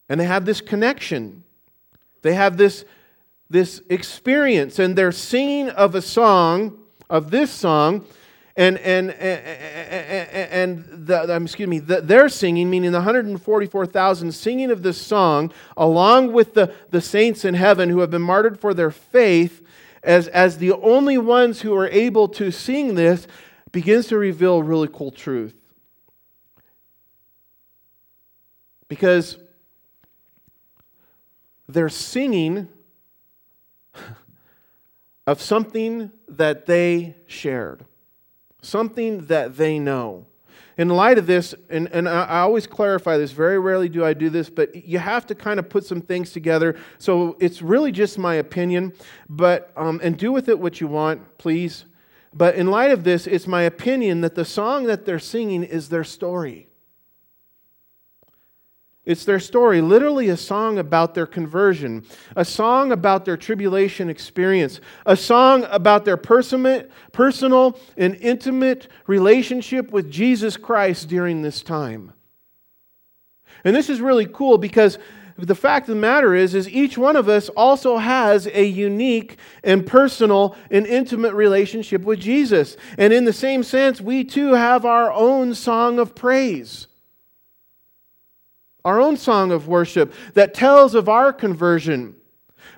And 0.09 0.21
they 0.21 0.25
have 0.25 0.45
this 0.45 0.61
connection. 0.61 1.45
They 2.23 2.35
have 2.35 2.57
this, 2.57 2.85
this 3.51 3.83
experience, 3.89 4.79
and 4.79 4.97
they're 4.97 5.13
singing 5.13 5.69
of 5.71 5.95
a 5.95 6.03
song, 6.03 6.79
of 7.09 7.31
this 7.31 7.51
song, 7.51 8.07
and 8.59 8.77
and 8.79 9.12
and, 9.12 10.85
the, 11.07 11.37
um, 11.37 11.44
excuse 11.44 11.68
me, 11.68 11.79
the, 11.79 12.01
they're 12.01 12.29
singing, 12.29 12.68
meaning 12.68 12.90
the 12.90 12.99
144,000 12.99 14.33
singing 14.33 14.73
of 14.73 14.83
this 14.83 15.01
song, 15.01 15.53
along 15.77 16.33
with 16.33 16.55
the, 16.55 16.75
the 16.90 17.01
saints 17.01 17.44
in 17.44 17.55
heaven 17.55 17.88
who 17.88 18.01
have 18.01 18.11
been 18.11 18.23
martyred 18.23 18.59
for 18.59 18.75
their 18.75 18.90
faith, 18.90 19.64
as 20.03 20.27
as 20.29 20.59
the 20.59 20.73
only 20.73 21.16
ones 21.16 21.61
who 21.61 21.73
are 21.75 21.87
able 21.87 22.27
to 22.31 22.51
sing 22.51 22.97
this, 22.97 23.29
begins 23.71 24.09
to 24.09 24.18
reveal 24.18 24.61
really 24.61 24.88
cool 24.88 25.12
truth. 25.12 25.55
Because 28.88 29.38
they're 31.68 31.88
singing 31.88 32.66
of 35.29 35.40
something 35.40 36.11
that 36.27 36.66
they 36.66 37.14
shared 37.29 37.85
something 38.62 39.27
that 39.27 39.57
they 39.57 39.79
know. 39.79 40.27
In 40.77 40.88
light 40.88 41.18
of 41.18 41.27
this, 41.27 41.57
and, 41.68 41.88
and 41.92 42.09
I 42.09 42.40
always 42.40 42.68
clarify 42.68 43.16
this, 43.18 43.33
very 43.33 43.59
rarely 43.59 43.88
do 43.88 44.05
I 44.05 44.14
do 44.14 44.31
this, 44.31 44.49
but 44.49 44.87
you 44.87 45.01
have 45.01 45.27
to 45.27 45.35
kind 45.35 45.59
of 45.59 45.68
put 45.68 45.85
some 45.85 46.01
things 46.01 46.31
together. 46.31 46.77
So 46.99 47.37
it's 47.40 47.61
really 47.61 47.90
just 47.90 48.16
my 48.16 48.37
opinion, 48.37 48.92
but 49.29 49.73
um, 49.77 50.01
and 50.05 50.16
do 50.16 50.31
with 50.31 50.49
it 50.49 50.57
what 50.57 50.81
you 50.81 50.87
want, 50.87 51.37
please. 51.37 51.85
But 52.33 52.55
in 52.55 52.68
light 52.68 52.92
of 52.92 53.03
this, 53.03 53.27
it's 53.27 53.49
my 53.49 53.62
opinion 53.62 54.21
that 54.21 54.37
the 54.37 54.44
song 54.44 54.85
that 54.85 55.05
they're 55.05 55.18
singing 55.18 55.64
is 55.64 55.88
their 55.88 56.05
story. 56.05 56.68
It's 59.09 59.25
their 59.25 59.40
story, 59.40 59.81
literally 59.81 60.29
a 60.29 60.37
song 60.37 60.79
about 60.79 61.14
their 61.14 61.25
conversion, 61.25 62.05
a 62.37 62.44
song 62.44 62.92
about 62.92 63.25
their 63.25 63.38
tribulation 63.38 64.11
experience, 64.11 64.83
a 65.07 65.16
song 65.16 65.64
about 65.71 66.05
their 66.05 66.18
personal 66.18 67.81
and 67.97 68.14
intimate 68.16 68.88
relationship 69.07 69.92
with 69.92 70.11
Jesus 70.11 70.59
Christ 70.59 71.09
during 71.09 71.40
this 71.40 71.62
time. 71.62 72.12
And 73.64 73.75
this 73.75 73.88
is 73.88 74.03
really 74.03 74.27
cool 74.27 74.59
because 74.59 74.99
the 75.38 75.55
fact 75.55 75.88
of 75.88 75.94
the 75.94 76.01
matter 76.03 76.35
is 76.35 76.55
is 76.55 76.68
each 76.68 76.99
one 76.99 77.16
of 77.16 77.31
us 77.31 77.49
also 77.49 77.97
has 77.97 78.47
a 78.47 78.64
unique 78.66 79.38
and 79.64 79.87
personal 79.87 80.55
and 80.71 80.87
intimate 80.87 81.33
relationship 81.33 82.03
with 82.03 82.21
Jesus. 82.21 82.77
And 82.99 83.14
in 83.14 83.25
the 83.25 83.33
same 83.33 83.62
sense, 83.62 84.03
we 84.03 84.23
too 84.23 84.53
have 84.53 84.85
our 84.85 85.11
own 85.11 85.55
song 85.55 85.99
of 85.99 86.14
praise 86.14 86.88
our 88.85 89.01
own 89.01 89.16
song 89.16 89.51
of 89.51 89.68
worship 89.68 90.12
that 90.35 90.55
tells 90.55 90.95
of 90.95 91.09
our 91.09 91.33
conversion, 91.33 92.14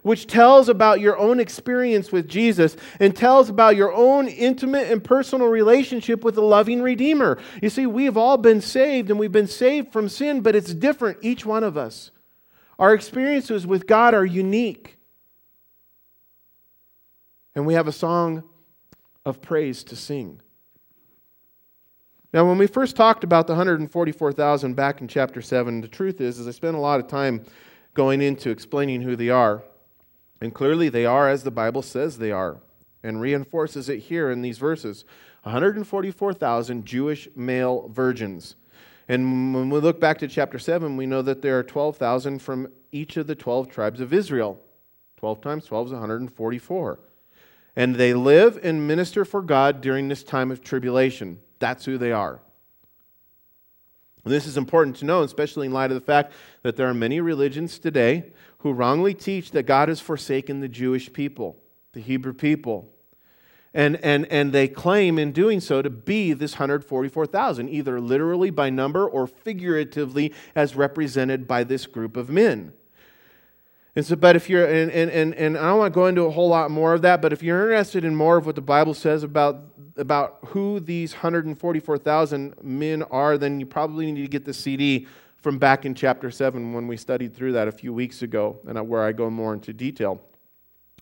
which 0.03 0.27
tells 0.27 0.69
about 0.69 1.01
your 1.01 1.17
own 1.19 1.41
experience 1.41 2.11
with 2.11 2.29
Jesus 2.29 2.77
and 2.99 3.15
tells 3.15 3.49
about 3.49 3.77
your 3.77 3.93
own 3.93 4.29
intimate 4.29 4.91
and 4.91 5.05
personal 5.05 5.49
relationship 5.49 6.25
with 6.25 6.35
the 6.35 6.43
loving 6.43 6.83
Redeemer. 6.83 7.39
You 7.63 7.71
see, 7.71 7.87
we've 7.87 8.17
all 8.17 8.39
been 8.39 8.61
saved 8.61 9.11
and 9.11 9.19
we've 9.19 9.33
been 9.33 9.47
saved 9.47 9.93
from 9.93 10.09
sin, 10.09 10.41
but 10.41 10.57
it's 10.57 10.73
different, 10.73 11.19
each 11.23 11.45
one 11.45 11.65
of 11.65 11.77
us. 11.77 12.11
Our 12.79 12.95
experiences 12.95 13.67
with 13.67 13.87
God 13.87 14.15
are 14.15 14.25
unique. 14.25 14.97
And 17.55 17.67
we 17.67 17.75
have 17.75 17.89
a 17.89 17.93
song 17.93 18.45
of 19.27 19.43
praise 19.43 19.85
to 19.85 19.97
sing. 19.97 20.41
Now, 22.33 22.47
when 22.47 22.59
we 22.59 22.69
first 22.69 22.95
talked 22.95 23.25
about 23.25 23.49
the 23.49 23.55
144,000 23.55 24.75
back 24.75 25.01
in 25.01 25.09
chapter 25.09 25.43
7, 25.43 25.81
the 25.81 25.89
truth 25.89 26.21
is, 26.21 26.39
is 26.39 26.47
I 26.47 26.53
spent 26.53 26.77
a 26.77 26.81
lot 26.81 27.01
of 27.01 27.09
time 27.09 27.45
going 27.95 28.23
into 28.23 28.51
explaining 28.51 29.03
who 29.03 29.17
they 29.17 29.31
are. 29.31 29.65
And 30.41 30.55
clearly 30.55 30.89
they 30.89 31.05
are 31.05 31.29
as 31.29 31.43
the 31.43 31.51
Bible 31.51 31.83
says 31.83 32.19
they 32.19 32.31
are, 32.31 32.59
and 33.03 33.21
reinforces 33.21 33.89
it 33.89 33.99
here 33.99 34.31
in 34.31 34.43
these 34.43 34.59
verses 34.59 35.05
144,000 35.43 36.85
Jewish 36.85 37.29
male 37.35 37.89
virgins. 37.89 38.57
And 39.09 39.55
when 39.55 39.71
we 39.71 39.81
look 39.81 39.99
back 39.99 40.19
to 40.19 40.29
chapter 40.29 40.59
7, 40.59 40.97
we 40.97 41.07
know 41.07 41.23
that 41.23 41.43
there 41.43 41.59
are 41.59 41.65
12,000 41.65 42.39
from 42.39 42.69
each 42.93 43.17
of 43.17 43.27
the 43.27 43.35
12 43.35 43.69
tribes 43.69 44.01
of 44.01 44.13
Israel. 44.13 44.61
12 45.17 45.41
times 45.41 45.65
12 45.65 45.89
is 45.89 45.93
144. 45.93 47.01
And 47.75 47.97
they 47.97 48.15
live 48.15 48.61
and 48.63 48.87
minister 48.87 49.25
for 49.25 49.43
God 49.43 49.81
during 49.81 50.09
this 50.09 50.23
time 50.23 50.51
of 50.51 50.63
tribulation. 50.63 51.41
That's 51.61 51.85
who 51.85 51.97
they 51.97 52.11
are. 52.11 52.41
And 54.25 54.33
this 54.33 54.47
is 54.47 54.57
important 54.57 54.97
to 54.97 55.05
know, 55.05 55.23
especially 55.23 55.67
in 55.67 55.73
light 55.73 55.91
of 55.91 55.95
the 55.95 56.05
fact 56.05 56.33
that 56.63 56.77
there 56.77 56.89
are 56.89 56.95
many 56.95 57.21
religions 57.21 57.79
today 57.79 58.33
who 58.59 58.73
wrongly 58.73 59.15
teach 59.15 59.53
that 59.53 59.63
God 59.63 59.89
has 59.89 60.01
forsaken 60.01 60.61
the 60.61 60.69
Jewish 60.69 61.13
people, 61.13 61.57
the 61.93 62.01
Hebrew 62.01 62.35
people. 62.35 62.93
And, 63.73 63.97
and, 63.97 64.27
and 64.27 64.53
they 64.53 64.67
claim 64.67 65.19
in 65.19 65.33
doing 65.33 65.61
so 65.61 65.81
to 65.81 65.89
be 65.89 66.33
this 66.33 66.55
144,000, 66.55 67.69
either 67.69 68.01
literally 68.01 68.51
by 68.51 68.69
number 68.69 69.09
or 69.09 69.27
figuratively 69.27 70.35
as 70.55 70.75
represented 70.75 71.47
by 71.47 71.65
this 71.65 71.87
group 71.87 72.17
of 72.17 72.29
men. 72.29 72.73
And 73.97 74.05
so, 74.05 74.17
but 74.17 74.37
if 74.37 74.51
you're, 74.51 74.67
and, 74.67 74.91
and, 74.91 75.11
and, 75.11 75.35
and 75.35 75.57
I 75.57 75.69
don't 75.69 75.79
want 75.79 75.95
to 75.95 75.95
go 75.95 76.07
into 76.07 76.23
a 76.23 76.31
whole 76.31 76.49
lot 76.49 76.71
more 76.71 76.95
of 76.95 77.03
that, 77.03 77.23
but 77.23 77.33
if 77.33 77.43
you're 77.43 77.71
interested 77.71 78.05
in 78.05 78.15
more 78.15 78.37
of 78.37 78.47
what 78.47 78.55
the 78.55 78.61
Bible 78.61 78.95
says 78.95 79.23
about, 79.23 79.70
about 79.97 80.39
who 80.47 80.81
these 80.81 81.13
144,000 81.13 82.55
men 82.63 83.03
are, 83.05 83.39
then 83.39 83.61
you 83.61 83.67
probably 83.67 84.11
need 84.11 84.23
to 84.23 84.29
get 84.29 84.45
the 84.45 84.55
CD 84.55 85.07
from 85.37 85.59
back 85.59 85.85
in 85.85 85.95
chapter 85.95 86.31
7 86.31 86.73
when 86.73 86.87
we 86.87 86.97
studied 86.97 87.35
through 87.35 87.53
that 87.53 87.69
a 87.69 87.73
few 87.73 87.93
weeks 87.93 88.23
ago, 88.23 88.59
and 88.67 88.89
where 88.89 89.03
I 89.03 89.13
go 89.13 89.31
more 89.31 89.55
into 89.55 89.73
detail. 89.73 90.21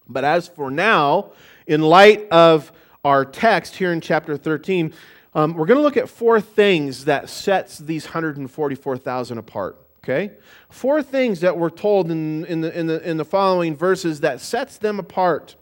But 0.09 0.24
as 0.24 0.49
for 0.49 0.70
now, 0.70 1.32
in 1.66 1.82
light 1.82 2.28
of 2.30 2.72
our 3.05 3.24
text 3.24 3.76
here 3.76 3.93
in 3.93 4.01
chapter 4.01 4.36
13, 4.36 4.93
um, 5.34 5.55
we're 5.55 5.66
going 5.66 5.78
to 5.78 5.82
look 5.82 5.97
at 5.97 6.09
four 6.09 6.41
things 6.41 7.05
that 7.05 7.28
sets 7.28 7.78
these 7.78 8.05
144,000 8.05 9.39
apart 9.39 9.76
okay 10.03 10.32
four 10.70 11.03
things 11.03 11.41
that 11.41 11.57
we're 11.57 11.70
told 11.70 12.11
in, 12.11 12.45
in, 12.47 12.61
the, 12.61 12.78
in, 12.78 12.86
the, 12.86 13.09
in 13.09 13.16
the 13.16 13.24
following 13.24 13.76
verses 13.76 14.20
that 14.20 14.41
sets 14.41 14.78
them 14.78 14.99
apart 14.99 15.57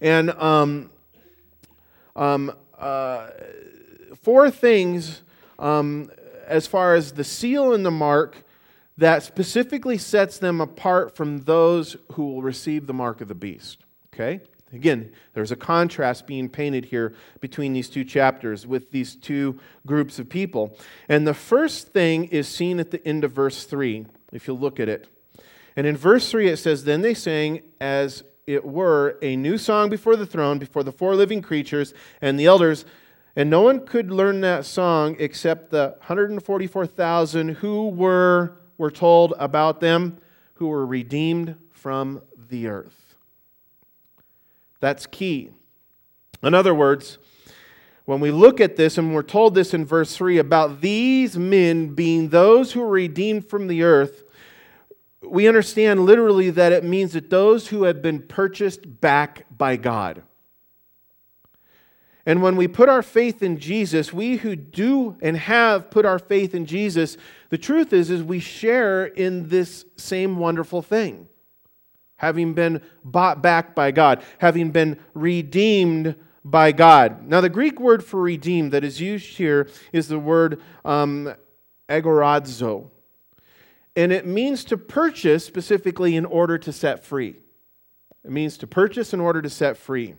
and 0.00 0.30
um, 0.30 0.90
um, 2.16 2.52
uh, 2.78 3.28
four 4.22 4.50
things 4.50 5.22
um, 5.58 6.10
as 6.46 6.66
far 6.66 6.94
as 6.94 7.12
the 7.12 7.24
seal 7.24 7.72
and 7.72 7.86
the 7.86 7.90
mark 7.90 8.44
that 8.98 9.22
specifically 9.22 9.98
sets 9.98 10.38
them 10.38 10.60
apart 10.60 11.14
from 11.14 11.42
those 11.42 11.96
who 12.12 12.24
will 12.24 12.42
receive 12.42 12.86
the 12.86 12.94
mark 12.94 13.20
of 13.20 13.28
the 13.28 13.34
beast 13.34 13.84
okay 14.12 14.40
Again, 14.72 15.12
there's 15.32 15.52
a 15.52 15.56
contrast 15.56 16.26
being 16.26 16.48
painted 16.48 16.86
here 16.86 17.14
between 17.40 17.72
these 17.72 17.88
two 17.88 18.04
chapters 18.04 18.66
with 18.66 18.90
these 18.90 19.14
two 19.14 19.60
groups 19.86 20.18
of 20.18 20.28
people. 20.28 20.76
And 21.08 21.26
the 21.26 21.34
first 21.34 21.92
thing 21.92 22.24
is 22.24 22.48
seen 22.48 22.80
at 22.80 22.90
the 22.90 23.06
end 23.06 23.22
of 23.22 23.32
verse 23.32 23.64
3, 23.64 24.06
if 24.32 24.48
you 24.48 24.54
look 24.54 24.80
at 24.80 24.88
it. 24.88 25.08
And 25.76 25.86
in 25.86 25.96
verse 25.96 26.30
3, 26.30 26.48
it 26.48 26.56
says, 26.56 26.84
Then 26.84 27.02
they 27.02 27.14
sang 27.14 27.62
as 27.80 28.24
it 28.46 28.64
were 28.64 29.18
a 29.22 29.34
new 29.34 29.58
song 29.58 29.90
before 29.90 30.14
the 30.14 30.26
throne, 30.26 30.58
before 30.58 30.84
the 30.84 30.92
four 30.92 31.16
living 31.16 31.42
creatures 31.42 31.92
and 32.20 32.38
the 32.38 32.46
elders. 32.46 32.84
And 33.34 33.50
no 33.50 33.60
one 33.60 33.84
could 33.84 34.10
learn 34.10 34.40
that 34.42 34.64
song 34.64 35.16
except 35.18 35.70
the 35.70 35.96
144,000 35.98 37.48
who 37.56 37.88
were, 37.88 38.56
were 38.78 38.90
told 38.90 39.34
about 39.38 39.80
them, 39.80 40.18
who 40.54 40.68
were 40.68 40.86
redeemed 40.86 41.56
from 41.70 42.22
the 42.48 42.68
earth. 42.68 43.16
That's 44.80 45.06
key. 45.06 45.50
In 46.42 46.54
other 46.54 46.74
words, 46.74 47.18
when 48.04 48.20
we 48.20 48.30
look 48.30 48.60
at 48.60 48.76
this, 48.76 48.96
and 48.96 49.12
we're 49.12 49.22
told 49.24 49.56
this 49.56 49.74
in 49.74 49.84
verse 49.84 50.16
3 50.16 50.38
about 50.38 50.80
these 50.80 51.36
men 51.36 51.88
being 51.88 52.28
those 52.28 52.72
who 52.72 52.82
are 52.82 52.88
redeemed 52.88 53.48
from 53.48 53.66
the 53.66 53.82
earth, 53.82 54.22
we 55.28 55.48
understand 55.48 56.04
literally 56.04 56.50
that 56.50 56.72
it 56.72 56.84
means 56.84 57.12
that 57.12 57.30
those 57.30 57.68
who 57.68 57.84
have 57.84 58.02
been 58.02 58.20
purchased 58.20 59.00
back 59.00 59.46
by 59.56 59.76
God. 59.76 60.22
And 62.24 62.42
when 62.42 62.56
we 62.56 62.66
put 62.66 62.88
our 62.88 63.02
faith 63.02 63.42
in 63.42 63.58
Jesus, 63.58 64.12
we 64.12 64.36
who 64.38 64.56
do 64.56 65.16
and 65.22 65.36
have 65.36 65.90
put 65.90 66.04
our 66.04 66.18
faith 66.18 66.54
in 66.54 66.66
Jesus, 66.66 67.16
the 67.50 67.58
truth 67.58 67.92
is 67.92 68.10
is 68.10 68.22
we 68.22 68.40
share 68.40 69.06
in 69.06 69.48
this 69.48 69.84
same 69.96 70.38
wonderful 70.38 70.82
thing 70.82 71.28
having 72.16 72.54
been 72.54 72.80
bought 73.04 73.42
back 73.42 73.74
by 73.74 73.90
God, 73.90 74.22
having 74.38 74.70
been 74.70 74.98
redeemed 75.14 76.14
by 76.44 76.72
God. 76.72 77.26
Now, 77.28 77.40
the 77.40 77.48
Greek 77.48 77.78
word 77.78 78.04
for 78.04 78.20
redeemed 78.20 78.72
that 78.72 78.84
is 78.84 79.00
used 79.00 79.36
here 79.36 79.68
is 79.92 80.08
the 80.08 80.18
word 80.18 80.60
um, 80.84 81.34
agorazo. 81.88 82.90
And 83.96 84.12
it 84.12 84.26
means 84.26 84.64
to 84.66 84.76
purchase 84.76 85.44
specifically 85.44 86.14
in 86.14 86.26
order 86.26 86.58
to 86.58 86.72
set 86.72 87.02
free. 87.02 87.36
It 88.24 88.30
means 88.30 88.58
to 88.58 88.66
purchase 88.66 89.14
in 89.14 89.20
order 89.20 89.40
to 89.40 89.50
set 89.50 89.78
free. 89.78 90.14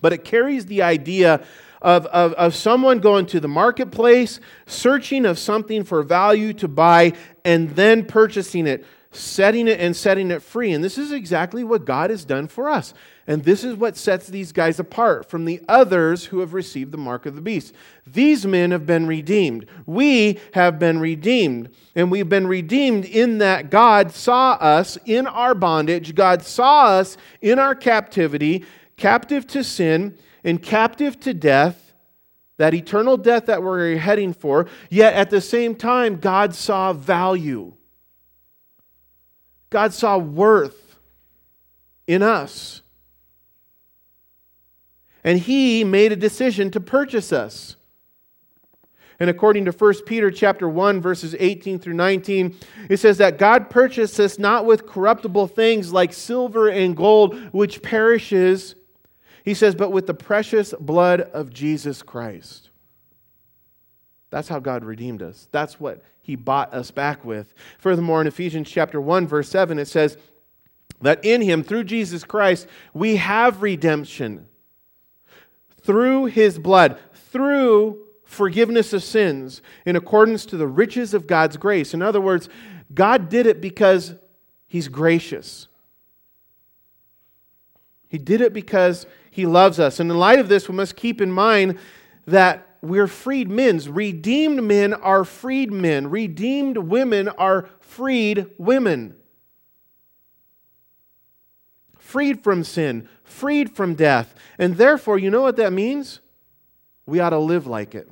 But 0.00 0.12
it 0.12 0.24
carries 0.24 0.66
the 0.66 0.82
idea 0.82 1.44
of, 1.80 2.06
of, 2.06 2.32
of 2.34 2.54
someone 2.54 3.00
going 3.00 3.26
to 3.26 3.40
the 3.40 3.48
marketplace, 3.48 4.38
searching 4.66 5.26
of 5.26 5.38
something 5.38 5.84
for 5.84 6.02
value 6.02 6.52
to 6.54 6.68
buy, 6.68 7.12
and 7.44 7.70
then 7.70 8.04
purchasing 8.04 8.66
it 8.66 8.84
setting 9.12 9.68
it 9.68 9.78
and 9.78 9.94
setting 9.94 10.30
it 10.30 10.42
free. 10.42 10.72
And 10.72 10.82
this 10.82 10.98
is 10.98 11.12
exactly 11.12 11.62
what 11.62 11.84
God 11.84 12.10
has 12.10 12.24
done 12.24 12.48
for 12.48 12.68
us. 12.68 12.94
And 13.26 13.44
this 13.44 13.62
is 13.62 13.76
what 13.76 13.96
sets 13.96 14.26
these 14.26 14.52
guys 14.52 14.80
apart 14.80 15.30
from 15.30 15.44
the 15.44 15.60
others 15.68 16.26
who 16.26 16.40
have 16.40 16.54
received 16.54 16.90
the 16.90 16.98
mark 16.98 17.24
of 17.24 17.34
the 17.34 17.40
beast. 17.40 17.72
These 18.06 18.46
men 18.46 18.70
have 18.72 18.86
been 18.86 19.06
redeemed. 19.06 19.66
We 19.86 20.40
have 20.54 20.78
been 20.78 20.98
redeemed. 20.98 21.70
And 21.94 22.10
we've 22.10 22.28
been 22.28 22.46
redeemed 22.46 23.04
in 23.04 23.38
that 23.38 23.70
God 23.70 24.12
saw 24.12 24.52
us 24.52 24.98
in 25.04 25.26
our 25.26 25.54
bondage, 25.54 26.14
God 26.14 26.42
saw 26.42 26.86
us 26.86 27.16
in 27.40 27.58
our 27.58 27.74
captivity, 27.74 28.64
captive 28.96 29.46
to 29.48 29.62
sin 29.62 30.18
and 30.42 30.62
captive 30.62 31.20
to 31.20 31.34
death 31.34 31.92
that 32.58 32.74
eternal 32.74 33.16
death 33.16 33.46
that 33.46 33.62
we're 33.62 33.96
heading 33.96 34.32
for, 34.32 34.68
yet 34.88 35.14
at 35.14 35.30
the 35.30 35.40
same 35.40 35.74
time, 35.74 36.16
God 36.16 36.54
saw 36.54 36.92
value. 36.92 37.72
God 39.72 39.92
saw 39.92 40.18
worth 40.18 40.98
in 42.06 42.22
us. 42.22 42.82
And 45.24 45.38
he 45.38 45.82
made 45.82 46.12
a 46.12 46.16
decision 46.16 46.70
to 46.72 46.80
purchase 46.80 47.32
us. 47.32 47.76
And 49.18 49.30
according 49.30 49.64
to 49.64 49.72
1 49.72 49.94
Peter 50.04 50.30
chapter 50.30 50.68
1 50.68 51.00
verses 51.00 51.34
18 51.38 51.78
through 51.78 51.94
19, 51.94 52.56
it 52.90 52.98
says 52.98 53.18
that 53.18 53.38
God 53.38 53.70
purchased 53.70 54.18
us 54.20 54.38
not 54.38 54.66
with 54.66 54.86
corruptible 54.86 55.46
things 55.46 55.92
like 55.92 56.12
silver 56.12 56.68
and 56.68 56.96
gold 56.96 57.36
which 57.52 57.82
perishes. 57.82 58.74
He 59.44 59.54
says, 59.54 59.74
but 59.74 59.90
with 59.90 60.06
the 60.06 60.14
precious 60.14 60.74
blood 60.78 61.20
of 61.20 61.52
Jesus 61.52 62.02
Christ. 62.02 62.68
That's 64.32 64.48
how 64.48 64.60
God 64.60 64.82
redeemed 64.82 65.22
us. 65.22 65.46
That's 65.52 65.78
what 65.78 66.02
he 66.22 66.36
bought 66.36 66.72
us 66.72 66.90
back 66.90 67.22
with. 67.22 67.52
Furthermore, 67.78 68.22
in 68.22 68.26
Ephesians 68.26 68.70
chapter 68.70 68.98
1 68.98 69.28
verse 69.28 69.48
7 69.50 69.78
it 69.78 69.88
says 69.88 70.16
that 71.02 71.22
in 71.22 71.42
him 71.42 71.62
through 71.62 71.84
Jesus 71.84 72.24
Christ 72.24 72.66
we 72.94 73.16
have 73.16 73.60
redemption 73.60 74.48
through 75.82 76.26
his 76.26 76.58
blood, 76.58 76.98
through 77.12 77.98
forgiveness 78.24 78.94
of 78.94 79.04
sins 79.04 79.60
in 79.84 79.96
accordance 79.96 80.46
to 80.46 80.56
the 80.56 80.66
riches 80.66 81.12
of 81.12 81.26
God's 81.26 81.58
grace. 81.58 81.92
In 81.92 82.00
other 82.00 82.20
words, 82.20 82.48
God 82.94 83.28
did 83.28 83.46
it 83.46 83.60
because 83.60 84.14
he's 84.66 84.88
gracious. 84.88 85.68
He 88.08 88.16
did 88.16 88.40
it 88.40 88.54
because 88.54 89.04
he 89.30 89.44
loves 89.44 89.78
us. 89.78 90.00
And 90.00 90.10
in 90.10 90.16
light 90.16 90.38
of 90.38 90.48
this, 90.48 90.70
we 90.70 90.74
must 90.74 90.96
keep 90.96 91.20
in 91.20 91.30
mind 91.30 91.78
that 92.26 92.71
we're 92.82 93.06
freed 93.06 93.48
men. 93.48 93.80
Redeemed 93.88 94.64
men 94.64 94.92
are 94.92 95.24
freed 95.24 95.72
men. 95.72 96.10
Redeemed 96.10 96.76
women 96.76 97.28
are 97.28 97.70
freed 97.80 98.50
women. 98.58 99.16
Freed 101.96 102.42
from 102.44 102.64
sin, 102.64 103.08
freed 103.24 103.74
from 103.74 103.94
death. 103.94 104.34
And 104.58 104.76
therefore, 104.76 105.18
you 105.18 105.30
know 105.30 105.40
what 105.40 105.56
that 105.56 105.72
means? 105.72 106.20
We 107.06 107.20
ought 107.20 107.30
to 107.30 107.38
live 107.38 107.66
like 107.66 107.94
it. 107.94 108.10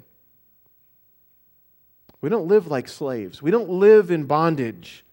We 2.23 2.29
don't 2.29 2.49
live 2.49 2.67
like 2.67 2.89
slaves, 2.89 3.43
we 3.43 3.51
don't 3.51 3.69
live 3.69 4.11
in 4.11 4.25
bondage. 4.25 5.05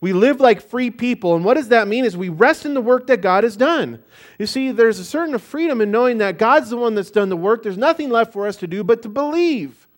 We 0.00 0.14
live 0.14 0.40
like 0.40 0.62
free 0.62 0.90
people. 0.90 1.36
And 1.36 1.44
what 1.44 1.54
does 1.54 1.68
that 1.68 1.86
mean? 1.86 2.04
Is 2.04 2.16
we 2.16 2.30
rest 2.30 2.64
in 2.64 2.72
the 2.72 2.80
work 2.80 3.06
that 3.08 3.20
God 3.20 3.44
has 3.44 3.56
done. 3.56 4.02
You 4.38 4.46
see, 4.46 4.72
there's 4.72 4.98
a 4.98 5.04
certain 5.04 5.36
freedom 5.38 5.80
in 5.80 5.90
knowing 5.90 6.18
that 6.18 6.38
God's 6.38 6.70
the 6.70 6.78
one 6.78 6.94
that's 6.94 7.10
done 7.10 7.28
the 7.28 7.36
work. 7.36 7.62
There's 7.62 7.76
nothing 7.76 8.08
left 8.08 8.32
for 8.32 8.46
us 8.46 8.56
to 8.56 8.66
do 8.66 8.82
but 8.82 9.02
to 9.02 9.10
believe. 9.10 9.88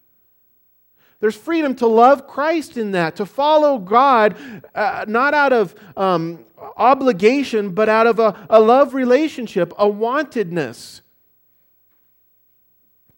There's 1.20 1.36
freedom 1.36 1.76
to 1.76 1.86
love 1.86 2.26
Christ 2.26 2.76
in 2.76 2.92
that, 2.92 3.14
to 3.16 3.26
follow 3.26 3.78
God, 3.78 4.36
uh, 4.74 5.04
not 5.06 5.34
out 5.34 5.52
of 5.52 5.72
um, 5.96 6.44
obligation, 6.76 7.70
but 7.70 7.88
out 7.88 8.08
of 8.08 8.18
a, 8.18 8.44
a 8.50 8.58
love 8.58 8.92
relationship, 8.92 9.72
a 9.78 9.86
wantedness. 9.86 11.00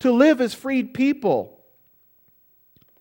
To 0.01 0.13
live 0.13 0.43
as 0.43 0.53
freed 0.53 0.93
people 0.93 1.54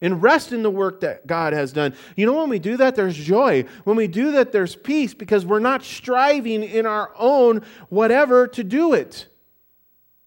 and 0.04 0.22
rest 0.22 0.51
in 0.51 0.62
the 0.62 0.70
work 0.70 0.99
that 0.99 1.26
God 1.26 1.54
has 1.54 1.74
done. 1.74 1.95
You 2.16 2.28
know, 2.28 2.34
when 2.34 2.49
we 2.49 2.60
do 2.60 2.78
that, 2.78 2.95
there's 2.95 3.16
joy. 3.16 3.66
When 3.86 3.95
we 3.95 4.08
do 4.08 4.34
that, 4.34 4.51
there's 4.51 4.76
peace 4.76 5.16
because 5.16 5.45
we're 5.45 5.58
not 5.58 5.84
striving 5.84 6.62
in 6.62 6.86
our 6.86 7.12
own 7.18 7.64
whatever 7.89 8.45
to 8.49 8.64
do 8.64 8.93
it. 8.93 9.28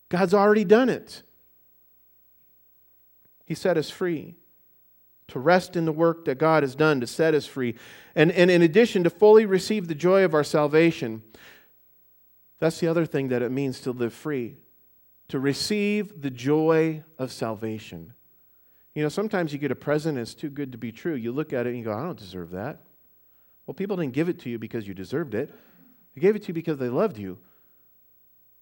God's 0.09 0.35
already 0.35 0.65
done 0.65 0.89
it. 0.89 1.23
He 3.45 3.55
set 3.55 3.77
us 3.77 3.89
free 3.89 4.35
to 5.29 5.39
rest 5.39 5.77
in 5.77 5.85
the 5.85 5.93
work 5.93 6.25
that 6.25 6.39
God 6.39 6.65
has 6.65 6.75
done 6.75 7.01
to 7.01 7.07
set 7.07 7.35
us 7.35 7.47
free. 7.47 7.77
And, 8.17 8.33
and 8.33 8.51
in 8.51 8.63
addition, 8.63 9.05
to 9.05 9.11
fully 9.11 9.47
receive 9.47 9.87
the 9.87 9.95
joy 9.95 10.25
of 10.25 10.35
our 10.35 10.45
salvation. 10.45 11.23
That's 12.59 12.81
the 12.81 12.89
other 12.89 13.07
thing 13.07 13.29
that 13.29 13.43
it 13.43 13.51
means 13.53 13.81
to 13.81 13.93
live 13.93 14.13
free 14.15 14.57
to 15.29 15.41
receive 15.41 16.23
the 16.23 16.31
joy 16.31 17.03
of 17.19 17.33
salvation. 17.33 18.13
You 18.97 19.03
know, 19.03 19.11
sometimes 19.11 19.53
you 19.53 19.59
get 19.59 19.71
a 19.71 19.77
present 19.77 20.17
that's 20.17 20.33
too 20.33 20.49
good 20.49 20.73
to 20.73 20.79
be 20.79 20.91
true. 20.91 21.17
You 21.17 21.31
look 21.31 21.53
at 21.53 21.67
it 21.67 21.69
and 21.69 21.79
you 21.79 21.85
go, 21.85 21.93
I 21.93 22.03
don't 22.03 22.19
deserve 22.19 22.53
that. 22.53 22.81
Well, 23.67 23.75
people 23.75 23.99
didn't 23.99 24.15
give 24.15 24.31
it 24.31 24.41
to 24.41 24.49
you 24.49 24.59
because 24.59 24.89
you 24.89 24.95
deserved 24.95 25.35
it, 25.35 25.55
they 26.15 26.23
gave 26.23 26.35
it 26.35 26.45
to 26.45 26.49
you 26.49 26.55
because 26.55 26.79
they 26.79 26.89
loved 26.89 27.19
you. 27.19 27.37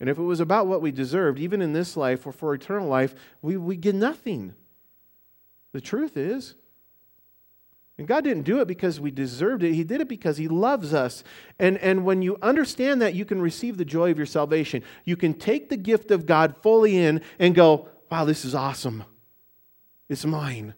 And 0.00 0.10
if 0.10 0.18
it 0.18 0.22
was 0.22 0.40
about 0.40 0.66
what 0.66 0.82
we 0.82 0.90
deserved, 0.90 1.38
even 1.38 1.62
in 1.62 1.72
this 1.72 1.96
life 1.96 2.26
or 2.26 2.32
for 2.32 2.52
eternal 2.52 2.88
life, 2.88 3.14
we, 3.42 3.56
we 3.56 3.76
get 3.76 3.94
nothing. 3.94 4.54
The 5.70 5.80
truth 5.80 6.16
is. 6.16 6.56
And 7.96 8.08
God 8.08 8.24
didn't 8.24 8.42
do 8.42 8.60
it 8.60 8.66
because 8.66 8.98
we 8.98 9.12
deserved 9.12 9.62
it. 9.62 9.72
He 9.72 9.84
did 9.84 10.00
it 10.00 10.08
because 10.08 10.36
He 10.36 10.48
loves 10.48 10.92
us. 10.92 11.22
And, 11.60 11.78
and 11.78 12.04
when 12.04 12.22
you 12.22 12.38
understand 12.42 13.00
that, 13.02 13.14
you 13.14 13.24
can 13.24 13.40
receive 13.40 13.76
the 13.76 13.84
joy 13.84 14.10
of 14.10 14.16
your 14.16 14.26
salvation. 14.26 14.82
You 15.04 15.16
can 15.16 15.34
take 15.34 15.68
the 15.68 15.76
gift 15.76 16.10
of 16.10 16.26
God 16.26 16.56
fully 16.60 16.98
in 16.98 17.20
and 17.38 17.54
go, 17.54 17.88
wow, 18.10 18.24
this 18.24 18.44
is 18.44 18.56
awesome. 18.56 19.04
It's 20.14 20.24
mine. 20.24 20.74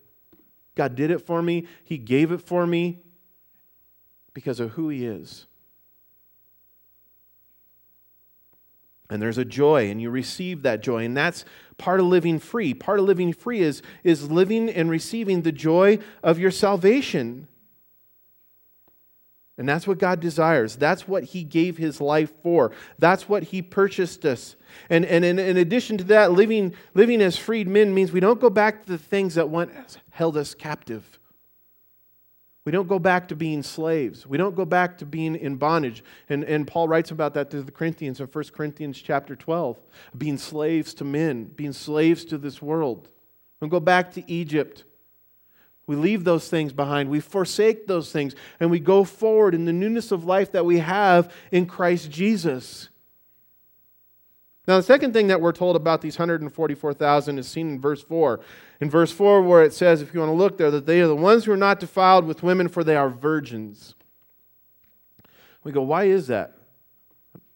God 0.76 0.94
did 0.94 1.10
it 1.10 1.18
for 1.18 1.42
me, 1.42 1.66
He 1.84 1.98
gave 1.98 2.32
it 2.32 2.40
for 2.40 2.66
me 2.66 3.00
because 4.32 4.60
of 4.60 4.70
who 4.70 4.88
He 4.88 5.04
is. 5.04 5.44
And 9.10 9.20
there's 9.20 9.36
a 9.36 9.44
joy, 9.44 9.90
and 9.90 10.00
you 10.00 10.08
receive 10.08 10.62
that 10.62 10.82
joy. 10.82 11.04
And 11.04 11.14
that's 11.14 11.44
part 11.76 12.00
of 12.00 12.06
living 12.06 12.38
free. 12.38 12.72
Part 12.72 12.98
of 12.98 13.04
living 13.04 13.34
free 13.34 13.60
is, 13.60 13.82
is 14.02 14.30
living 14.30 14.70
and 14.70 14.88
receiving 14.88 15.42
the 15.42 15.52
joy 15.52 15.98
of 16.22 16.38
your 16.38 16.50
salvation. 16.50 17.46
And 19.58 19.68
that's 19.68 19.86
what 19.86 19.98
God 19.98 20.20
desires. 20.20 20.76
That's 20.76 21.08
what 21.08 21.24
He 21.24 21.42
gave 21.42 21.78
His 21.78 22.00
life 22.00 22.32
for. 22.42 22.72
That's 22.98 23.28
what 23.28 23.44
He 23.44 23.62
purchased 23.62 24.24
us. 24.24 24.56
And, 24.90 25.04
and 25.06 25.24
in, 25.24 25.38
in 25.38 25.56
addition 25.56 25.96
to 25.98 26.04
that, 26.04 26.32
living, 26.32 26.74
living 26.94 27.22
as 27.22 27.38
freed 27.38 27.66
men 27.66 27.94
means 27.94 28.12
we 28.12 28.20
don't 28.20 28.40
go 28.40 28.50
back 28.50 28.84
to 28.84 28.92
the 28.92 28.98
things 28.98 29.34
that 29.36 29.48
once 29.48 29.96
held 30.10 30.36
us 30.36 30.54
captive. 30.54 31.18
We 32.66 32.72
don't 32.72 32.88
go 32.88 32.98
back 32.98 33.28
to 33.28 33.36
being 33.36 33.62
slaves. 33.62 34.26
We 34.26 34.36
don't 34.36 34.56
go 34.56 34.64
back 34.64 34.98
to 34.98 35.06
being 35.06 35.36
in 35.36 35.54
bondage. 35.54 36.02
And, 36.28 36.42
and 36.42 36.66
Paul 36.66 36.88
writes 36.88 37.12
about 37.12 37.32
that 37.34 37.48
to 37.52 37.62
the 37.62 37.70
Corinthians 37.70 38.18
in 38.20 38.26
1 38.26 38.44
Corinthians 38.52 39.00
chapter 39.00 39.36
12 39.36 39.78
being 40.18 40.36
slaves 40.36 40.92
to 40.94 41.04
men, 41.04 41.44
being 41.44 41.72
slaves 41.72 42.24
to 42.24 42.38
this 42.38 42.60
world. 42.60 43.08
We 43.60 43.66
don't 43.66 43.70
go 43.70 43.78
back 43.78 44.12
to 44.14 44.30
Egypt. 44.30 44.82
We 45.86 45.94
leave 45.94 46.24
those 46.24 46.48
things 46.48 46.72
behind. 46.72 47.08
We 47.08 47.20
forsake 47.20 47.86
those 47.86 48.10
things 48.10 48.34
and 48.58 48.70
we 48.70 48.80
go 48.80 49.04
forward 49.04 49.54
in 49.54 49.64
the 49.66 49.72
newness 49.72 50.10
of 50.10 50.24
life 50.24 50.52
that 50.52 50.64
we 50.64 50.78
have 50.78 51.32
in 51.52 51.66
Christ 51.66 52.10
Jesus. 52.10 52.88
Now, 54.66 54.78
the 54.78 54.82
second 54.82 55.12
thing 55.12 55.28
that 55.28 55.40
we're 55.40 55.52
told 55.52 55.76
about 55.76 56.00
these 56.00 56.18
144,000 56.18 57.38
is 57.38 57.46
seen 57.46 57.70
in 57.70 57.80
verse 57.80 58.02
4. 58.02 58.40
In 58.80 58.90
verse 58.90 59.12
4, 59.12 59.42
where 59.42 59.62
it 59.62 59.72
says, 59.72 60.02
if 60.02 60.12
you 60.12 60.18
want 60.18 60.30
to 60.30 60.36
look 60.36 60.58
there, 60.58 60.72
that 60.72 60.86
they 60.86 61.00
are 61.00 61.06
the 61.06 61.14
ones 61.14 61.44
who 61.44 61.52
are 61.52 61.56
not 61.56 61.78
defiled 61.78 62.24
with 62.24 62.42
women, 62.42 62.66
for 62.66 62.82
they 62.82 62.96
are 62.96 63.08
virgins. 63.08 63.94
We 65.62 65.70
go, 65.70 65.82
why 65.82 66.04
is 66.04 66.26
that? 66.26 66.56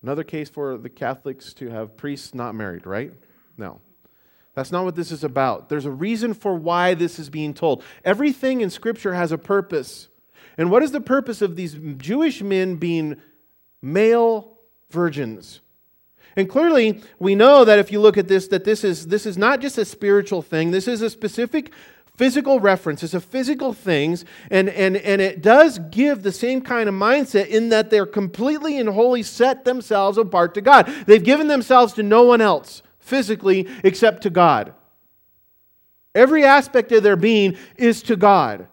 Another 0.03 0.23
case 0.23 0.49
for 0.49 0.79
the 0.79 0.89
Catholics 0.89 1.53
to 1.55 1.69
have 1.71 1.97
priests 1.97 2.33
not 2.33 2.55
married, 2.55 2.87
right? 2.87 3.13
No. 3.57 3.81
That's 4.61 4.73
not 4.73 4.85
what 4.85 4.95
this 4.95 5.11
is 5.11 5.25
about. 5.25 5.71
There's 5.71 5.87
a 5.87 5.91
reason 5.91 6.35
for 6.35 6.55
why 6.55 6.93
this 6.93 7.19
is 7.19 7.31
being 7.31 7.55
told. 7.55 7.83
Everything 8.05 8.61
in 8.61 8.69
Scripture 8.69 9.15
has 9.15 9.33
a 9.33 9.39
purpose. 9.39 10.09
And 10.59 10.71
what 10.71 10.83
is 10.83 10.93
the 10.93 11.01
purpose 11.01 11.41
of 11.41 11.57
these 11.57 11.79
Jewish 11.97 12.43
men 12.43 12.77
being 12.77 13.17
male 13.81 14.59
virgins? 14.91 15.63
And 16.37 16.47
clearly, 16.47 17.01
we 17.19 17.35
know 17.35 17.65
that 17.65 17.79
if 17.79 17.91
you 17.91 18.01
look 18.01 18.19
at 18.19 18.29
this, 18.29 18.49
that 18.49 18.65
this 18.65 18.85
is, 18.85 19.07
this 19.07 19.25
is 19.25 19.39
not 19.39 19.63
just 19.63 19.79
a 19.79 19.85
spiritual 19.87 20.43
thing, 20.43 20.73
this 20.73 20.87
is 20.87 21.01
a 21.01 21.09
specific 21.09 21.73
physical 22.15 22.61
reference. 22.61 23.03
It's 23.03 23.15
a 23.15 23.21
physical 23.21 23.73
things, 23.73 24.27
and, 24.51 24.69
and, 24.69 24.99
and 24.99 25.23
it 25.23 25.41
does 25.41 25.79
give 25.91 26.23
the 26.23 26.33
same 26.33 26.61
kind 26.61 26.87
of 26.87 26.95
mindset 26.95 27.47
in 27.47 27.71
that 27.71 27.89
they're 27.89 28.05
completely 28.05 28.79
and 28.79 28.91
wholly 28.91 29.23
set 29.23 29.65
themselves 29.65 30.19
apart 30.19 30.53
to 30.53 30.61
God. 30.61 30.85
They've 31.07 31.25
given 31.25 31.49
themselves 31.49 31.95
to 31.95 32.03
no 32.03 32.25
one 32.25 32.43
else 32.43 32.83
physically 33.11 33.69
except 33.85 34.23
to 34.23 34.31
God. 34.31 34.73
Every 36.15 36.45
aspect 36.45 36.93
of 36.93 37.03
their 37.03 37.17
being 37.17 37.57
is 37.77 38.03
to 38.05 38.17
God. 38.17 38.67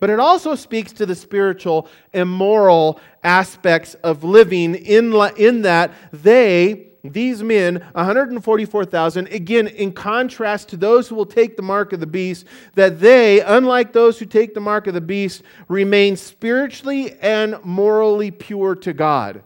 But 0.00 0.10
it 0.10 0.20
also 0.20 0.54
speaks 0.54 0.92
to 0.94 1.06
the 1.06 1.14
spiritual 1.14 1.88
and 2.12 2.28
moral 2.28 3.00
aspects 3.22 3.94
of 3.94 4.24
living 4.24 4.74
in, 4.74 5.14
in 5.38 5.62
that 5.62 5.94
they, 6.12 6.88
these 7.02 7.42
men, 7.42 7.76
144,000, 7.92 9.28
again, 9.28 9.66
in 9.68 9.92
contrast 9.92 10.68
to 10.70 10.76
those 10.76 11.08
who 11.08 11.14
will 11.14 11.24
take 11.24 11.56
the 11.56 11.62
mark 11.62 11.94
of 11.94 12.00
the 12.00 12.06
beast, 12.06 12.44
that 12.74 13.00
they, 13.00 13.40
unlike 13.40 13.94
those 13.94 14.18
who 14.18 14.26
take 14.26 14.52
the 14.52 14.60
mark 14.60 14.86
of 14.86 14.92
the 14.94 15.00
beast, 15.00 15.42
remain 15.68 16.16
spiritually 16.16 17.16
and 17.22 17.56
morally 17.64 18.30
pure 18.30 18.74
to 18.74 18.92
God. 18.92 19.42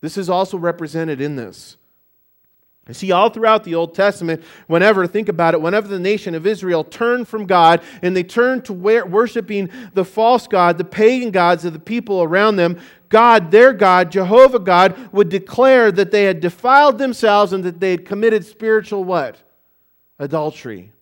This 0.00 0.16
is 0.16 0.30
also 0.30 0.56
represented 0.56 1.20
in 1.20 1.36
this. 1.36 1.76
You 2.88 2.94
see, 2.94 3.12
all 3.12 3.30
throughout 3.30 3.62
the 3.62 3.76
Old 3.76 3.94
Testament, 3.94 4.42
whenever, 4.66 5.06
think 5.06 5.28
about 5.28 5.54
it, 5.54 5.60
whenever 5.60 5.86
the 5.86 6.00
nation 6.00 6.34
of 6.34 6.44
Israel 6.44 6.82
turned 6.82 7.28
from 7.28 7.46
God 7.46 7.82
and 8.02 8.16
they 8.16 8.24
turned 8.24 8.64
to 8.64 8.72
worshiping 8.72 9.70
the 9.94 10.04
false 10.04 10.48
God, 10.48 10.76
the 10.76 10.84
pagan 10.84 11.30
gods 11.30 11.64
of 11.64 11.72
the 11.72 11.78
people 11.78 12.22
around 12.22 12.56
them, 12.56 12.80
God, 13.08 13.52
their 13.52 13.72
God, 13.72 14.10
Jehovah 14.10 14.58
God, 14.58 15.12
would 15.12 15.28
declare 15.28 15.92
that 15.92 16.10
they 16.10 16.24
had 16.24 16.40
defiled 16.40 16.98
themselves 16.98 17.52
and 17.52 17.62
that 17.62 17.78
they 17.78 17.92
had 17.92 18.04
committed 18.04 18.44
spiritual 18.44 19.04
what? 19.04 19.36
Adultery. 20.18 20.92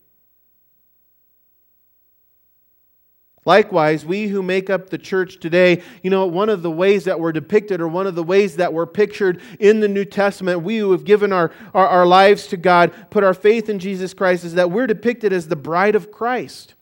Likewise, 3.48 4.04
we 4.04 4.28
who 4.28 4.42
make 4.42 4.68
up 4.68 4.90
the 4.90 4.98
church 4.98 5.40
today, 5.40 5.80
you 6.02 6.10
know, 6.10 6.26
one 6.26 6.50
of 6.50 6.60
the 6.60 6.70
ways 6.70 7.04
that 7.04 7.18
we're 7.18 7.32
depicted 7.32 7.80
or 7.80 7.88
one 7.88 8.06
of 8.06 8.14
the 8.14 8.22
ways 8.22 8.56
that 8.56 8.74
we're 8.74 8.84
pictured 8.84 9.40
in 9.58 9.80
the 9.80 9.88
New 9.88 10.04
Testament, 10.04 10.60
we 10.60 10.76
who 10.76 10.92
have 10.92 11.06
given 11.06 11.32
our, 11.32 11.50
our, 11.72 11.88
our 11.88 12.06
lives 12.06 12.46
to 12.48 12.58
God, 12.58 12.92
put 13.08 13.24
our 13.24 13.32
faith 13.32 13.70
in 13.70 13.78
Jesus 13.78 14.12
Christ, 14.12 14.44
is 14.44 14.52
that 14.52 14.70
we're 14.70 14.86
depicted 14.86 15.32
as 15.32 15.48
the 15.48 15.56
bride 15.56 15.94
of 15.94 16.12
Christ, 16.12 16.74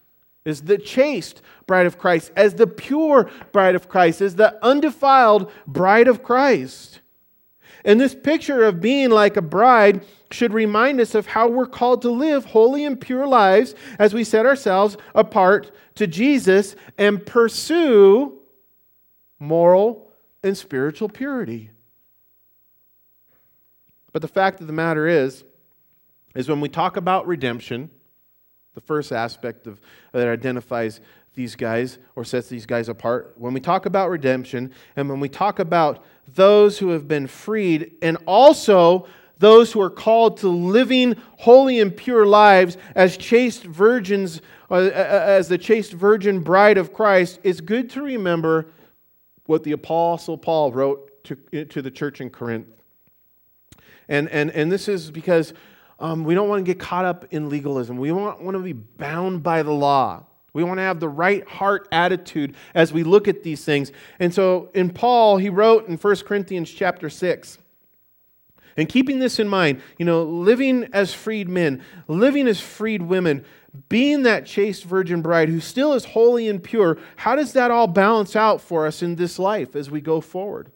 as 0.45 0.63
the 0.63 0.77
chaste 0.77 1.41
bride 1.69 1.87
of 1.87 1.99
Christ, 1.99 2.33
as 2.35 2.55
the 2.55 2.67
pure 2.67 3.31
bride 3.53 3.77
of 3.77 3.89
Christ, 3.89 4.21
as 4.21 4.35
the 4.35 4.59
undefiled 4.61 5.53
bride 5.69 6.09
of 6.09 6.25
Christ. 6.25 6.99
And 7.85 8.01
this 8.01 8.17
picture 8.17 8.65
of 8.65 8.81
being 8.81 9.11
like 9.11 9.37
a 9.37 9.41
bride 9.41 10.05
should 10.31 10.53
remind 10.53 11.01
us 11.01 11.15
of 11.15 11.27
how 11.27 11.49
we're 11.49 11.67
called 11.67 12.03
to 12.03 12.11
live 12.11 12.45
holy 12.47 12.85
and 12.85 13.01
pure 13.01 13.27
lives 13.27 13.75
as 13.99 14.13
we 14.13 14.25
set 14.25 14.47
ourselves 14.47 14.97
apart 15.15 15.71
to 15.95 16.07
Jesus 16.07 16.77
and 16.99 17.25
pursue 17.25 18.39
moral 19.39 20.11
and 20.43 20.57
spiritual 20.57 21.09
purity. 21.09 21.71
But 24.13 24.23
the 24.23 24.29
fact 24.29 24.61
of 24.61 24.67
the 24.67 24.73
matter 24.73 25.07
is, 25.07 25.45
is 26.35 26.49
when 26.49 26.61
we 26.61 26.69
talk 26.69 26.97
about 26.97 27.27
redemption, 27.27 27.91
the 28.75 28.81
first 28.81 29.13
aspect 29.13 29.67
of, 29.67 29.81
that 30.13 30.29
identifies 30.29 31.01
these 31.35 31.55
guys 31.55 31.99
or 32.15 32.25
sets 32.25 32.49
these 32.49 32.67
guys 32.67 32.89
apart, 32.89 33.35
when 33.37 33.53
we 33.53 33.61
talk 33.61 33.87
about 33.87 34.09
redemption 34.09 34.73
and 34.97 35.09
when 35.09 35.21
we 35.21 35.29
talk 35.29 35.59
about 35.59 36.05
those 36.35 36.79
who 36.79 36.91
have 36.91 37.07
been 37.07 37.27
freed 37.27 37.93
and 38.03 38.17
also 38.27 39.07
those 39.39 39.73
who 39.73 39.81
are 39.81 39.91
called 39.91 40.39
to 40.39 40.49
living 40.49 41.17
holy 41.39 41.81
and 41.81 41.95
pure 41.95 42.27
lives 42.27 42.77
as 42.95 43.17
chaste 43.17 43.65
virgins, 43.65 44.41
uh, 44.71 44.75
uh, 44.75 44.89
as 44.89 45.49
the 45.49 45.59
chaste 45.59 45.93
virgin 45.93 46.41
bride 46.41 46.79
of 46.79 46.93
Christ, 46.93 47.41
it's 47.43 47.61
good 47.61 47.91
to 47.91 48.03
remember 48.03 48.67
what 49.47 49.63
the 49.63 49.73
Apostle 49.73 50.39
Paul 50.39 50.73
wrote 50.73 51.25
to, 51.25 51.65
to 51.65 51.83
the 51.83 51.91
church 51.91 52.21
in 52.21 52.31
Corinth. 52.31 52.67
And, 54.09 54.29
and, 54.29 54.51
and 54.51 54.71
this 54.71 54.89
is 54.89 55.11
because 55.11 55.53
um, 55.99 56.25
we 56.25 56.35
don't 56.35 56.49
want 56.49 56.65
to 56.65 56.73
get 56.73 56.79
caught 56.79 57.05
up 57.05 57.27
in 57.31 57.49
legalism. 57.49 57.97
We 57.97 58.13
want, 58.13 58.41
want 58.43 58.57
to 58.57 58.63
be 58.63 58.73
bound 58.73 59.43
by 59.43 59.63
the 59.63 59.73
law. 59.73 60.25
We 60.53 60.65
want 60.65 60.79
to 60.79 60.83
have 60.83 61.01
the 61.01 61.09
right 61.09 61.47
heart 61.47 61.89
attitude 61.93 62.55
as 62.75 62.93
we 62.93 63.03
look 63.03 63.29
at 63.29 63.43
these 63.43 63.65
things. 63.65 63.93
And 64.19 64.33
so 64.33 64.71
in 64.75 64.91
Paul, 64.91 65.37
he 65.37 65.51
wrote 65.51 65.89
in 65.89 65.97
1 65.97 66.17
Corinthians 66.17 66.71
chapter 66.71 67.11
6, 67.11 67.59
and 68.77 68.89
keeping 68.89 69.19
this 69.19 69.39
in 69.39 69.49
mind, 69.49 69.81
you 69.99 70.05
know, 70.05 70.23
living 70.23 70.89
as 70.93 71.15
freed 71.15 71.49
men, 71.49 71.83
living 72.09 72.47
as 72.47 72.61
freed 72.61 73.03
women, 73.03 73.45
being 73.89 74.23
that 74.23 74.47
chaste 74.47 74.85
virgin 74.85 75.23
bride 75.23 75.49
who 75.49 75.61
still 75.61 75.93
is 75.93 76.05
holy 76.05 76.49
and 76.49 76.63
pure, 76.63 76.99
how 77.17 77.37
does 77.37 77.53
that 77.53 77.71
all 77.71 77.87
balance 77.87 78.37
out 78.37 78.61
for 78.61 78.87
us 78.87 79.03
in 79.03 79.17
this 79.17 79.39
life 79.39 79.77
as 79.77 79.91
we 79.91 80.01
go 80.01 80.21
forward? 80.21 80.71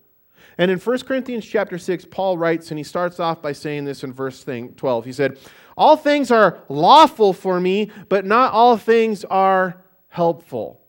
And 0.58 0.70
in 0.70 0.78
1 0.78 0.98
Corinthians 1.00 1.46
chapter 1.46 1.78
6, 1.78 2.06
Paul 2.10 2.36
writes, 2.36 2.70
and 2.70 2.78
he 2.78 2.84
starts 2.84 3.18
off 3.18 3.40
by 3.40 3.52
saying 3.52 3.86
this 3.86 4.04
in 4.04 4.12
verse 4.12 4.44
12. 4.44 5.04
He 5.04 5.12
said, 5.12 5.38
All 5.76 5.96
things 5.96 6.30
are 6.30 6.58
lawful 6.68 7.32
for 7.32 7.58
me, 7.60 7.90
but 8.08 8.26
not 8.26 8.52
all 8.52 8.76
things 8.76 9.24
are 9.24 9.82
helpful. 10.08 10.80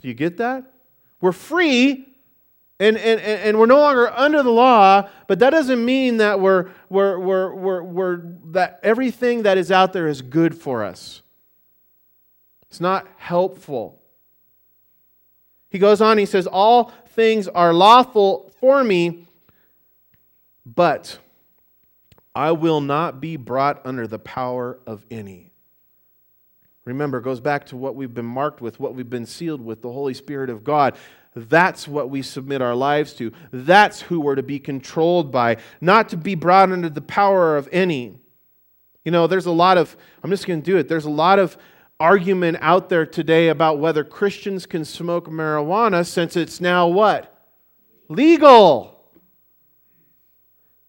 Do 0.00 0.08
you 0.08 0.14
get 0.14 0.38
that? 0.38 0.72
We're 1.20 1.32
free, 1.32 2.07
and, 2.80 2.96
and, 2.96 3.20
and 3.20 3.58
we're 3.58 3.66
no 3.66 3.78
longer 3.78 4.08
under 4.10 4.42
the 4.42 4.50
law, 4.50 5.08
but 5.26 5.40
that 5.40 5.50
doesn't 5.50 5.84
mean 5.84 6.18
that 6.18 6.38
we're, 6.38 6.70
we're, 6.88 7.18
we're, 7.18 7.54
we're, 7.54 7.82
we're, 7.82 8.22
that 8.46 8.78
everything 8.82 9.42
that 9.42 9.58
is 9.58 9.72
out 9.72 9.92
there 9.92 10.06
is 10.06 10.22
good 10.22 10.56
for 10.56 10.84
us. 10.84 11.22
It's 12.70 12.80
not 12.80 13.06
helpful. 13.16 14.00
He 15.70 15.78
goes 15.78 16.00
on, 16.00 16.18
he 16.18 16.26
says, 16.26 16.46
All 16.46 16.92
things 17.08 17.48
are 17.48 17.72
lawful 17.72 18.52
for 18.60 18.84
me, 18.84 19.26
but 20.64 21.18
I 22.34 22.52
will 22.52 22.80
not 22.80 23.20
be 23.20 23.36
brought 23.36 23.84
under 23.84 24.06
the 24.06 24.18
power 24.18 24.78
of 24.86 25.04
any. 25.10 25.50
Remember, 26.84 27.20
goes 27.20 27.40
back 27.40 27.66
to 27.66 27.76
what 27.76 27.96
we've 27.96 28.14
been 28.14 28.24
marked 28.24 28.62
with, 28.62 28.80
what 28.80 28.94
we've 28.94 29.10
been 29.10 29.26
sealed 29.26 29.60
with, 29.60 29.82
the 29.82 29.92
Holy 29.92 30.14
Spirit 30.14 30.48
of 30.48 30.64
God. 30.64 30.96
That's 31.38 31.86
what 31.86 32.10
we 32.10 32.22
submit 32.22 32.62
our 32.62 32.74
lives 32.74 33.12
to. 33.14 33.32
That's 33.52 34.00
who 34.00 34.20
we're 34.20 34.34
to 34.34 34.42
be 34.42 34.58
controlled 34.58 35.30
by, 35.30 35.58
not 35.80 36.08
to 36.10 36.16
be 36.16 36.34
brought 36.34 36.72
under 36.72 36.88
the 36.88 37.00
power 37.00 37.56
of 37.56 37.68
any. 37.70 38.18
You 39.04 39.12
know, 39.12 39.26
there's 39.26 39.46
a 39.46 39.52
lot 39.52 39.78
of, 39.78 39.96
I'm 40.22 40.30
just 40.30 40.46
going 40.46 40.60
to 40.60 40.64
do 40.64 40.76
it, 40.76 40.88
there's 40.88 41.04
a 41.04 41.10
lot 41.10 41.38
of 41.38 41.56
argument 42.00 42.58
out 42.60 42.88
there 42.88 43.06
today 43.06 43.48
about 43.48 43.78
whether 43.78 44.04
Christians 44.04 44.66
can 44.66 44.84
smoke 44.84 45.28
marijuana 45.28 46.06
since 46.06 46.36
it's 46.36 46.60
now 46.60 46.86
what? 46.86 47.34
Legal. 48.08 49.00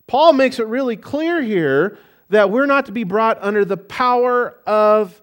Paul 0.08 0.34
makes 0.34 0.60
it 0.60 0.68
really 0.68 0.98
clear 0.98 1.42
here 1.42 1.98
that 2.30 2.50
we're 2.50 2.66
not 2.66 2.88
to 2.88 2.92
be 2.92 3.04
brought 3.04 3.38
under 3.42 3.66
the 3.66 3.78
power 3.78 4.56
of 4.66 5.22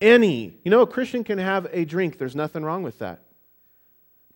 any. 0.00 0.56
You 0.64 0.70
know, 0.70 0.82
a 0.82 0.86
Christian 0.86 1.24
can 1.24 1.38
have 1.38 1.66
a 1.72 1.84
drink, 1.84 2.18
there's 2.18 2.36
nothing 2.36 2.64
wrong 2.64 2.82
with 2.82 2.98
that. 3.00 3.20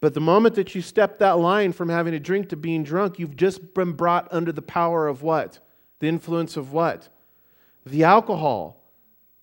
But 0.03 0.15
the 0.15 0.21
moment 0.21 0.57
that 0.57 0.75
you 0.75 0.83
step 0.83 1.21
that 1.21 1.39
line 1.39 1.73
from 1.73 1.89
having 1.89 2.13
a 2.13 2.19
drink 2.19 2.49
to 2.49 2.57
being 2.57 2.83
drunk, 2.83 3.21
you've 3.21 3.37
just 3.37 3.73
been 3.73 3.93
brought 3.93 4.27
under 4.33 4.51
the 4.51 4.61
power 4.61 5.07
of 5.07 5.23
what? 5.23 5.61
The 6.01 6.09
influence 6.09 6.57
of 6.57 6.73
what? 6.73 7.09
The 7.87 8.03
alcohol. 8.03 8.83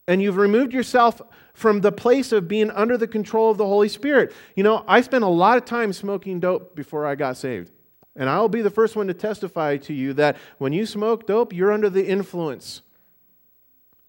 And 0.05 0.22
you've 0.22 0.36
removed 0.36 0.74
yourself 0.74 1.22
from 1.53 1.80
the 1.80 1.93
place 1.93 2.34
of 2.34 2.49
being 2.49 2.72
under 2.72 2.97
the 2.97 3.07
control 3.07 3.49
of 3.49 3.57
the 3.57 3.66
Holy 3.66 3.88
Spirit. 3.88 4.34
You 4.53 4.64
know, 4.64 4.84
I 4.86 4.99
spent 4.99 5.24
a 5.24 5.30
lot 5.30 5.57
of 5.57 5.64
time 5.64 5.93
smoking 5.93 6.41
dope 6.41 6.76
before 6.76 7.05
I 7.05 7.16
got 7.16 7.38
saved. 7.38 7.72
And 8.18 8.30
I'll 8.30 8.49
be 8.49 8.62
the 8.62 8.70
first 8.70 8.97
one 8.97 9.07
to 9.07 9.14
testify 9.14 9.78
to 9.78 9.93
you 9.93 10.12
that 10.16 10.36
when 10.57 10.74
you 10.74 10.86
smoke 10.86 11.26
dope, 11.26 11.53
you're 11.53 11.72
under 11.72 11.89
the 11.89 12.05
influence 12.05 12.82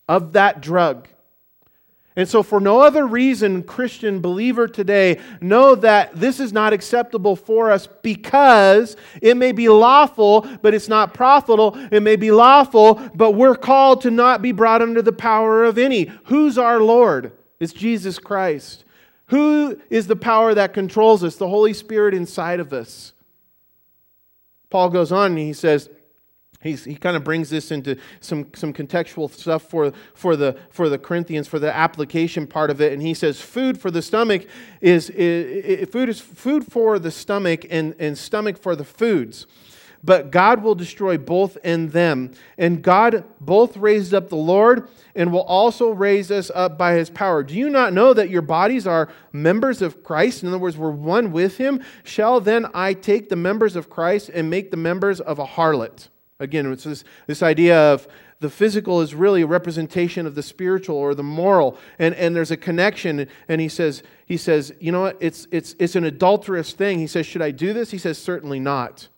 of 0.09 0.33
that 0.33 0.61
drug. 0.61 1.07
And 2.21 2.29
so, 2.29 2.43
for 2.43 2.61
no 2.61 2.81
other 2.81 3.07
reason, 3.07 3.63
Christian 3.63 4.21
believer 4.21 4.69
today, 4.69 5.19
know 5.41 5.75
that 5.77 6.15
this 6.15 6.39
is 6.39 6.53
not 6.53 6.75
acceptable 6.75 7.35
for 7.35 7.71
us 7.71 7.87
because 7.87 8.95
it 9.23 9.39
may 9.39 9.53
be 9.53 9.71
lawful, 9.71 10.47
but 10.61 10.75
it's 10.75 10.87
not 10.87 11.15
profitable. 11.15 11.79
It 11.91 12.03
may 12.03 12.17
be 12.17 12.31
lawful, 12.31 12.97
but 13.15 13.31
we're 13.31 13.57
called 13.57 14.03
to 14.03 14.11
not 14.11 14.43
be 14.43 14.53
brought 14.53 14.83
under 14.83 15.01
the 15.01 15.15
power 15.15 15.65
of 15.65 15.79
any. 15.79 16.13
Who's 16.25 16.59
our 16.59 16.79
Lord? 16.79 17.33
It's 17.59 17.73
Jesus 17.73 18.19
Christ. 18.19 18.85
Who 19.29 19.81
is 19.89 20.07
the 20.07 20.15
power 20.15 20.53
that 20.53 20.75
controls 20.75 21.25
us? 21.25 21.37
The 21.37 21.49
Holy 21.49 21.73
Spirit 21.73 22.13
inside 22.13 22.61
of 22.61 22.75
us. 22.75 23.15
Paul 24.69 24.91
goes 24.91 25.11
on 25.11 25.31
and 25.31 25.39
he 25.39 25.55
says, 25.55 25.89
He's, 26.63 26.85
he 26.85 26.95
kind 26.95 27.17
of 27.17 27.25
brings 27.25 27.49
this 27.49 27.71
into 27.71 27.97
some, 28.21 28.49
some 28.55 28.75
contextual 28.75 29.31
stuff 29.31 29.63
for, 29.63 29.93
for, 30.15 30.37
the, 30.37 30.59
for 30.69 30.91
the 30.91 30.99
Corinthians, 30.99 31.49
for 31.49 31.59
the 31.59 31.75
application 31.75 32.47
part 32.47 32.71
of 32.71 32.83
it. 32.83 32.93
And 32.93 33.01
he 33.01 33.15
says, 33.15 33.41
food 33.41 33.81
for 33.81 33.91
the 33.91 34.03
stomach 34.03 34.47
is, 34.83 35.09
is, 35.11 35.89
food 35.89 36.11
is 36.11 36.21
food 36.21 36.71
for 36.71 36.99
the 36.99 37.11
stomach 37.11 37.65
and, 37.71 37.95
and 37.99 38.17
stomach 38.17 38.59
for 38.59 38.77
the 38.77 38.85
foods. 38.85 39.47
But 40.05 40.31
God 40.31 40.63
will 40.63 40.75
destroy 40.75 41.17
both 41.17 41.57
in 41.65 41.91
them. 41.91 42.33
And 42.59 42.83
God 42.83 43.25
both 43.41 43.77
raised 43.79 44.13
up 44.13 44.29
the 44.29 44.37
Lord 44.37 44.89
and 45.15 45.33
will 45.33 45.43
also 45.43 45.91
raise 45.91 46.31
us 46.31 46.51
up 46.55 46.77
by 46.77 46.93
his 46.93 47.09
power. 47.09 47.43
Do 47.43 47.55
you 47.55 47.71
not 47.71 47.95
know 47.95 48.13
that 48.13 48.29
your 48.29 48.43
bodies 48.43 48.87
are 48.87 49.09
members 49.33 49.81
of 49.81 50.03
Christ? 50.05 50.43
In 50.43 50.49
other 50.49 50.59
words, 50.59 50.77
we're 50.77 50.91
one 50.91 51.33
with 51.33 51.57
him. 51.57 51.83
Shall 52.03 52.41
then 52.41 52.67
I 52.75 52.93
take 52.93 53.31
the 53.31 53.37
members 53.37 53.77
of 53.77 53.89
Christ 53.89 54.31
and 54.33 54.51
make 54.51 54.71
the 54.71 54.77
members 54.77 55.21
of 55.21 55.39
a 55.39 55.47
harlot? 55.47 56.09
Again, 56.41 56.73
it's 56.73 56.85
this, 56.85 57.05
this 57.27 57.43
idea 57.43 57.79
of 57.93 58.09
the 58.41 58.51
physical 58.51 59.03
is 59.03 59.15
really 59.15 59.43
a 59.43 59.47
representation 59.47 60.27
of 60.27 60.35
the 60.35 60.43
spiritual 60.43 60.97
or 60.97 61.15
the 61.15 61.23
moral. 61.23 61.79
And, 61.99 62.15
and 62.15 62.35
there's 62.35 62.51
a 62.51 62.57
connection 62.57 63.29
and 63.49 63.61
he 63.61 63.69
says 63.69 64.03
he 64.25 64.39
says 64.39 64.73
you 64.81 64.91
know 64.91 65.03
what? 65.03 65.19
It's, 65.21 65.47
it's, 65.51 65.77
it's 65.79 65.95
an 65.95 66.05
adulterous 66.05 66.73
thing. 66.73 66.99
He 66.99 67.07
says 67.07 67.27
should 67.27 67.43
i 67.43 67.51
do 67.51 67.73
this? 67.73 67.91
He 67.91 67.99
says 67.99 68.17
certainly 68.17 68.59
not. 68.59 69.09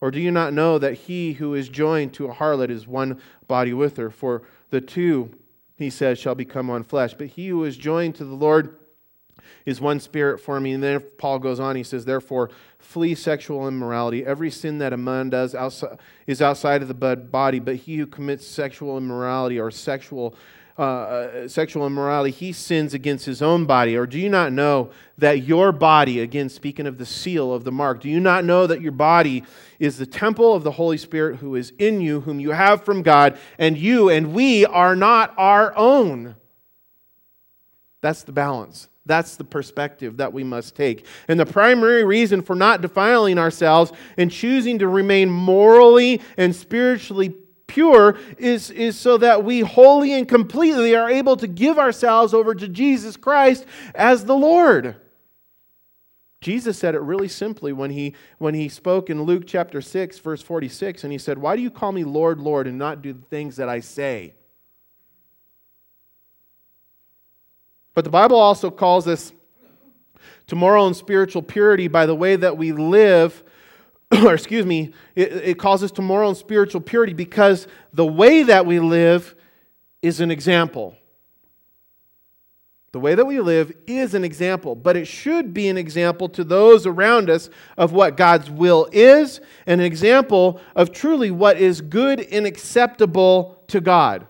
Or 0.00 0.10
do 0.10 0.18
you 0.18 0.32
not 0.32 0.52
know 0.52 0.78
that 0.78 0.94
he 0.94 1.34
who 1.34 1.54
is 1.54 1.68
joined 1.68 2.12
to 2.14 2.26
a 2.26 2.34
harlot 2.34 2.70
is 2.70 2.86
one 2.86 3.20
body 3.46 3.72
with 3.72 3.96
her? 3.96 4.10
For 4.10 4.42
the 4.70 4.80
two 4.80 5.30
he 5.76 5.90
says 5.90 6.18
shall 6.18 6.34
become 6.34 6.66
one 6.66 6.82
flesh. 6.82 7.14
But 7.14 7.28
he 7.28 7.48
who 7.48 7.64
is 7.64 7.76
joined 7.76 8.16
to 8.16 8.24
the 8.24 8.34
lord 8.34 8.76
is 9.66 9.80
one 9.80 10.00
spirit 10.00 10.38
for 10.38 10.60
me. 10.60 10.72
And 10.72 10.82
then 10.82 11.00
Paul 11.18 11.38
goes 11.38 11.60
on, 11.60 11.76
he 11.76 11.82
says, 11.82 12.04
Therefore, 12.04 12.50
flee 12.78 13.14
sexual 13.14 13.66
immorality. 13.68 14.24
Every 14.24 14.50
sin 14.50 14.78
that 14.78 14.92
a 14.92 14.96
man 14.96 15.30
does 15.30 15.54
outside, 15.54 15.98
is 16.26 16.40
outside 16.42 16.82
of 16.82 16.88
the 16.88 17.16
body, 17.16 17.58
but 17.58 17.76
he 17.76 17.96
who 17.96 18.06
commits 18.06 18.46
sexual 18.46 18.96
immorality 18.96 19.58
or 19.58 19.70
sexual 19.70 20.34
uh, 20.80 20.82
uh, 20.82 21.46
sexual 21.48 21.86
immorality, 21.86 22.30
he 22.30 22.52
sins 22.52 22.94
against 22.94 23.26
his 23.26 23.42
own 23.42 23.66
body. 23.66 23.94
Or 23.96 24.06
do 24.06 24.18
you 24.18 24.30
not 24.30 24.50
know 24.50 24.88
that 25.18 25.42
your 25.42 25.72
body, 25.72 26.20
again, 26.20 26.48
speaking 26.48 26.86
of 26.86 26.96
the 26.96 27.04
seal 27.04 27.52
of 27.52 27.64
the 27.64 27.70
mark, 27.70 28.00
do 28.00 28.08
you 28.08 28.18
not 28.18 28.46
know 28.46 28.66
that 28.66 28.80
your 28.80 28.92
body 28.92 29.44
is 29.78 29.98
the 29.98 30.06
temple 30.06 30.54
of 30.54 30.64
the 30.64 30.70
Holy 30.70 30.96
Spirit 30.96 31.36
who 31.36 31.54
is 31.54 31.74
in 31.78 32.00
you, 32.00 32.20
whom 32.20 32.40
you 32.40 32.52
have 32.52 32.82
from 32.82 33.02
God, 33.02 33.36
and 33.58 33.76
you 33.76 34.08
and 34.08 34.32
we 34.32 34.64
are 34.64 34.96
not 34.96 35.34
our 35.36 35.76
own? 35.76 36.36
That's 38.00 38.22
the 38.22 38.32
balance. 38.32 38.88
That's 39.10 39.34
the 39.34 39.42
perspective 39.42 40.18
that 40.18 40.32
we 40.32 40.44
must 40.44 40.76
take. 40.76 41.04
And 41.26 41.40
the 41.40 41.44
primary 41.44 42.04
reason 42.04 42.42
for 42.42 42.54
not 42.54 42.80
defiling 42.80 43.38
ourselves 43.38 43.90
and 44.16 44.30
choosing 44.30 44.78
to 44.78 44.86
remain 44.86 45.28
morally 45.28 46.20
and 46.36 46.54
spiritually 46.54 47.34
pure 47.66 48.16
is, 48.38 48.70
is 48.70 48.96
so 48.96 49.18
that 49.18 49.42
we 49.42 49.60
wholly 49.60 50.12
and 50.12 50.28
completely 50.28 50.94
are 50.94 51.10
able 51.10 51.36
to 51.38 51.48
give 51.48 51.76
ourselves 51.76 52.32
over 52.32 52.54
to 52.54 52.68
Jesus 52.68 53.16
Christ 53.16 53.66
as 53.96 54.26
the 54.26 54.36
Lord. 54.36 54.94
Jesus 56.40 56.78
said 56.78 56.94
it 56.94 57.00
really 57.00 57.28
simply 57.28 57.72
when 57.72 57.90
he, 57.90 58.14
when 58.38 58.54
he 58.54 58.68
spoke 58.68 59.10
in 59.10 59.24
Luke 59.24 59.42
chapter 59.44 59.80
6, 59.80 60.20
verse 60.20 60.40
46, 60.40 61.02
and 61.02 61.12
he 61.12 61.18
said, 61.18 61.36
Why 61.36 61.56
do 61.56 61.62
you 61.62 61.70
call 61.70 61.90
me 61.90 62.04
Lord, 62.04 62.38
Lord, 62.38 62.68
and 62.68 62.78
not 62.78 63.02
do 63.02 63.12
the 63.12 63.26
things 63.26 63.56
that 63.56 63.68
I 63.68 63.80
say? 63.80 64.34
But 67.94 68.04
the 68.04 68.10
Bible 68.10 68.38
also 68.38 68.70
calls 68.70 69.06
us 69.06 69.32
to 70.46 70.56
moral 70.56 70.86
and 70.86 70.96
spiritual 70.96 71.42
purity 71.42 71.88
by 71.88 72.06
the 72.06 72.14
way 72.14 72.36
that 72.36 72.56
we 72.56 72.72
live, 72.72 73.42
or 74.24 74.34
excuse 74.34 74.66
me, 74.66 74.92
it, 75.14 75.32
it 75.32 75.58
calls 75.58 75.82
us 75.82 75.92
to 75.92 76.02
moral 76.02 76.30
and 76.30 76.38
spiritual 76.38 76.80
purity 76.80 77.12
because 77.12 77.66
the 77.92 78.06
way 78.06 78.42
that 78.42 78.66
we 78.66 78.80
live 78.80 79.34
is 80.02 80.20
an 80.20 80.30
example. 80.30 80.96
The 82.92 82.98
way 82.98 83.14
that 83.14 83.24
we 83.24 83.38
live 83.38 83.72
is 83.86 84.14
an 84.14 84.24
example, 84.24 84.74
but 84.74 84.96
it 84.96 85.04
should 85.04 85.54
be 85.54 85.68
an 85.68 85.78
example 85.78 86.28
to 86.30 86.42
those 86.42 86.86
around 86.86 87.30
us 87.30 87.48
of 87.76 87.92
what 87.92 88.16
God's 88.16 88.50
will 88.50 88.88
is, 88.90 89.40
and 89.66 89.80
an 89.80 89.86
example 89.86 90.60
of 90.74 90.90
truly 90.90 91.30
what 91.30 91.56
is 91.56 91.80
good 91.80 92.20
and 92.20 92.46
acceptable 92.46 93.62
to 93.68 93.80
God. 93.80 94.26